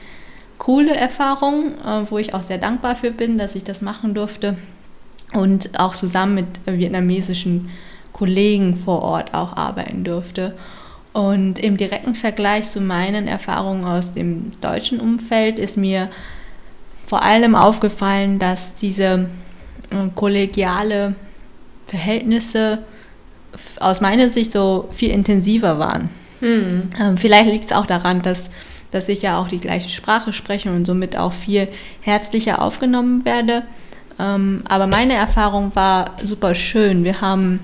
coole 0.58 0.94
Erfahrung, 0.94 1.74
äh, 1.78 2.10
wo 2.10 2.18
ich 2.18 2.34
auch 2.34 2.42
sehr 2.42 2.58
dankbar 2.58 2.96
für 2.96 3.12
bin, 3.12 3.38
dass 3.38 3.54
ich 3.54 3.64
das 3.64 3.80
machen 3.80 4.14
durfte 4.14 4.56
und 5.32 5.78
auch 5.78 5.94
zusammen 5.94 6.34
mit 6.34 6.46
vietnamesischen 6.66 7.70
Kollegen 8.18 8.76
vor 8.76 9.02
Ort 9.02 9.32
auch 9.32 9.56
arbeiten 9.56 10.02
durfte. 10.02 10.54
Und 11.12 11.58
im 11.58 11.76
direkten 11.76 12.14
Vergleich 12.14 12.70
zu 12.70 12.80
meinen 12.80 13.28
Erfahrungen 13.28 13.84
aus 13.84 14.12
dem 14.12 14.52
deutschen 14.60 15.00
Umfeld 15.00 15.58
ist 15.58 15.76
mir 15.76 16.10
vor 17.06 17.22
allem 17.22 17.54
aufgefallen, 17.54 18.38
dass 18.38 18.74
diese 18.74 19.28
äh, 19.90 20.08
kollegiale 20.14 21.14
Verhältnisse 21.86 22.78
aus 23.80 24.00
meiner 24.00 24.28
Sicht 24.28 24.52
so 24.52 24.88
viel 24.92 25.10
intensiver 25.10 25.78
waren. 25.78 26.10
Hm. 26.40 26.90
Ähm, 27.00 27.16
vielleicht 27.16 27.50
liegt 27.50 27.64
es 27.66 27.72
auch 27.72 27.86
daran, 27.86 28.22
dass, 28.22 28.44
dass 28.90 29.08
ich 29.08 29.22
ja 29.22 29.40
auch 29.40 29.48
die 29.48 29.60
gleiche 29.60 29.88
Sprache 29.88 30.32
spreche 30.32 30.70
und 30.70 30.84
somit 30.84 31.16
auch 31.16 31.32
viel 31.32 31.68
herzlicher 32.00 32.60
aufgenommen 32.62 33.24
werde 33.24 33.62
Ähm, 34.20 34.62
aber 34.68 34.86
meine 34.88 35.14
Erfahrung 35.14 35.70
war 35.74 36.16
super 36.22 36.54
schön. 36.54 37.04
Wir 37.04 37.20
haben 37.20 37.60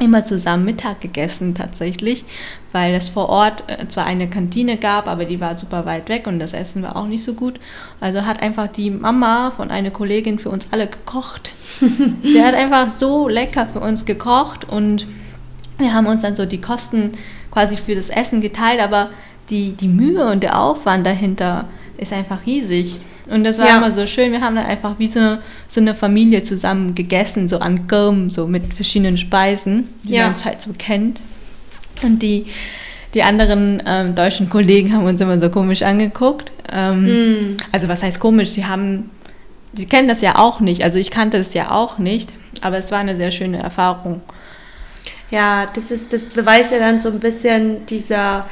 immer 0.00 0.24
zusammen 0.24 0.64
Mittag 0.64 1.00
gegessen 1.00 1.54
tatsächlich, 1.54 2.24
weil 2.72 2.94
es 2.94 3.08
vor 3.08 3.28
Ort 3.28 3.64
äh, 3.68 3.86
zwar 3.88 4.06
eine 4.06 4.28
Kantine 4.28 4.76
gab, 4.76 5.06
aber 5.06 5.24
die 5.24 5.40
war 5.40 5.56
super 5.56 5.86
weit 5.86 6.08
weg 6.08 6.26
und 6.26 6.38
das 6.38 6.52
Essen 6.52 6.82
war 6.82 6.96
auch 6.96 7.06
nicht 7.06 7.22
so 7.22 7.34
gut. 7.34 7.60
Also 8.00 8.26
hat 8.26 8.42
einfach 8.42 8.66
die 8.66 8.90
Mama 8.90 9.50
von 9.50 9.70
einer 9.70 9.90
Kollegin 9.90 10.38
für 10.38 10.50
uns 10.50 10.68
alle 10.72 10.86
gekocht. 10.86 11.52
die 11.80 12.42
hat 12.42 12.54
einfach 12.54 12.90
so 12.90 13.28
lecker 13.28 13.66
für 13.66 13.80
uns 13.80 14.04
gekocht 14.04 14.64
und 14.68 15.06
wir 15.78 15.94
haben 15.94 16.06
uns 16.06 16.22
dann 16.22 16.36
so 16.36 16.46
die 16.46 16.60
Kosten 16.60 17.12
quasi 17.50 17.76
für 17.76 17.94
das 17.94 18.10
Essen 18.10 18.40
geteilt, 18.40 18.80
aber 18.80 19.10
die, 19.48 19.72
die 19.72 19.88
Mühe 19.88 20.30
und 20.30 20.42
der 20.42 20.60
Aufwand 20.60 21.06
dahinter 21.06 21.66
ist 21.96 22.12
einfach 22.12 22.46
riesig. 22.46 23.00
Und 23.30 23.44
das 23.44 23.58
war 23.58 23.68
ja. 23.68 23.76
immer 23.76 23.92
so 23.92 24.06
schön. 24.06 24.32
Wir 24.32 24.40
haben 24.40 24.56
dann 24.56 24.66
einfach 24.66 24.98
wie 24.98 25.06
so 25.06 25.20
eine, 25.20 25.42
so 25.68 25.80
eine 25.80 25.94
Familie 25.94 26.42
zusammen 26.42 26.94
gegessen, 26.94 27.48
so 27.48 27.58
an 27.58 27.86
Gurm, 27.86 28.30
so 28.30 28.46
mit 28.46 28.74
verschiedenen 28.74 29.16
Speisen, 29.16 29.88
wie 30.02 30.14
ja. 30.14 30.24
man 30.24 30.32
es 30.32 30.44
halt 30.44 30.60
so 30.60 30.70
kennt. 30.76 31.22
Und 32.02 32.20
die, 32.22 32.46
die 33.14 33.22
anderen 33.22 33.82
ähm, 33.86 34.14
deutschen 34.14 34.50
Kollegen 34.50 34.92
haben 34.92 35.04
uns 35.04 35.20
immer 35.20 35.38
so 35.38 35.50
komisch 35.50 35.82
angeguckt. 35.82 36.50
Ähm, 36.72 37.52
mm. 37.52 37.56
Also 37.72 37.88
was 37.88 38.02
heißt 38.02 38.20
komisch? 38.20 38.50
Sie 38.50 38.66
haben, 38.66 39.10
sie 39.72 39.86
kennen 39.86 40.08
das 40.08 40.20
ja 40.20 40.38
auch 40.38 40.60
nicht. 40.60 40.82
Also 40.82 40.98
ich 40.98 41.10
kannte 41.10 41.36
es 41.36 41.54
ja 41.54 41.70
auch 41.70 41.98
nicht, 41.98 42.30
aber 42.60 42.78
es 42.78 42.90
war 42.90 42.98
eine 42.98 43.16
sehr 43.16 43.30
schöne 43.30 43.58
Erfahrung. 43.58 44.20
Ja, 45.30 45.66
das 45.66 45.90
ist, 45.90 46.12
das 46.12 46.28
beweist 46.28 46.72
ja 46.72 46.78
dann 46.78 46.98
so 46.98 47.08
ein 47.08 47.20
bisschen 47.20 47.86
dieser 47.86 48.46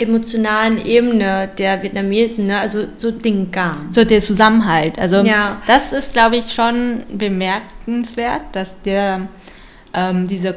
emotionalen 0.00 0.84
Ebene 0.84 1.48
der 1.58 1.82
Vietnamesen, 1.82 2.46
ne? 2.46 2.58
also 2.58 2.84
so 2.96 3.10
den 3.10 3.50
Gang. 3.50 3.92
So 3.92 4.04
der 4.04 4.20
Zusammenhalt. 4.20 4.98
Also 4.98 5.16
ja. 5.24 5.60
das 5.66 5.92
ist, 5.92 6.12
glaube 6.12 6.36
ich, 6.36 6.52
schon 6.52 7.02
bemerkenswert, 7.12 8.42
dass 8.52 8.80
der 8.82 9.28
ähm, 9.94 10.28
dieser 10.28 10.54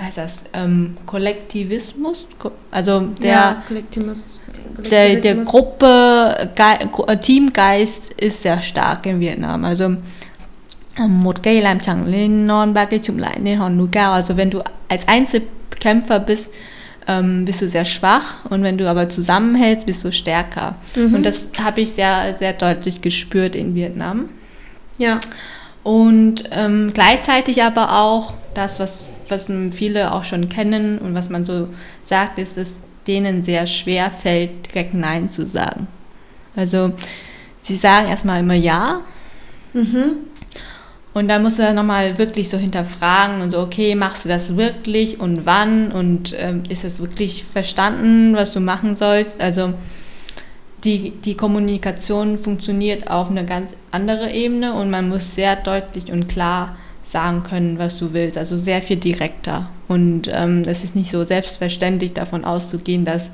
heißt 0.00 0.18
das, 0.18 0.34
ähm, 0.52 0.96
Kollektivismus, 1.06 2.28
also 2.70 3.00
der, 3.20 3.30
ja, 3.30 3.62
Kollektivismus. 3.66 4.40
der, 4.90 5.16
der 5.16 5.34
Gruppe, 5.36 6.50
Ge 6.54 7.16
Teamgeist 7.16 8.12
ist 8.12 8.42
sehr 8.42 8.60
stark 8.60 9.06
in 9.06 9.18
Vietnam. 9.20 9.64
Also 9.64 9.96
một 10.98 11.42
cây 11.42 11.62
làm 11.62 11.80
chẳng 11.80 12.06
lên 12.06 12.46
non 12.46 12.74
ba 12.74 12.84
cây 12.84 13.00
chụm 13.02 13.18
lại 13.18 13.38
nên 13.42 13.58
hòn 13.58 13.78
núi 13.78 13.88
cao. 13.92 14.12
Also 14.12 14.34
wenn 14.36 14.50
du 14.50 14.60
als 14.88 15.06
Einzelkämpfer 15.06 16.18
bist, 16.18 16.50
ähm, 17.08 17.44
bist 17.44 17.62
du 17.62 17.68
sehr 17.68 17.84
schwach 17.84 18.44
und 18.48 18.62
wenn 18.62 18.78
du 18.78 18.88
aber 18.88 19.08
zusammenhältst, 19.08 19.86
bist 19.86 20.04
du 20.04 20.12
stärker. 20.12 20.76
Mhm. 20.94 21.14
Und 21.14 21.26
das 21.26 21.48
habe 21.62 21.80
ich 21.80 21.92
sehr, 21.92 22.34
sehr 22.38 22.52
deutlich 22.52 23.00
gespürt 23.00 23.56
in 23.56 23.74
Vietnam. 23.74 24.28
Ja. 24.98 25.18
Und 25.82 26.44
ähm, 26.52 26.92
gleichzeitig 26.94 27.62
aber 27.62 27.98
auch 27.98 28.34
das, 28.54 28.78
was, 28.78 29.04
was 29.28 29.50
viele 29.72 30.12
auch 30.12 30.24
schon 30.24 30.48
kennen 30.48 30.98
und 30.98 31.14
was 31.14 31.28
man 31.28 31.44
so 31.44 31.68
sagt, 32.04 32.38
ist, 32.38 32.56
dass 32.56 32.74
denen 33.06 33.42
sehr 33.42 33.66
schwer 33.66 34.10
fällt, 34.10 34.72
direkt 34.72 34.94
Nein 34.94 35.28
zu 35.28 35.48
sagen. 35.48 35.88
Also 36.54 36.92
sie 37.60 37.76
sagen 37.76 38.08
erstmal 38.08 38.40
immer 38.40 38.54
Ja. 38.54 39.00
Mhm. 39.72 40.16
Und 41.14 41.28
dann 41.28 41.42
musst 41.42 41.58
du 41.58 41.62
dann 41.62 41.76
nochmal 41.76 42.16
wirklich 42.16 42.48
so 42.48 42.56
hinterfragen 42.56 43.42
und 43.42 43.50
so, 43.50 43.60
okay, 43.60 43.94
machst 43.94 44.24
du 44.24 44.28
das 44.28 44.56
wirklich 44.56 45.20
und 45.20 45.44
wann 45.44 45.92
und 45.92 46.34
ähm, 46.38 46.62
ist 46.68 46.84
es 46.84 47.00
wirklich 47.00 47.44
verstanden, 47.44 48.34
was 48.34 48.52
du 48.52 48.60
machen 48.60 48.94
sollst? 48.96 49.40
Also 49.40 49.74
die, 50.84 51.10
die 51.10 51.36
Kommunikation 51.36 52.38
funktioniert 52.38 53.10
auf 53.10 53.30
eine 53.30 53.44
ganz 53.44 53.74
andere 53.90 54.32
Ebene 54.32 54.72
und 54.72 54.90
man 54.90 55.08
muss 55.08 55.34
sehr 55.34 55.56
deutlich 55.56 56.10
und 56.10 56.28
klar 56.28 56.76
sagen 57.02 57.42
können, 57.42 57.78
was 57.78 57.98
du 57.98 58.12
willst. 58.12 58.38
Also 58.38 58.56
sehr 58.56 58.80
viel 58.80 58.96
direkter. 58.96 59.68
Und 59.88 60.28
ähm, 60.32 60.62
es 60.66 60.82
ist 60.82 60.96
nicht 60.96 61.10
so 61.10 61.24
selbstverständlich 61.24 62.14
davon 62.14 62.44
auszugehen, 62.44 63.04
dass, 63.04 63.30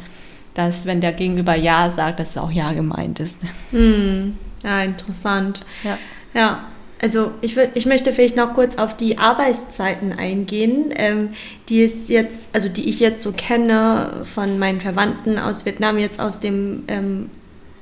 dass 0.55 0.85
wenn 0.85 1.01
der 1.01 1.13
Gegenüber 1.13 1.55
Ja 1.55 1.91
sagt, 1.91 2.19
dass 2.19 2.31
es 2.31 2.39
auch 2.39 2.51
Ja 2.51 2.73
gemeint 2.73 3.21
ist. 3.21 3.39
Hm. 3.71 4.37
Ja, 4.65 4.83
interessant. 4.83 5.65
Ja. 5.85 5.99
ja. 6.35 6.65
Also 7.01 7.31
ich, 7.41 7.55
würd, 7.55 7.71
ich 7.75 7.87
möchte 7.87 8.13
vielleicht 8.13 8.37
noch 8.37 8.55
kurz 8.55 8.77
auf 8.77 8.97
die 8.97 9.19
Arbeitszeiten 9.19 10.13
eingehen, 10.13 10.93
ähm, 10.97 11.31
die 11.69 11.83
es 11.83 12.09
jetzt, 12.09 12.49
also 12.53 12.69
die 12.69 12.89
ich 12.89 12.99
jetzt 12.99 13.23
so 13.23 13.33
kenne 13.33 14.25
von 14.25 14.59
meinen 14.59 14.81
Verwandten 14.81 15.39
aus 15.39 15.65
Vietnam, 15.65 15.99
jetzt 15.99 16.21
aus 16.21 16.41
dem 16.41 16.85
ähm, 16.89 17.31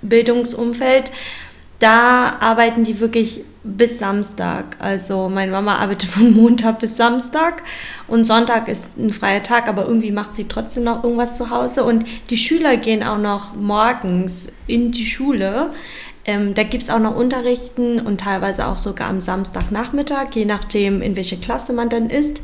Bildungsumfeld. 0.03 1.13
Da 1.79 2.37
arbeiten 2.41 2.85
die 2.85 3.01
wirklich 3.01 3.43
bis 3.67 3.99
Samstag. 3.99 4.77
Also 4.79 5.29
meine 5.29 5.53
Mama 5.53 5.77
arbeitet 5.77 6.09
von 6.11 6.33
Montag 6.33 6.79
bis 6.79 6.97
Samstag 6.97 7.63
und 8.07 8.27
Sonntag 8.27 8.69
ist 8.69 8.97
ein 8.99 9.13
freier 9.13 9.43
Tag, 9.43 9.69
aber 9.69 9.87
irgendwie 9.87 10.13
macht 10.13 10.35
sie 10.35 10.45
trotzdem 10.45 10.85
noch 10.85 11.03
irgendwas 11.05 11.37
zu 11.37 11.51
Hause 11.51 11.85
und 11.85 12.05
die 12.31 12.37
Schüler 12.37 12.77
gehen 12.77 13.03
auch 13.03 13.19
noch 13.19 13.55
morgens 13.55 14.49
in 14.67 14.93
die 14.93 15.07
Schule. 15.07 15.71
Ähm, 16.27 16.55
da 16.55 16.65
gibt 16.65 16.83
es 16.83 16.91
auch 16.91 16.99
noch 16.99 17.15
Unterrichten 17.15 18.01
und 18.01 18.21
teilweise 18.21 18.67
auch 18.67 18.79
sogar 18.79 19.09
am 19.09 19.21
Samstagnachmittag, 19.21 20.35
je 20.35 20.45
nachdem, 20.45 21.01
in 21.01 21.17
welche 21.17 21.37
Klasse 21.37 21.73
man 21.73 21.89
dann 21.89 22.11
ist. 22.11 22.43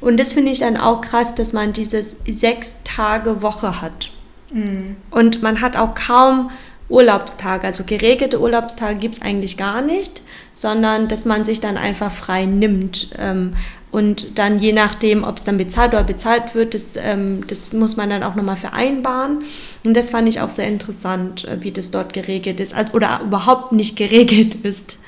Und 0.00 0.18
das 0.18 0.32
finde 0.32 0.50
ich 0.52 0.60
dann 0.60 0.76
auch 0.76 1.02
krass, 1.02 1.34
dass 1.34 1.52
man 1.52 1.72
dieses 1.72 2.16
sechs 2.26 2.82
Tage 2.84 3.42
Woche 3.42 3.80
hat. 3.80 4.10
Mhm. 4.50 4.96
Und 5.10 5.42
man 5.42 5.60
hat 5.60 5.76
auch 5.76 5.94
kaum 5.94 6.50
Urlaubstage, 6.88 7.66
also 7.66 7.84
geregelte 7.84 8.40
Urlaubstage 8.40 8.96
gibt 8.96 9.16
es 9.16 9.22
eigentlich 9.22 9.56
gar 9.56 9.82
nicht, 9.82 10.22
sondern 10.54 11.08
dass 11.08 11.24
man 11.24 11.44
sich 11.44 11.60
dann 11.60 11.76
einfach 11.76 12.10
frei 12.10 12.46
nimmt. 12.46 13.10
Ähm, 13.18 13.54
und 13.90 14.38
dann 14.38 14.58
je 14.58 14.72
nachdem, 14.72 15.24
ob 15.24 15.38
es 15.38 15.44
dann 15.44 15.56
bezahlt 15.56 15.92
oder 15.92 16.04
bezahlt 16.04 16.54
wird, 16.54 16.74
das, 16.74 16.96
ähm, 16.96 17.46
das 17.46 17.72
muss 17.72 17.96
man 17.96 18.10
dann 18.10 18.22
auch 18.22 18.34
nochmal 18.34 18.56
vereinbaren. 18.56 19.44
Und 19.84 19.94
das 19.94 20.10
fand 20.10 20.28
ich 20.28 20.40
auch 20.40 20.48
sehr 20.48 20.68
interessant, 20.68 21.46
äh, 21.46 21.62
wie 21.62 21.72
das 21.72 21.90
dort 21.90 22.12
geregelt 22.12 22.60
ist 22.60 22.74
oder 22.92 23.20
überhaupt 23.22 23.72
nicht 23.72 23.96
geregelt 23.96 24.54
ist. 24.56 24.98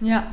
Ja, 0.00 0.26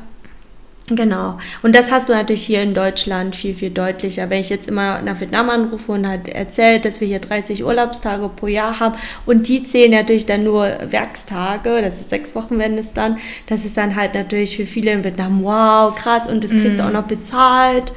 Genau. 0.89 1.37
Und 1.63 1.75
das 1.75 1.91
hast 1.91 2.07
du 2.07 2.13
natürlich 2.13 2.45
hier 2.45 2.61
in 2.61 2.73
Deutschland 2.73 3.35
viel, 3.35 3.53
viel 3.53 3.71
deutlicher. 3.71 4.29
Wenn 4.29 4.39
ich 4.39 4.49
jetzt 4.49 4.69
immer 4.69 5.01
nach 5.01 5.19
Vietnam 5.19 5.49
anrufe 5.49 5.91
und 5.91 6.07
hat 6.07 6.29
erzählt, 6.29 6.85
dass 6.85 7.01
wir 7.01 7.07
hier 7.09 7.19
30 7.19 7.65
Urlaubstage 7.65 8.29
pro 8.29 8.47
Jahr 8.47 8.79
haben 8.79 8.95
und 9.25 9.49
die 9.49 9.65
zählen 9.65 9.91
natürlich 9.91 10.25
dann 10.25 10.45
nur 10.45 10.77
Werkstage, 10.89 11.81
das 11.81 11.99
ist 11.99 12.09
sechs 12.09 12.35
Wochen 12.35 12.57
werden 12.57 12.77
es 12.77 12.93
dann, 12.93 13.17
das 13.47 13.65
ist 13.65 13.75
dann 13.75 13.97
halt 13.97 14.13
natürlich 14.13 14.55
für 14.55 14.65
viele 14.65 14.91
in 14.91 15.03
Vietnam, 15.03 15.43
wow, 15.43 15.93
krass 15.93 16.25
und 16.25 16.45
das 16.45 16.51
kriegst 16.51 16.77
mm. 16.77 16.81
du 16.81 16.85
auch 16.85 16.93
noch 16.93 17.07
bezahlt. 17.07 17.91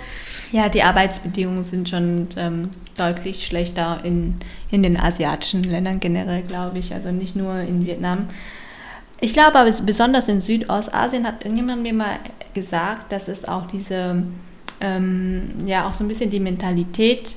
Ja, 0.50 0.68
die 0.68 0.82
Arbeitsbedingungen 0.82 1.62
sind 1.62 1.88
schon 1.88 2.26
ähm, 2.36 2.70
deutlich 2.96 3.46
schlechter 3.46 4.00
in, 4.02 4.34
in 4.72 4.82
den 4.82 4.96
asiatischen 4.96 5.62
Ländern 5.62 6.00
generell, 6.00 6.42
glaube 6.42 6.80
ich. 6.80 6.92
Also 6.92 7.12
nicht 7.12 7.36
nur 7.36 7.60
in 7.60 7.86
Vietnam. 7.86 8.26
Ich 9.20 9.34
glaube 9.34 9.58
aber 9.58 9.70
besonders 9.82 10.28
in 10.28 10.40
Südostasien 10.40 11.26
hat 11.26 11.44
irgendjemand 11.44 11.82
mir 11.82 11.92
mal 11.92 12.18
gesagt, 12.54 13.12
dass 13.12 13.28
es 13.28 13.46
auch 13.46 13.66
diese, 13.66 14.22
ähm, 14.80 15.50
ja, 15.66 15.86
auch 15.86 15.94
so 15.94 16.04
ein 16.04 16.08
bisschen 16.08 16.30
die 16.30 16.40
Mentalität 16.40 17.36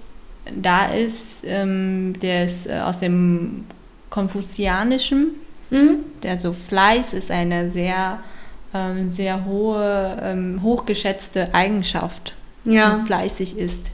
da 0.55 0.87
ist, 0.93 1.43
ähm, 1.45 2.13
der 2.21 2.45
ist 2.45 2.67
äh, 2.67 2.79
aus 2.79 2.99
dem 2.99 3.65
Konfuzianischen, 4.09 5.31
mhm. 5.69 5.97
der 6.21 6.37
so 6.37 6.53
Fleiß 6.53 7.13
ist 7.13 7.31
eine 7.31 7.69
sehr, 7.69 8.19
ähm, 8.73 9.09
sehr 9.09 9.45
hohe, 9.45 10.17
ähm, 10.21 10.61
hochgeschätzte 10.63 11.53
Eigenschaft, 11.53 12.33
ja. 12.63 12.97
so 12.97 13.05
fleißig 13.05 13.57
ist 13.57 13.91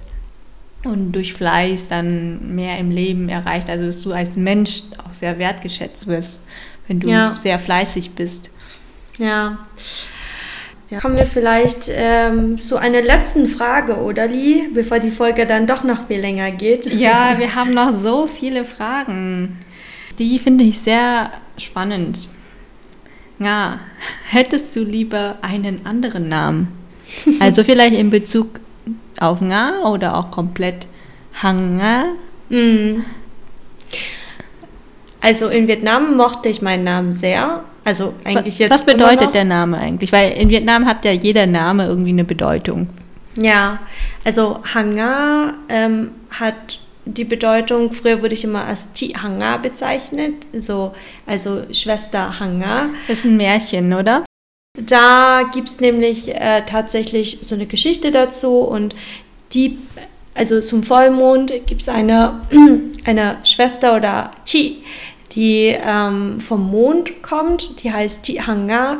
und 0.83 1.11
durch 1.11 1.33
Fleiß 1.33 1.89
dann 1.89 2.55
mehr 2.55 2.77
im 2.77 2.91
Leben 2.91 3.29
erreicht, 3.29 3.69
also 3.69 3.87
dass 3.87 4.01
du 4.01 4.13
als 4.13 4.35
Mensch 4.35 4.83
auch 5.03 5.13
sehr 5.13 5.37
wertgeschätzt 5.39 6.07
wirst 6.07 6.37
wenn 6.89 6.99
du 6.99 7.07
ja. 7.07 7.35
sehr 7.35 7.59
fleißig 7.59 8.11
bist. 8.11 8.49
Ja. 9.17 9.59
ja. 10.89 10.99
Kommen 10.99 11.15
wir 11.15 11.27
vielleicht 11.27 11.89
ähm, 11.89 12.61
zu 12.61 12.77
einer 12.77 13.01
letzten 13.01 13.47
Frage, 13.47 13.97
oder 13.97 14.27
Lee, 14.27 14.63
bevor 14.73 14.99
die 14.99 15.11
Folge 15.11 15.45
dann 15.45 15.67
doch 15.67 15.83
noch 15.83 16.07
viel 16.07 16.19
länger 16.19 16.51
geht. 16.51 16.85
Ja, 16.87 17.35
wir 17.37 17.55
haben 17.55 17.69
noch 17.69 17.93
so 17.93 18.27
viele 18.27 18.65
Fragen. 18.65 19.59
Die 20.17 20.39
finde 20.39 20.65
ich 20.65 20.79
sehr 20.79 21.31
spannend. 21.57 22.27
Ja, 23.37 23.79
hättest 24.29 24.75
du 24.75 24.83
lieber 24.83 25.37
einen 25.41 25.85
anderen 25.85 26.27
Namen? 26.27 26.73
Also 27.39 27.63
vielleicht 27.63 27.95
in 27.95 28.11
Bezug 28.11 28.59
auf 29.19 29.41
Nga 29.41 29.89
oder 29.89 30.15
auch 30.15 30.29
komplett 30.29 30.85
Hanga? 31.41 32.05
Mm. 32.49 33.01
Also 35.21 35.47
in 35.47 35.67
Vietnam 35.67 36.15
mochte 36.15 36.49
ich 36.49 36.61
meinen 36.61 36.83
Namen 36.83 37.13
sehr. 37.13 37.63
Also 37.83 38.13
eigentlich 38.23 38.59
jetzt. 38.59 38.73
Was 38.73 38.85
bedeutet 38.85 39.33
der 39.33 39.45
Name 39.45 39.77
eigentlich? 39.77 40.11
Weil 40.11 40.31
in 40.33 40.49
Vietnam 40.49 40.85
hat 40.85 41.05
ja 41.05 41.11
jeder 41.11 41.47
Name 41.47 41.87
irgendwie 41.87 42.11
eine 42.11 42.23
Bedeutung. 42.23 42.87
Ja, 43.35 43.79
also 44.23 44.59
Hanga 44.73 45.53
ähm, 45.69 46.11
hat 46.29 46.79
die 47.05 47.23
Bedeutung, 47.23 47.91
früher 47.91 48.21
wurde 48.21 48.33
ich 48.33 48.43
immer 48.43 48.65
als 48.65 48.91
Ti 48.93 49.15
Hanga 49.21 49.57
bezeichnet, 49.57 50.33
so, 50.57 50.93
also 51.25 51.63
Schwester 51.71 52.39
Hanga. 52.39 52.89
Das 53.07 53.19
ist 53.19 53.25
ein 53.25 53.37
Märchen, 53.37 53.93
oder? 53.93 54.25
Da 54.77 55.43
gibt 55.53 55.69
es 55.69 55.79
nämlich 55.79 56.33
äh, 56.35 56.61
tatsächlich 56.65 57.39
so 57.41 57.55
eine 57.55 57.65
Geschichte 57.65 58.11
dazu 58.11 58.59
und 58.59 58.95
die, 59.53 59.79
also 60.35 60.59
zum 60.59 60.83
Vollmond 60.83 61.51
gibt 61.65 61.81
es 61.81 61.89
eine, 61.89 62.41
eine 63.05 63.37
Schwester 63.43 63.95
oder 63.95 64.31
Chi, 64.45 64.83
die 65.31 65.75
ähm, 65.85 66.39
vom 66.39 66.69
Mond 66.71 67.21
kommt, 67.21 67.83
die 67.83 67.91
heißt 67.91 68.23
Chi 68.23 68.35
Hanga 68.35 68.99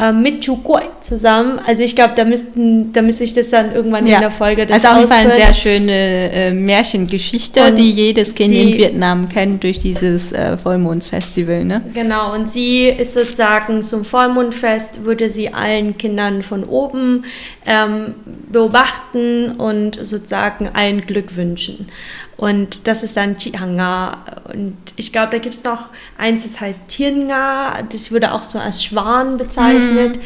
äh, 0.00 0.12
mit 0.12 0.44
Chukoi 0.44 0.82
zusammen. 1.00 1.58
Also 1.66 1.82
ich 1.82 1.96
glaube, 1.96 2.14
da 2.14 2.24
müssten, 2.24 2.92
da 2.92 3.02
müsste 3.02 3.24
ich 3.24 3.34
das 3.34 3.50
dann 3.50 3.74
irgendwann 3.74 4.06
ja. 4.06 4.16
in 4.16 4.20
der 4.20 4.30
Folge 4.30 4.64
das 4.64 4.84
Also 4.84 4.88
auf 4.88 4.96
jeden 4.98 5.08
Fall 5.08 5.18
eine 5.18 5.32
sehr 5.32 5.54
schöne 5.54 6.32
äh, 6.32 6.52
Märchengeschichte, 6.52 7.66
und 7.66 7.76
die 7.76 7.90
jedes 7.90 8.36
Kind 8.36 8.50
sie, 8.50 8.72
in 8.72 8.78
Vietnam 8.78 9.28
kennt 9.28 9.64
durch 9.64 9.80
dieses 9.80 10.30
äh, 10.30 10.56
Vollmondsfestival, 10.56 11.64
ne? 11.64 11.82
Genau, 11.92 12.34
und 12.34 12.48
sie 12.48 12.88
ist 12.88 13.14
sozusagen 13.14 13.82
zum 13.82 14.04
Vollmondfest, 14.04 15.04
würde 15.04 15.28
sie 15.30 15.52
allen 15.52 15.98
Kindern 15.98 16.42
von 16.42 16.62
oben 16.62 17.24
ähm, 17.70 18.14
beobachten 18.50 19.52
und 19.52 19.94
sozusagen 19.94 20.68
allen 20.72 21.02
Glück 21.02 21.36
wünschen. 21.36 21.88
Und 22.36 22.88
das 22.88 23.04
ist 23.04 23.16
dann 23.16 23.36
Chihanga. 23.36 24.18
Und 24.52 24.76
ich 24.96 25.12
glaube, 25.12 25.30
da 25.30 25.38
gibt 25.38 25.54
es 25.54 25.62
noch 25.62 25.90
eins, 26.18 26.42
das 26.42 26.60
heißt 26.60 26.88
Tiernga. 26.88 27.82
Das 27.88 28.10
würde 28.10 28.32
auch 28.32 28.42
so 28.42 28.58
als 28.58 28.82
Schwan 28.82 29.36
bezeichnet. 29.36 30.16
Mhm. 30.16 30.22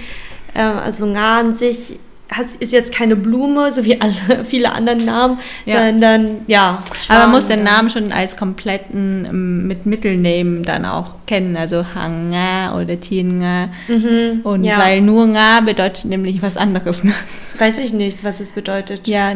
Ähm, 0.55 0.79
also 0.79 1.05
Nga 1.05 1.39
an 1.41 1.55
sich 1.55 1.99
hat, 2.31 2.47
ist 2.59 2.73
jetzt 2.73 2.93
keine 2.93 3.17
Blume, 3.17 3.71
so 3.71 3.85
wie 3.85 4.01
alle, 4.01 4.15
viele 4.45 4.73
anderen 4.73 5.05
Namen, 5.05 5.39
ja. 5.67 5.87
sondern 5.87 6.43
ja. 6.47 6.83
Schwan, 7.05 7.17
Aber 7.17 7.27
man 7.27 7.37
muss 7.37 7.49
den 7.49 7.63
Namen 7.63 7.91
schon 7.91 8.13
als 8.13 8.37
kompletten 8.37 9.27
ähm, 9.29 9.67
mit 9.67 9.87
Mittelnamen 9.87 10.65
dann 10.65 10.85
auch 10.85 11.15
kennen, 11.27 11.57
also 11.57 11.85
Hanga 11.95 12.77
oder 12.79 13.01
Tienga. 13.01 13.69
Mhm, 13.89 14.41
Und 14.43 14.65
ja. 14.65 14.79
weil 14.79 15.01
nur 15.01 15.27
Nga 15.27 15.61
bedeutet 15.61 16.07
nämlich 16.07 16.43
was 16.43 16.57
anderes. 16.57 17.05
Ne? 17.05 17.13
Weiß 17.59 17.79
ich 17.79 17.93
nicht, 17.93 18.25
was 18.25 18.41
es 18.41 18.51
bedeutet. 18.53 19.07
Ja, 19.07 19.33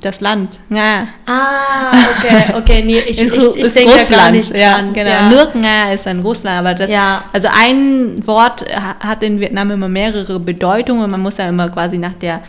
das 0.00 0.20
Land. 0.20 0.58
Nga. 0.68 1.08
Ah, 1.26 1.92
okay, 2.18 2.54
okay, 2.56 2.82
nee, 2.84 2.98
ich, 2.98 3.20
ich, 3.22 3.32
ich, 3.32 3.56
ich 3.56 3.72
denke 3.72 3.92
Russland, 3.94 4.22
gar 4.22 4.30
nicht 4.30 4.56
ja, 4.56 4.74
dran. 4.74 4.92
Genau. 4.92 5.10
Ja. 5.10 5.28
Nur 5.30 5.52
Nga 5.54 5.92
ist 5.92 6.06
dann 6.06 6.20
Russland, 6.20 6.58
aber 6.58 6.74
das, 6.74 6.90
ja. 6.90 7.24
also 7.32 7.48
ein 7.50 8.26
Wort 8.26 8.64
hat 9.00 9.22
in 9.22 9.40
Vietnam 9.40 9.70
immer 9.70 9.88
mehrere 9.88 10.38
Bedeutungen 10.38 11.14
man 11.14 11.20
muss 11.20 11.36
ja 11.36 11.48
immer 11.48 11.68
quasi 11.68 11.96
nach 11.96 12.14
der 12.24 12.42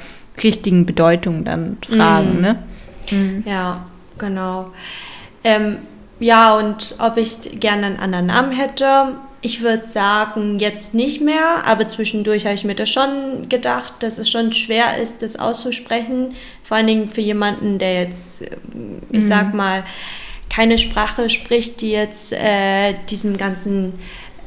richtigen 0.43 0.86
Bedeutung 0.86 1.43
dann 1.43 1.78
fragen, 1.88 2.36
mhm. 2.36 2.41
ne? 2.41 2.63
Mhm. 3.11 3.43
Ja, 3.45 3.86
genau. 4.17 4.71
Ähm, 5.43 5.78
ja, 6.19 6.57
und 6.57 6.95
ob 6.99 7.17
ich 7.17 7.59
gerne 7.59 7.86
einen 7.86 7.99
anderen 7.99 8.26
Namen 8.28 8.51
hätte, 8.51 9.15
ich 9.41 9.61
würde 9.61 9.88
sagen, 9.88 10.57
jetzt 10.57 10.95
nicht 10.95 11.21
mehr, 11.21 11.65
aber 11.65 11.88
zwischendurch 11.88 12.45
habe 12.45 12.55
ich 12.55 12.63
mir 12.63 12.73
das 12.73 12.89
schon 12.89 13.47
gedacht, 13.47 13.93
dass 13.99 14.17
es 14.17 14.28
schon 14.30 14.51
schwer 14.53 14.97
ist, 14.97 15.21
das 15.21 15.36
auszusprechen. 15.36 16.34
Vor 16.63 16.78
allen 16.78 16.88
Dingen 16.88 17.09
für 17.09 17.21
jemanden, 17.21 17.78
der 17.78 18.01
jetzt, 18.01 18.41
ich 19.11 19.23
mhm. 19.23 19.28
sag 19.28 19.53
mal, 19.53 19.84
keine 20.49 20.78
Sprache 20.78 21.30
spricht, 21.30 21.82
die 21.82 21.91
jetzt 21.91 22.32
äh, 22.32 22.95
diesen 23.09 23.38
ganzen 23.38 23.93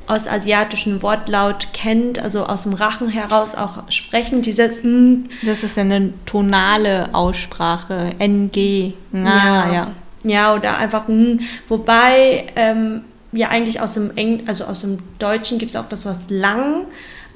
ostasiatischen 0.08 1.02
Wortlaut 1.02 1.68
kennt, 1.72 2.18
also 2.18 2.44
aus 2.46 2.64
dem 2.64 2.74
Rachen 2.74 3.08
heraus 3.08 3.54
auch 3.54 3.90
sprechen. 3.90 4.42
Diese 4.42 4.68
mm. 4.68 5.28
Das 5.42 5.62
ist 5.62 5.76
ja 5.76 5.82
eine 5.82 6.12
tonale 6.26 7.10
Aussprache, 7.12 8.14
NG, 8.18 8.92
ja, 9.12 9.72
ja. 9.72 9.90
Ja, 10.24 10.54
oder 10.54 10.78
einfach 10.78 11.08
mm. 11.08 11.40
Wobei 11.68 12.46
ähm, 12.56 13.02
ja 13.32 13.48
eigentlich 13.48 13.80
aus 13.80 13.94
dem 13.94 14.16
Eng 14.16 14.44
also 14.46 14.64
aus 14.64 14.80
dem 14.80 14.98
Deutschen 15.18 15.58
gibt 15.58 15.70
es 15.70 15.76
auch 15.76 15.88
das 15.88 16.04
Wort 16.06 16.30
lang 16.30 16.86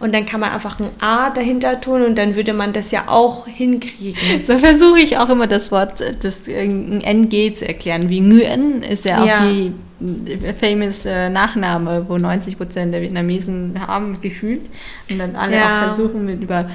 und 0.03 0.12
dann 0.12 0.26
kann 0.26 0.40
man 0.40 0.50
einfach 0.50 0.80
ein 0.80 0.88
A 1.00 1.30
dahinter 1.30 1.80
tun 1.80 2.03
und 2.03 2.18
dann 2.18 2.34
würde 2.34 2.53
man 2.53 2.72
das 2.72 2.90
ja 2.90 3.05
auch 3.07 3.46
hinkriegen. 3.46 4.20
So 4.46 4.59
versuche 4.59 4.98
ich 4.98 5.16
auch 5.16 5.28
immer 5.28 5.46
das 5.46 5.70
Wort, 5.70 5.94
das 6.22 6.48
NG 6.48 7.55
zu 7.55 7.66
erklären. 7.66 8.09
Wie 8.09 8.20
Nguyen 8.20 8.82
ist 8.82 9.05
ja 9.05 9.22
auch 9.22 9.26
ja. 9.26 9.46
die 9.46 9.72
famous 10.59 11.07
äh, 11.07 11.30
Nachname, 11.30 12.07
wo 12.09 12.18
90 12.18 12.59
Prozent 12.59 12.92
der 12.92 13.00
Vietnamesen 13.00 13.80
haben, 13.86 14.20
gefühlt. 14.20 14.62
Und 15.09 15.18
dann 15.18 15.36
alle 15.36 15.57
ja. 15.57 15.62
auch 15.62 15.84
versuchen 15.84 16.26
mit 16.26 16.42
über 16.42 16.68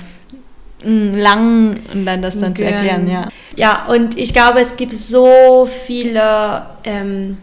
lang 0.85 1.79
und 1.91 2.05
dann 2.05 2.21
das 2.21 2.39
dann 2.39 2.53
Gön. 2.53 2.67
zu 2.67 2.71
erklären, 2.71 3.09
ja. 3.09 3.27
Ja, 3.55 3.87
und 3.87 4.17
ich 4.17 4.31
glaube, 4.31 4.61
es 4.61 4.77
gibt 4.77 4.93
so 4.93 5.67
viele, 5.85 6.63
ähm, 6.83 7.37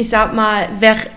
ich 0.00 0.08
sag 0.08 0.34
mal, 0.34 0.68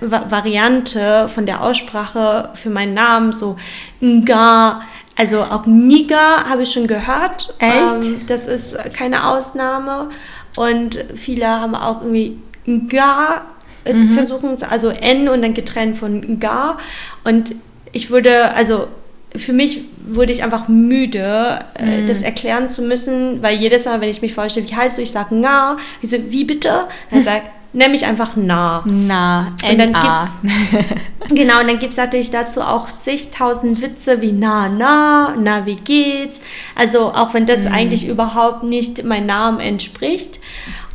Var 0.02 0.30
Variante 0.30 1.30
von 1.30 1.46
der 1.46 1.64
Aussprache 1.64 2.50
für 2.54 2.70
meinen 2.70 2.94
Namen, 2.94 3.32
so 3.32 3.56
Nga, 4.02 4.82
also 5.16 5.42
auch 5.42 5.66
Niga 5.66 6.44
habe 6.50 6.64
ich 6.64 6.74
schon 6.74 6.88
gehört. 6.88 7.54
Echt? 7.60 8.06
Ähm, 8.06 8.22
das 8.28 8.48
ist 8.48 8.78
keine 8.94 9.30
Ausnahme. 9.30 10.10
Und 10.58 11.04
viele 11.16 11.48
haben 11.48 11.76
auch 11.76 12.02
irgendwie 12.02 12.38
Nga 12.66 13.44
es 13.86 13.96
mhm. 13.96 14.10
versuchen, 14.10 14.58
also 14.70 14.90
N 14.90 15.30
und 15.30 15.42
dann 15.42 15.54
getrennt 15.54 15.98
von 15.98 16.42
Gar. 16.42 16.78
Und 17.24 17.56
ich 17.94 18.10
würde, 18.10 18.54
also 18.54 18.88
für 19.34 19.54
mich 19.54 19.86
wurde 20.06 20.34
ich 20.34 20.44
einfach 20.44 20.68
müde, 20.68 21.60
äh, 21.80 22.02
mhm. 22.02 22.08
das 22.08 22.22
erklären 22.22 22.68
zu 22.68 22.82
müssen, 22.82 23.42
weil 23.42 23.58
jedes 23.58 23.86
Mal, 23.86 24.02
wenn 24.02 24.10
ich 24.10 24.22
mich 24.22 24.34
vorstelle, 24.34 24.68
wie 24.68 24.76
heißt 24.76 24.98
du, 24.98 25.02
ich 25.02 25.12
sage 25.12 25.36
Na, 25.36 25.78
ich 26.02 26.10
so, 26.10 26.18
wie 26.30 26.44
bitte? 26.44 26.88
Er 27.12 27.22
sagt, 27.24 27.50
nenn 27.74 27.92
mich 27.92 28.06
einfach 28.06 28.32
Na. 28.36 28.84
Na, 28.86 29.54
und 29.70 29.78
dann 29.78 29.94
gibt's 29.94 30.40
Genau, 31.30 31.62
und 31.62 31.68
dann 31.68 31.80
gibt 31.80 31.94
es 31.94 31.98
natürlich 31.98 32.32
dazu 32.32 32.62
auch 32.62 32.88
zigtausend 32.88 33.82
Witze 33.82 34.22
wie 34.22 34.32
Na, 34.32 34.70
Na, 34.70 35.36
Na, 35.38 35.66
wie 35.66 35.76
geht's? 35.76 36.40
Also 36.76 37.14
auch 37.14 37.34
wenn 37.34 37.46
das 37.46 37.64
mhm. 37.64 37.74
eigentlich 37.74 38.08
überhaupt 38.08 38.64
nicht 38.64 39.04
meinem 39.04 39.28
Namen 39.28 39.60
entspricht. 39.60 40.40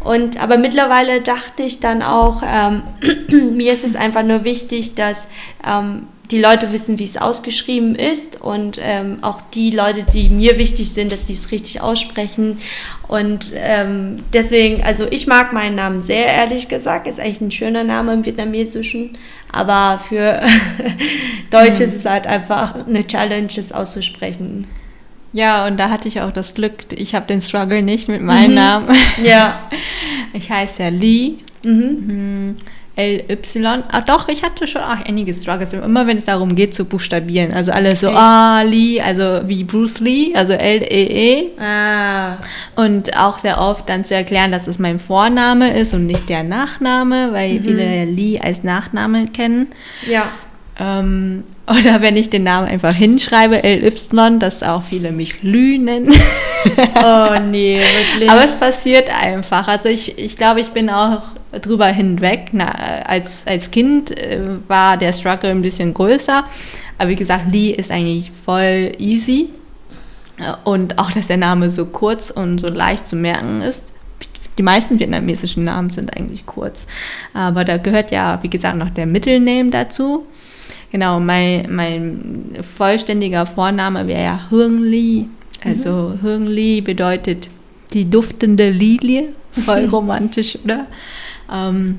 Und 0.01 0.41
aber 0.41 0.59
mittlerweile 0.59 1.23
dachte 1.23 1.63
ich 1.63 1.81
dann 1.81 2.03
auch, 2.03 2.43
ähm, 2.47 2.83
mir 3.57 3.73
ist 3.73 3.85
es 3.85 3.97
einfach 3.97 4.23
nur 4.23 4.45
wichtig, 4.45 4.95
dass 4.95 5.27
ähm, 5.67 6.07
die 6.31 6.41
Leute 6.41 6.73
wissen, 6.73 6.99
wie 6.99 7.05
es 7.05 7.17
ausgeschrieben 7.17 7.95
ist 7.95 8.41
und 8.41 8.79
ähm, 8.81 9.19
auch 9.23 9.41
die 9.55 9.71
Leute, 9.71 10.05
die 10.05 10.29
mir 10.29 10.59
wichtig 10.59 10.91
sind, 10.91 11.11
dass 11.11 11.25
die 11.25 11.33
es 11.33 11.51
richtig 11.51 11.81
aussprechen. 11.81 12.59
Und 13.07 13.53
ähm, 13.55 14.23
deswegen, 14.33 14.83
also 14.83 15.07
ich 15.11 15.27
mag 15.27 15.53
meinen 15.53 15.77
Namen 15.77 16.03
sehr, 16.03 16.27
ehrlich 16.27 16.69
gesagt. 16.69 17.09
Ist 17.09 17.19
eigentlich 17.19 17.41
ein 17.41 17.51
schöner 17.51 17.85
Name 17.85 18.13
im 18.13 18.27
Vietnamesischen, 18.27 19.17
aber 19.51 20.01
für 20.07 20.43
Deutsche 21.51 21.83
mhm. 21.83 21.89
ist 21.89 21.97
es 21.97 22.05
halt 22.05 22.27
einfach 22.27 22.87
eine 22.87 23.07
Challenge, 23.07 23.49
es 23.57 23.73
auszusprechen. 23.73 24.67
Ja, 25.33 25.67
und 25.67 25.79
da 25.79 25.91
hatte 25.91 26.09
ich 26.09 26.21
auch 26.21 26.33
das 26.33 26.55
Glück, 26.55 26.75
ich 26.91 27.15
habe 27.15 27.27
den 27.27 27.41
Struggle 27.41 27.83
nicht 27.83 28.09
mit 28.09 28.23
meinem 28.23 28.51
mhm. 28.51 28.55
Namen. 28.55 28.97
Ja. 29.23 29.71
Ich 30.35 30.51
heiße 30.51 30.83
ja 30.83 30.91
Lee. 30.91 31.37
Mhm. 31.65 32.55
L-Y. 32.99 33.85
Ah, 33.91 34.01
doch, 34.01 34.29
ich 34.29 34.43
hatte 34.43 34.67
schon 34.67 34.83
auch 34.83 35.07
einige 35.07 35.33
Struggles. 35.33 35.73
Immer 35.73 36.09
wenn 36.09 36.17
es 36.17 36.25
darum 36.25 36.57
geht 36.57 36.75
zu 36.75 36.85
buchstabieren. 36.85 37.53
Also 37.53 37.71
alle 37.71 37.95
so, 37.95 38.11
ah, 38.11 38.63
Lee, 38.63 39.01
also 39.01 39.41
wie 39.47 39.63
Bruce 39.63 40.01
Lee, 40.01 40.35
also 40.35 40.53
L-E-E. 40.53 41.43
-E. 41.43 41.63
Ah. 41.63 42.39
Und 42.75 43.17
auch 43.17 43.39
sehr 43.39 43.61
oft 43.61 43.89
dann 43.89 44.03
zu 44.03 44.15
erklären, 44.15 44.51
dass 44.51 44.67
es 44.67 44.81
mein 44.81 44.99
Vorname 44.99 45.79
ist 45.79 45.95
und 45.95 46.07
nicht 46.07 46.29
der 46.29 46.43
Nachname, 46.43 47.33
weil 47.33 47.55
mhm. 47.55 47.63
viele 47.63 48.05
Lee 48.05 48.41
als 48.41 48.65
Nachname 48.65 49.29
kennen. 49.29 49.69
Ja. 50.07 50.33
Ähm, 50.81 51.45
oder 51.69 52.01
wenn 52.01 52.17
ich 52.17 52.31
den 52.31 52.45
Namen 52.45 52.67
einfach 52.67 52.95
hinschreibe, 52.95 53.61
LY, 53.63 54.39
dass 54.39 54.63
auch 54.63 54.83
viele 54.83 55.13
mich 55.13 55.43
Lü 55.43 55.79
nennen. 55.79 56.13
Oh 57.05 57.39
nee, 57.49 57.79
wirklich. 57.79 58.31
Aber 58.33 58.43
es 58.43 58.57
passiert 58.57 59.11
einfach. 59.11 59.69
Also 59.69 59.89
ich, 59.89 60.19
ich 60.19 60.37
glaube, 60.37 60.61
ich 60.61 60.69
bin 60.71 60.91
auch 60.91 61.23
drüber 61.53 61.87
hinweg. 61.87 62.49
Na, 62.53 62.71
als, 63.05 63.43
als 63.47 63.71
Kind 63.71 64.17
äh, 64.17 64.41
war 64.67 64.97
der 64.97 65.13
Struggle 65.13 65.51
ein 65.51 65.63
bisschen 65.63 65.95
größer. 65.95 66.45
Aber 66.99 67.11
wie 67.11 67.17
gesagt, 67.17 67.53
Lee 67.53 67.71
ist 67.71 67.91
eigentlich 67.91 68.31
voll 68.31 68.93
easy. 68.99 69.51
Und 70.65 70.99
auch, 70.99 71.11
dass 71.11 71.27
der 71.27 71.37
Name 71.37 71.71
so 71.71 71.87
kurz 71.87 72.31
und 72.31 72.61
so 72.61 72.69
leicht 72.69 73.09
zu 73.09 73.17
merken 73.17 73.61
ist. 73.61 73.93
Die 74.57 74.63
meisten 74.63 74.99
vietnamesischen 74.99 75.65
Namen 75.65 75.91
sind 75.91 76.17
eigentlich 76.17 76.47
kurz. 76.47 76.87
Aber 77.35 77.65
da 77.65 77.77
gehört 77.77 78.11
ja, 78.11 78.39
wie 78.43 78.51
gesagt, 78.51 78.77
noch 78.77 78.91
der 78.91 79.07
Mittelname 79.07 79.71
dazu. 79.71 80.27
Genau, 80.91 81.21
mein, 81.21 81.67
mein 81.71 82.57
vollständiger 82.77 83.47
Vorname 83.47 84.07
wäre 84.07 84.23
ja 84.23 84.41
Hương 84.51 84.83
Li. 84.83 85.29
Also 85.65 86.15
mhm. 86.15 86.23
Hương 86.23 86.47
Li 86.47 86.81
bedeutet 86.81 87.49
die 87.93 88.09
duftende 88.09 88.71
Lilie. 88.71 89.29
Voll 89.53 89.85
romantisch, 89.93 90.59
oder? 90.65 90.87
Ähm, 91.53 91.99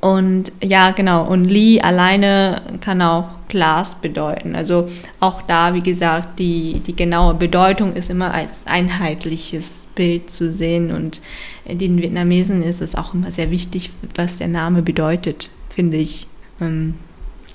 und 0.00 0.52
ja, 0.62 0.90
genau. 0.90 1.26
Und 1.26 1.46
Li 1.46 1.80
alleine 1.80 2.62
kann 2.80 3.02
auch 3.02 3.28
Glas 3.48 3.96
bedeuten. 3.96 4.54
Also 4.54 4.88
auch 5.20 5.42
da, 5.42 5.74
wie 5.74 5.82
gesagt, 5.82 6.38
die, 6.38 6.80
die 6.86 6.94
genaue 6.94 7.34
Bedeutung 7.34 7.92
ist 7.94 8.10
immer 8.10 8.32
als 8.32 8.60
einheitliches 8.66 9.86
Bild 9.94 10.30
zu 10.30 10.54
sehen. 10.54 10.92
Und 10.92 11.20
den 11.66 12.00
Vietnamesen 12.00 12.62
ist 12.62 12.82
es 12.82 12.94
auch 12.94 13.14
immer 13.14 13.32
sehr 13.32 13.50
wichtig, 13.50 13.90
was 14.14 14.38
der 14.38 14.48
Name 14.48 14.82
bedeutet, 14.82 15.50
finde 15.70 15.96
ich. 15.96 16.26
Ähm, 16.60 16.94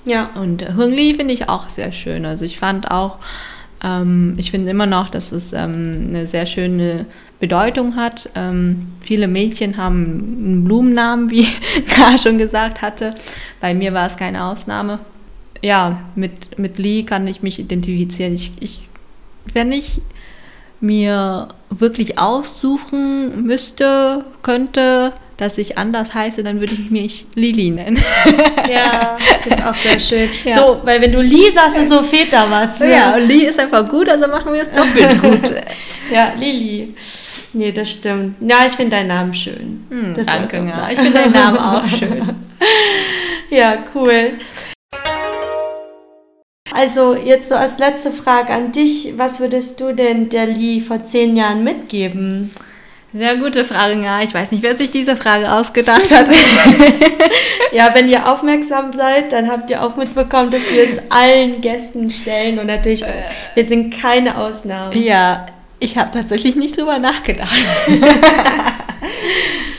Ja. 0.04 0.30
Und 0.34 0.76
Hung 0.76 0.90
Li 0.90 1.14
finde 1.14 1.32
ich 1.34 1.48
auch 1.48 1.68
sehr 1.68 1.92
schön. 1.92 2.26
Also 2.26 2.44
ich 2.44 2.58
fand 2.58 2.90
auch, 2.90 3.18
ähm, 3.82 4.34
ich 4.36 4.50
finde 4.50 4.70
immer 4.70 4.86
noch, 4.86 5.10
dass 5.10 5.32
es 5.32 5.52
ähm, 5.52 6.06
eine 6.08 6.26
sehr 6.26 6.46
schöne 6.46 7.06
Bedeutung 7.40 7.96
hat. 7.96 8.30
Ähm, 8.34 8.92
viele 9.00 9.26
Mädchen 9.26 9.76
haben 9.76 10.04
einen 10.04 10.64
Blumennamen, 10.64 11.30
wie 11.30 11.46
Kara 11.88 12.18
schon 12.18 12.38
gesagt 12.38 12.82
hatte. 12.82 13.14
Bei 13.60 13.74
mir 13.74 13.92
war 13.92 14.06
es 14.06 14.16
keine 14.16 14.44
Ausnahme. 14.44 15.00
Ja, 15.62 16.00
mit, 16.14 16.58
mit 16.58 16.78
Lee 16.78 17.04
kann 17.04 17.26
ich 17.26 17.42
mich 17.42 17.58
identifizieren. 17.58 18.34
Ich, 18.34 18.52
ich, 18.60 18.88
wenn 19.52 19.72
ich 19.72 20.00
mir 20.80 21.48
wirklich 21.70 22.18
aussuchen 22.18 23.44
müsste, 23.44 24.24
könnte, 24.42 25.12
dass 25.36 25.58
ich 25.58 25.78
anders 25.78 26.14
heiße, 26.14 26.42
dann 26.42 26.60
würde 26.60 26.74
ich 26.74 26.90
mich 26.90 27.26
Lili 27.34 27.70
nennen. 27.70 28.00
Ja, 28.70 29.16
das 29.44 29.58
ist 29.58 29.66
auch 29.66 29.74
sehr 29.76 29.98
schön. 29.98 30.28
Ja. 30.44 30.56
So, 30.56 30.80
weil 30.84 31.00
wenn 31.00 31.12
du 31.12 31.20
Li 31.20 31.50
sagst, 31.52 31.88
so 31.88 32.02
fehlt 32.02 32.32
da 32.32 32.50
was. 32.50 32.80
Ne? 32.80 32.92
Ja, 32.92 33.14
und 33.14 33.26
Li 33.28 33.44
ist 33.44 33.58
einfach 33.58 33.88
gut, 33.88 34.08
also 34.08 34.26
machen 34.28 34.52
wir 34.52 34.62
es 34.62 34.70
doppelt 34.70 35.22
gut. 35.42 35.54
ja, 36.12 36.32
Lili. 36.38 36.94
Nee, 37.52 37.70
das 37.72 37.90
stimmt. 37.90 38.36
Ja, 38.40 38.66
ich 38.66 38.72
finde 38.72 38.96
deinen 38.96 39.08
Namen 39.08 39.34
schön. 39.34 39.84
Hm, 39.90 40.14
danke, 40.24 40.56
ja. 40.58 40.88
Ich 40.90 40.98
finde 40.98 41.12
deinen 41.12 41.32
Namen 41.32 41.58
auch 41.58 41.86
schön. 41.98 42.22
ja, 43.50 43.74
cool. 43.94 44.32
Also 46.74 47.14
jetzt 47.14 47.48
so 47.50 47.54
als 47.54 47.78
letzte 47.78 48.10
Frage 48.10 48.52
an 48.52 48.72
dich, 48.72 49.12
was 49.16 49.40
würdest 49.40 49.78
du 49.80 49.92
denn 49.94 50.30
der 50.30 50.46
Lee 50.46 50.80
vor 50.80 51.04
zehn 51.04 51.36
Jahren 51.36 51.62
mitgeben? 51.64 52.50
Sehr 53.14 53.36
gute 53.36 53.64
Frage, 53.64 54.02
ja. 54.02 54.22
Ich 54.22 54.32
weiß 54.32 54.52
nicht, 54.52 54.62
wer 54.62 54.74
sich 54.74 54.90
diese 54.90 55.16
Frage 55.16 55.52
ausgedacht 55.52 56.10
hat. 56.14 56.26
ja, 57.72 57.90
wenn 57.94 58.08
ihr 58.08 58.30
aufmerksam 58.30 58.92
seid, 58.94 59.32
dann 59.32 59.50
habt 59.50 59.68
ihr 59.68 59.82
auch 59.82 59.96
mitbekommen, 59.96 60.50
dass 60.50 60.62
wir 60.70 60.84
es 60.84 60.98
allen 61.10 61.60
Gästen 61.60 62.10
stellen 62.10 62.58
und 62.58 62.66
natürlich, 62.66 63.04
wir 63.54 63.64
sind 63.64 63.92
keine 63.94 64.38
Ausnahme. 64.38 64.96
Ja, 64.96 65.46
ich 65.78 65.98
habe 65.98 66.10
tatsächlich 66.10 66.56
nicht 66.56 66.78
drüber 66.78 66.98
nachgedacht. 66.98 67.54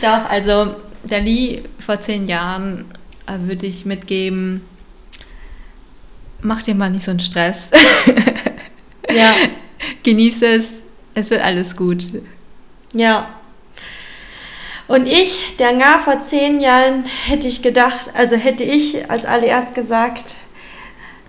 Doch, 0.02 0.30
also 0.30 0.76
der 1.04 1.22
Lee 1.22 1.64
vor 1.80 2.02
zehn 2.02 2.28
Jahren 2.28 2.86
äh, 3.26 3.48
würde 3.48 3.66
ich 3.66 3.86
mitgeben, 3.86 4.62
mach 6.42 6.62
dir 6.62 6.76
mal 6.76 6.90
nicht 6.92 7.06
so 7.06 7.12
einen 7.12 7.20
Stress. 7.20 7.72
ja. 9.10 9.34
Genieße 10.04 10.46
es, 10.46 10.74
es 11.16 11.30
wird 11.30 11.42
alles 11.42 11.76
gut. 11.76 12.06
Ja. 12.94 13.28
Und 14.88 15.08
ich, 15.08 15.56
der 15.58 15.74
Nga 15.74 16.00
vor 16.00 16.22
zehn 16.22 16.60
Jahren, 16.60 17.06
hätte 17.26 17.48
ich 17.48 17.62
gedacht, 17.62 18.12
also 18.16 18.36
hätte 18.36 18.64
ich 18.64 19.10
als 19.10 19.26
allererst 19.26 19.76
gesagt, 19.76 20.36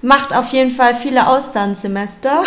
macht 0.02 0.34
auf 0.34 0.48
jeden 0.48 0.70
Fall 0.70 0.94
viele 0.94 1.26
Auslandssemester. 1.26 2.30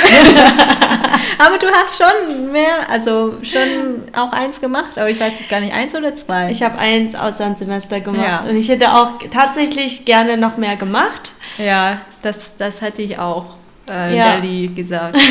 aber 1.40 1.58
du 1.58 1.68
hast 1.68 1.98
schon 1.98 2.52
mehr, 2.52 2.90
also 2.90 3.38
schon 3.42 4.04
auch 4.16 4.32
eins 4.32 4.62
gemacht, 4.62 4.92
aber 4.96 5.10
ich 5.10 5.20
weiß 5.20 5.34
gar 5.50 5.60
nicht, 5.60 5.74
eins 5.74 5.96
oder 5.96 6.14
zwei? 6.14 6.52
Ich 6.52 6.62
habe 6.62 6.78
eins 6.78 7.16
Auslandssemester 7.16 8.00
gemacht 8.00 8.44
ja. 8.44 8.50
und 8.50 8.56
ich 8.56 8.70
hätte 8.70 8.94
auch 8.94 9.14
tatsächlich 9.32 10.06
gerne 10.06 10.38
noch 10.38 10.58
mehr 10.58 10.76
gemacht. 10.76 11.32
Ja, 11.58 12.02
das, 12.22 12.56
das 12.58 12.82
hätte 12.82 13.02
ich 13.02 13.18
auch 13.18 13.57
äh, 13.90 14.18
ja. 14.18 14.40
Delhi 14.40 14.70
gesagt. 14.70 15.18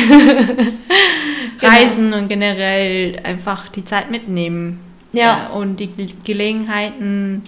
Genau. 1.59 1.73
Reisen 1.73 2.11
genau. 2.11 2.17
und 2.17 2.27
generell 2.27 3.19
einfach 3.23 3.69
die 3.69 3.83
Zeit 3.83 4.11
mitnehmen. 4.11 4.79
Ja. 5.11 5.49
Äh, 5.51 5.57
und 5.57 5.79
die 5.79 5.89
Gelegenheiten 6.23 7.43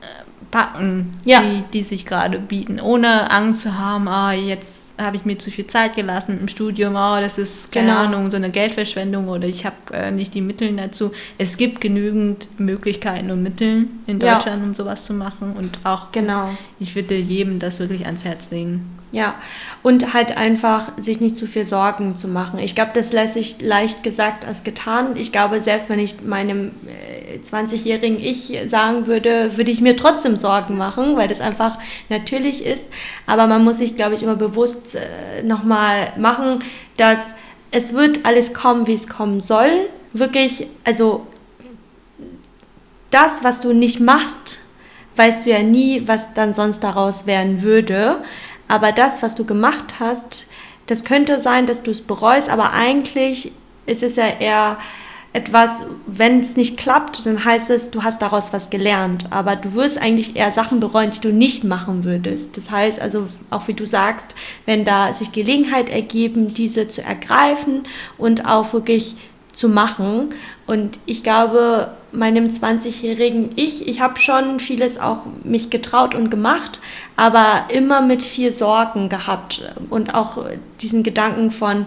äh, 0.00 0.04
packen, 0.50 1.18
ja. 1.24 1.42
die, 1.42 1.64
die 1.72 1.82
sich 1.82 2.06
gerade 2.06 2.38
bieten, 2.38 2.80
ohne 2.80 3.30
Angst 3.30 3.62
zu 3.62 3.78
haben, 3.78 4.08
ah, 4.08 4.32
jetzt 4.32 4.80
habe 4.98 5.16
ich 5.16 5.24
mir 5.24 5.38
zu 5.38 5.50
viel 5.50 5.66
Zeit 5.66 5.96
gelassen 5.96 6.38
im 6.40 6.48
Studium, 6.48 6.94
oh, 6.94 7.20
das 7.20 7.38
ist, 7.38 7.72
keine 7.72 7.88
genau. 7.88 8.00
Ahnung, 8.00 8.30
so 8.30 8.36
eine 8.36 8.50
Geldverschwendung 8.50 9.28
oder 9.28 9.46
ich 9.46 9.64
habe 9.64 9.76
äh, 9.92 10.10
nicht 10.10 10.34
die 10.34 10.42
Mittel 10.42 10.74
dazu. 10.76 11.12
Es 11.38 11.56
gibt 11.56 11.80
genügend 11.80 12.48
Möglichkeiten 12.58 13.30
und 13.30 13.42
Mittel 13.42 13.86
in 14.06 14.18
Deutschland, 14.18 14.62
ja. 14.62 14.68
um 14.68 14.74
sowas 14.74 15.04
zu 15.04 15.14
machen 15.14 15.54
und 15.56 15.78
auch, 15.84 16.12
genau. 16.12 16.50
ich 16.78 16.94
würde 16.94 17.16
jedem 17.16 17.58
das 17.58 17.78
wirklich 17.80 18.04
ans 18.04 18.24
Herz 18.24 18.50
legen. 18.50 18.99
Ja, 19.12 19.34
und 19.82 20.14
halt 20.14 20.36
einfach 20.36 20.92
sich 20.96 21.20
nicht 21.20 21.36
zu 21.36 21.48
viel 21.48 21.64
Sorgen 21.64 22.14
zu 22.14 22.28
machen. 22.28 22.60
Ich 22.60 22.76
glaube, 22.76 22.92
das 22.94 23.12
lässt 23.12 23.34
sich 23.34 23.60
leicht 23.60 24.04
gesagt 24.04 24.44
als 24.44 24.62
getan. 24.62 25.16
Ich 25.16 25.32
glaube, 25.32 25.60
selbst 25.60 25.88
wenn 25.88 25.98
ich 25.98 26.22
meinem 26.22 26.70
20-jährigen 27.44 28.20
äh, 28.20 28.30
Ich 28.30 28.56
sagen 28.68 29.08
würde, 29.08 29.56
würde 29.56 29.72
ich 29.72 29.80
mir 29.80 29.96
trotzdem 29.96 30.36
Sorgen 30.36 30.76
machen, 30.76 31.16
weil 31.16 31.26
das 31.26 31.40
einfach 31.40 31.78
natürlich 32.08 32.64
ist. 32.64 32.86
Aber 33.26 33.48
man 33.48 33.64
muss 33.64 33.78
sich, 33.78 33.96
glaube 33.96 34.14
ich, 34.14 34.22
immer 34.22 34.36
bewusst 34.36 34.94
äh, 34.94 35.42
nochmal 35.42 36.12
machen, 36.16 36.62
dass 36.96 37.32
es 37.72 37.92
wird 37.92 38.24
alles 38.24 38.54
kommen, 38.54 38.86
wie 38.86 38.94
es 38.94 39.08
kommen 39.08 39.40
soll. 39.40 39.70
Wirklich, 40.12 40.68
also 40.84 41.26
das, 43.10 43.42
was 43.42 43.60
du 43.60 43.72
nicht 43.72 43.98
machst, 43.98 44.60
weißt 45.16 45.46
du 45.46 45.50
ja 45.50 45.62
nie, 45.62 46.06
was 46.06 46.32
dann 46.34 46.54
sonst 46.54 46.80
daraus 46.80 47.26
werden 47.26 47.62
würde. 47.62 48.22
Aber 48.70 48.92
das, 48.92 49.20
was 49.20 49.34
du 49.34 49.44
gemacht 49.44 49.96
hast, 49.98 50.46
das 50.86 51.04
könnte 51.04 51.40
sein, 51.40 51.66
dass 51.66 51.82
du 51.82 51.90
es 51.90 52.00
bereust, 52.00 52.48
aber 52.48 52.72
eigentlich 52.72 53.50
ist 53.84 54.04
es 54.04 54.14
ja 54.14 54.28
eher 54.28 54.78
etwas, 55.32 55.72
wenn 56.06 56.38
es 56.38 56.56
nicht 56.56 56.76
klappt, 56.76 57.26
dann 57.26 57.44
heißt 57.44 57.68
es, 57.70 57.90
du 57.90 58.04
hast 58.04 58.22
daraus 58.22 58.52
was 58.52 58.70
gelernt. 58.70 59.26
Aber 59.30 59.56
du 59.56 59.74
wirst 59.74 59.98
eigentlich 59.98 60.36
eher 60.36 60.52
Sachen 60.52 60.78
bereuen, 60.78 61.10
die 61.10 61.20
du 61.20 61.32
nicht 61.32 61.64
machen 61.64 62.04
würdest. 62.04 62.56
Das 62.56 62.70
heißt 62.70 63.00
also, 63.00 63.28
auch 63.50 63.66
wie 63.66 63.74
du 63.74 63.86
sagst, 63.86 64.36
wenn 64.66 64.84
da 64.84 65.14
sich 65.14 65.32
Gelegenheit 65.32 65.88
ergeben, 65.88 66.54
diese 66.54 66.86
zu 66.86 67.02
ergreifen 67.02 67.82
und 68.18 68.46
auch 68.46 68.72
wirklich 68.72 69.16
zu 69.52 69.68
machen. 69.68 70.32
Und 70.68 70.98
ich 71.06 71.24
glaube, 71.24 71.92
meinem 72.12 72.48
20-jährigen 72.48 73.50
Ich, 73.56 73.86
ich 73.86 74.00
habe 74.00 74.18
schon 74.20 74.60
vieles 74.60 74.98
auch 74.98 75.26
mich 75.44 75.70
getraut 75.70 76.14
und 76.14 76.30
gemacht, 76.30 76.80
aber 77.16 77.64
immer 77.68 78.00
mit 78.00 78.22
viel 78.22 78.52
Sorgen 78.52 79.08
gehabt 79.08 79.62
und 79.90 80.14
auch 80.14 80.44
diesen 80.80 81.02
Gedanken 81.02 81.50
von, 81.50 81.86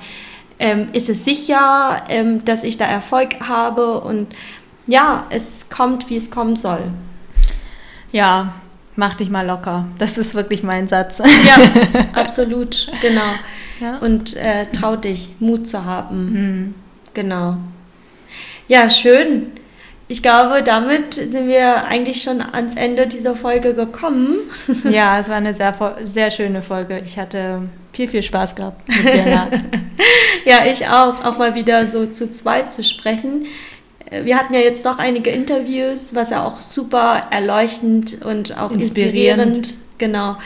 ähm, 0.59 0.89
ist 0.93 1.09
es 1.09 1.25
sicher, 1.25 2.03
ähm, 2.09 2.45
dass 2.45 2.63
ich 2.63 2.77
da 2.77 2.85
Erfolg 2.85 3.35
habe 3.47 3.99
und 4.01 4.33
ja, 4.87 5.25
es 5.29 5.69
kommt, 5.69 6.09
wie 6.09 6.15
es 6.15 6.29
kommen 6.29 6.55
soll. 6.55 6.83
Ja, 8.11 8.53
mach 8.95 9.15
dich 9.15 9.29
mal 9.29 9.45
locker. 9.45 9.85
Das 9.97 10.17
ist 10.17 10.35
wirklich 10.35 10.63
mein 10.63 10.87
Satz. 10.87 11.19
Ja, 11.19 12.01
absolut, 12.21 12.91
genau. 13.01 13.33
Ja. 13.79 13.97
Und 13.97 14.35
äh, 14.35 14.67
trau 14.71 14.95
dich, 14.95 15.29
Mut 15.39 15.67
zu 15.67 15.85
haben. 15.85 16.31
Mhm. 16.31 16.75
Genau. 17.13 17.57
Ja, 18.67 18.89
schön. 18.89 19.51
Ich 20.07 20.21
glaube, 20.21 20.63
damit 20.63 21.13
sind 21.13 21.47
wir 21.47 21.85
eigentlich 21.85 22.21
schon 22.23 22.41
ans 22.41 22.75
Ende 22.75 23.07
dieser 23.07 23.35
Folge 23.35 23.73
gekommen. 23.73 24.35
Ja, 24.89 25.19
es 25.19 25.29
war 25.29 25.37
eine 25.37 25.53
sehr, 25.53 25.73
sehr 26.03 26.29
schöne 26.29 26.61
Folge. 26.61 27.01
Ich 27.03 27.17
hatte 27.17 27.61
viel, 27.93 28.07
viel 28.07 28.21
Spaß 28.21 28.55
gehabt 28.55 28.87
mit 28.87 29.15
Jana. 29.15 29.47
ja, 30.45 30.65
ich 30.65 30.87
auch, 30.87 31.23
auch 31.23 31.37
mal 31.37 31.55
wieder 31.55 31.87
so 31.87 32.05
zu 32.05 32.29
zweit 32.29 32.73
zu 32.73 32.83
sprechen. 32.83 33.45
Wir 34.11 34.37
hatten 34.37 34.53
ja 34.53 34.59
jetzt 34.59 34.85
noch 34.85 34.99
einige 34.99 35.29
Interviews, 35.29 36.13
was 36.13 36.29
ja 36.29 36.45
auch 36.45 36.61
super 36.61 37.21
erleuchtend 37.31 38.23
und 38.23 38.57
auch 38.57 38.71
inspirierend, 38.71 39.57
inspirierend 39.57 39.77
genau. 39.97 40.37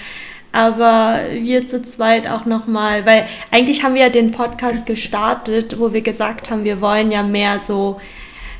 Aber 0.51 1.19
wir 1.33 1.65
zu 1.65 1.83
zweit 1.83 2.27
auch 2.27 2.45
nochmal, 2.45 3.05
weil 3.05 3.27
eigentlich 3.51 3.83
haben 3.83 3.95
wir 3.95 4.03
ja 4.03 4.09
den 4.09 4.31
Podcast 4.31 4.85
gestartet, 4.85 5.79
wo 5.79 5.93
wir 5.93 6.01
gesagt 6.01 6.49
haben, 6.49 6.63
wir 6.63 6.79
wollen 6.79 7.11
ja 7.11 7.23
mehr 7.23 7.59
so 7.59 7.99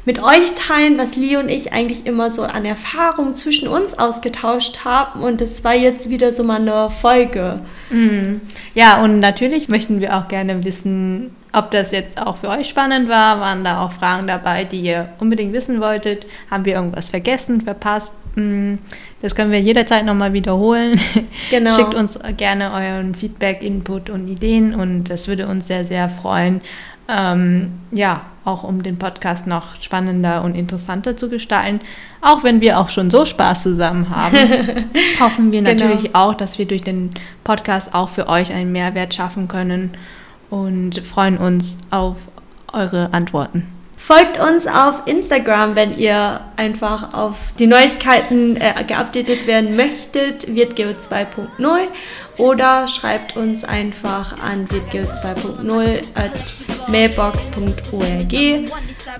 mit 0.07 0.23
euch 0.23 0.53
teilen, 0.55 0.97
was 0.97 1.17
Lee 1.17 1.35
und 1.35 1.49
ich 1.49 1.73
eigentlich 1.73 2.05
immer 2.05 2.29
so 2.29 2.43
an 2.43 2.63
Erfahrungen 2.63 3.35
zwischen 3.35 3.67
uns 3.67 3.99
ausgetauscht 3.99 4.85
haben. 4.85 5.21
Und 5.21 5.41
das 5.41 5.65
war 5.65 5.75
jetzt 5.75 6.09
wieder 6.09 6.31
so 6.31 6.45
mal 6.45 6.61
eine 6.61 6.89
Folge. 6.89 7.59
Mhm. 7.89 8.39
Ja, 8.73 9.03
und 9.03 9.19
natürlich 9.19 9.67
möchten 9.67 9.99
wir 9.99 10.15
auch 10.15 10.29
gerne 10.29 10.63
wissen, 10.63 11.35
ob 11.51 11.71
das 11.71 11.91
jetzt 11.91 12.21
auch 12.21 12.37
für 12.37 12.47
euch 12.47 12.69
spannend 12.69 13.09
war. 13.09 13.41
Waren 13.41 13.65
da 13.65 13.83
auch 13.83 13.91
Fragen 13.91 14.27
dabei, 14.27 14.63
die 14.63 14.79
ihr 14.79 15.09
unbedingt 15.19 15.51
wissen 15.51 15.81
wolltet? 15.81 16.25
Haben 16.49 16.63
wir 16.63 16.75
irgendwas 16.75 17.09
vergessen, 17.09 17.59
verpasst? 17.59 18.13
Mhm. 18.35 18.79
Das 19.21 19.35
können 19.35 19.51
wir 19.51 19.59
jederzeit 19.59 20.05
nochmal 20.05 20.31
wiederholen. 20.31 20.97
Genau. 21.49 21.75
Schickt 21.75 21.93
uns 21.93 22.19
gerne 22.35 22.71
euren 22.71 23.13
Feedback, 23.13 23.61
Input 23.61 24.09
und 24.09 24.27
Ideen 24.27 24.73
und 24.73 25.05
das 25.05 25.27
würde 25.27 25.47
uns 25.47 25.67
sehr, 25.67 25.85
sehr 25.85 26.09
freuen. 26.09 26.61
Ähm, 27.09 27.71
ja, 27.91 28.21
auch 28.43 28.63
um 28.63 28.83
den 28.83 28.97
Podcast 28.97 29.47
noch 29.47 29.81
spannender 29.81 30.43
und 30.43 30.55
interessanter 30.55 31.15
zu 31.15 31.29
gestalten. 31.29 31.81
Auch 32.21 32.43
wenn 32.43 32.61
wir 32.61 32.79
auch 32.79 32.89
schon 32.89 33.09
so 33.09 33.25
Spaß 33.25 33.63
zusammen 33.63 34.09
haben, 34.09 34.37
hoffen 35.19 35.51
wir 35.51 35.61
genau. 35.61 35.85
natürlich 35.85 36.15
auch, 36.15 36.33
dass 36.33 36.57
wir 36.57 36.65
durch 36.65 36.81
den 36.81 37.09
Podcast 37.43 37.93
auch 37.93 38.09
für 38.09 38.27
euch 38.27 38.51
einen 38.51 38.71
Mehrwert 38.71 39.13
schaffen 39.13 39.47
können 39.47 39.91
und 40.49 40.99
freuen 40.99 41.37
uns 41.37 41.77
auf 41.91 42.17
eure 42.73 43.13
Antworten. 43.13 43.67
Folgt 43.97 44.39
uns 44.39 44.67
auf 44.67 45.01
Instagram, 45.05 45.75
wenn 45.75 45.97
ihr 45.97 46.39
einfach 46.55 47.13
auf 47.13 47.35
die 47.59 47.67
Neuigkeiten 47.67 48.55
äh, 48.55 48.73
geupdatet 48.87 49.47
werden 49.47 49.75
möchtet, 49.75 50.55
wirtgeo 50.55 50.91
2.0 50.91 51.47
oder 52.37 52.87
schreibt 52.87 53.35
uns 53.35 53.63
einfach 53.63 54.37
an 54.41 54.69
wirtgeo 54.71 55.03
2.0 55.03 56.03
at 56.15 56.31
mailbox.org 56.87 58.33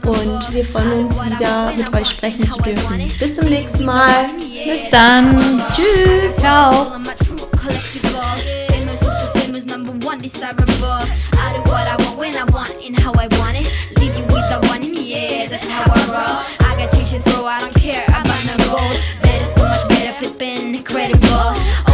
und 0.05 0.53
wir 0.53 0.65
freuen 0.65 1.05
uns 1.05 1.25
wieder 1.25 1.73
mit 1.75 1.95
euch 1.95 2.09
sprechen 2.09 2.47
zu 2.47 2.61
dürfen. 2.61 3.11
Bis 3.19 3.35
zum 3.35 3.49
nächsten 3.49 3.85
Mal. 3.85 4.29
Bis 4.65 4.89
dann. 4.91 5.61
Tschüss. 5.75 6.35
Ciao. 6.37 6.87
I 11.47 11.53
do 11.53 11.61
what 11.69 11.87
I 11.87 11.95
want 12.03 12.17
when 12.17 12.35
I 12.35 12.43
want 12.51 12.71
and 12.85 12.97
how 12.99 13.13
I 13.13 13.27
want 13.37 13.57
it. 13.57 13.67
Leave 13.99 14.15
you 14.17 14.23
with 14.25 14.47
the 14.49 14.59
one 14.69 14.83
in 14.83 14.93
the 14.93 15.15
air, 15.15 15.47
that's 15.47 15.67
how 15.67 15.83
I 15.85 15.99
roll. 16.07 16.67
I 16.67 16.75
got 16.77 16.91
change 16.91 17.11
to 17.11 17.19
throw, 17.19 17.45
I 17.45 17.59
don't 17.59 17.73
care 17.75 18.03
about 18.05 18.45
no 18.45 18.55
gold. 18.65 18.99
Better, 19.21 19.45
so 19.45 19.63
much 19.63 19.87
better, 19.89 20.13
flipping 20.13 20.75
incredible. 20.75 21.86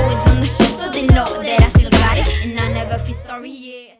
Know 1.13 1.43
that 1.43 1.61
I 1.61 1.67
still 1.69 1.91
got 1.91 2.17
it. 2.17 2.27
And 2.43 2.59
I 2.59 2.73
never 2.73 2.97
feel 2.97 3.15
sorry, 3.15 3.49
yeah. 3.49 3.92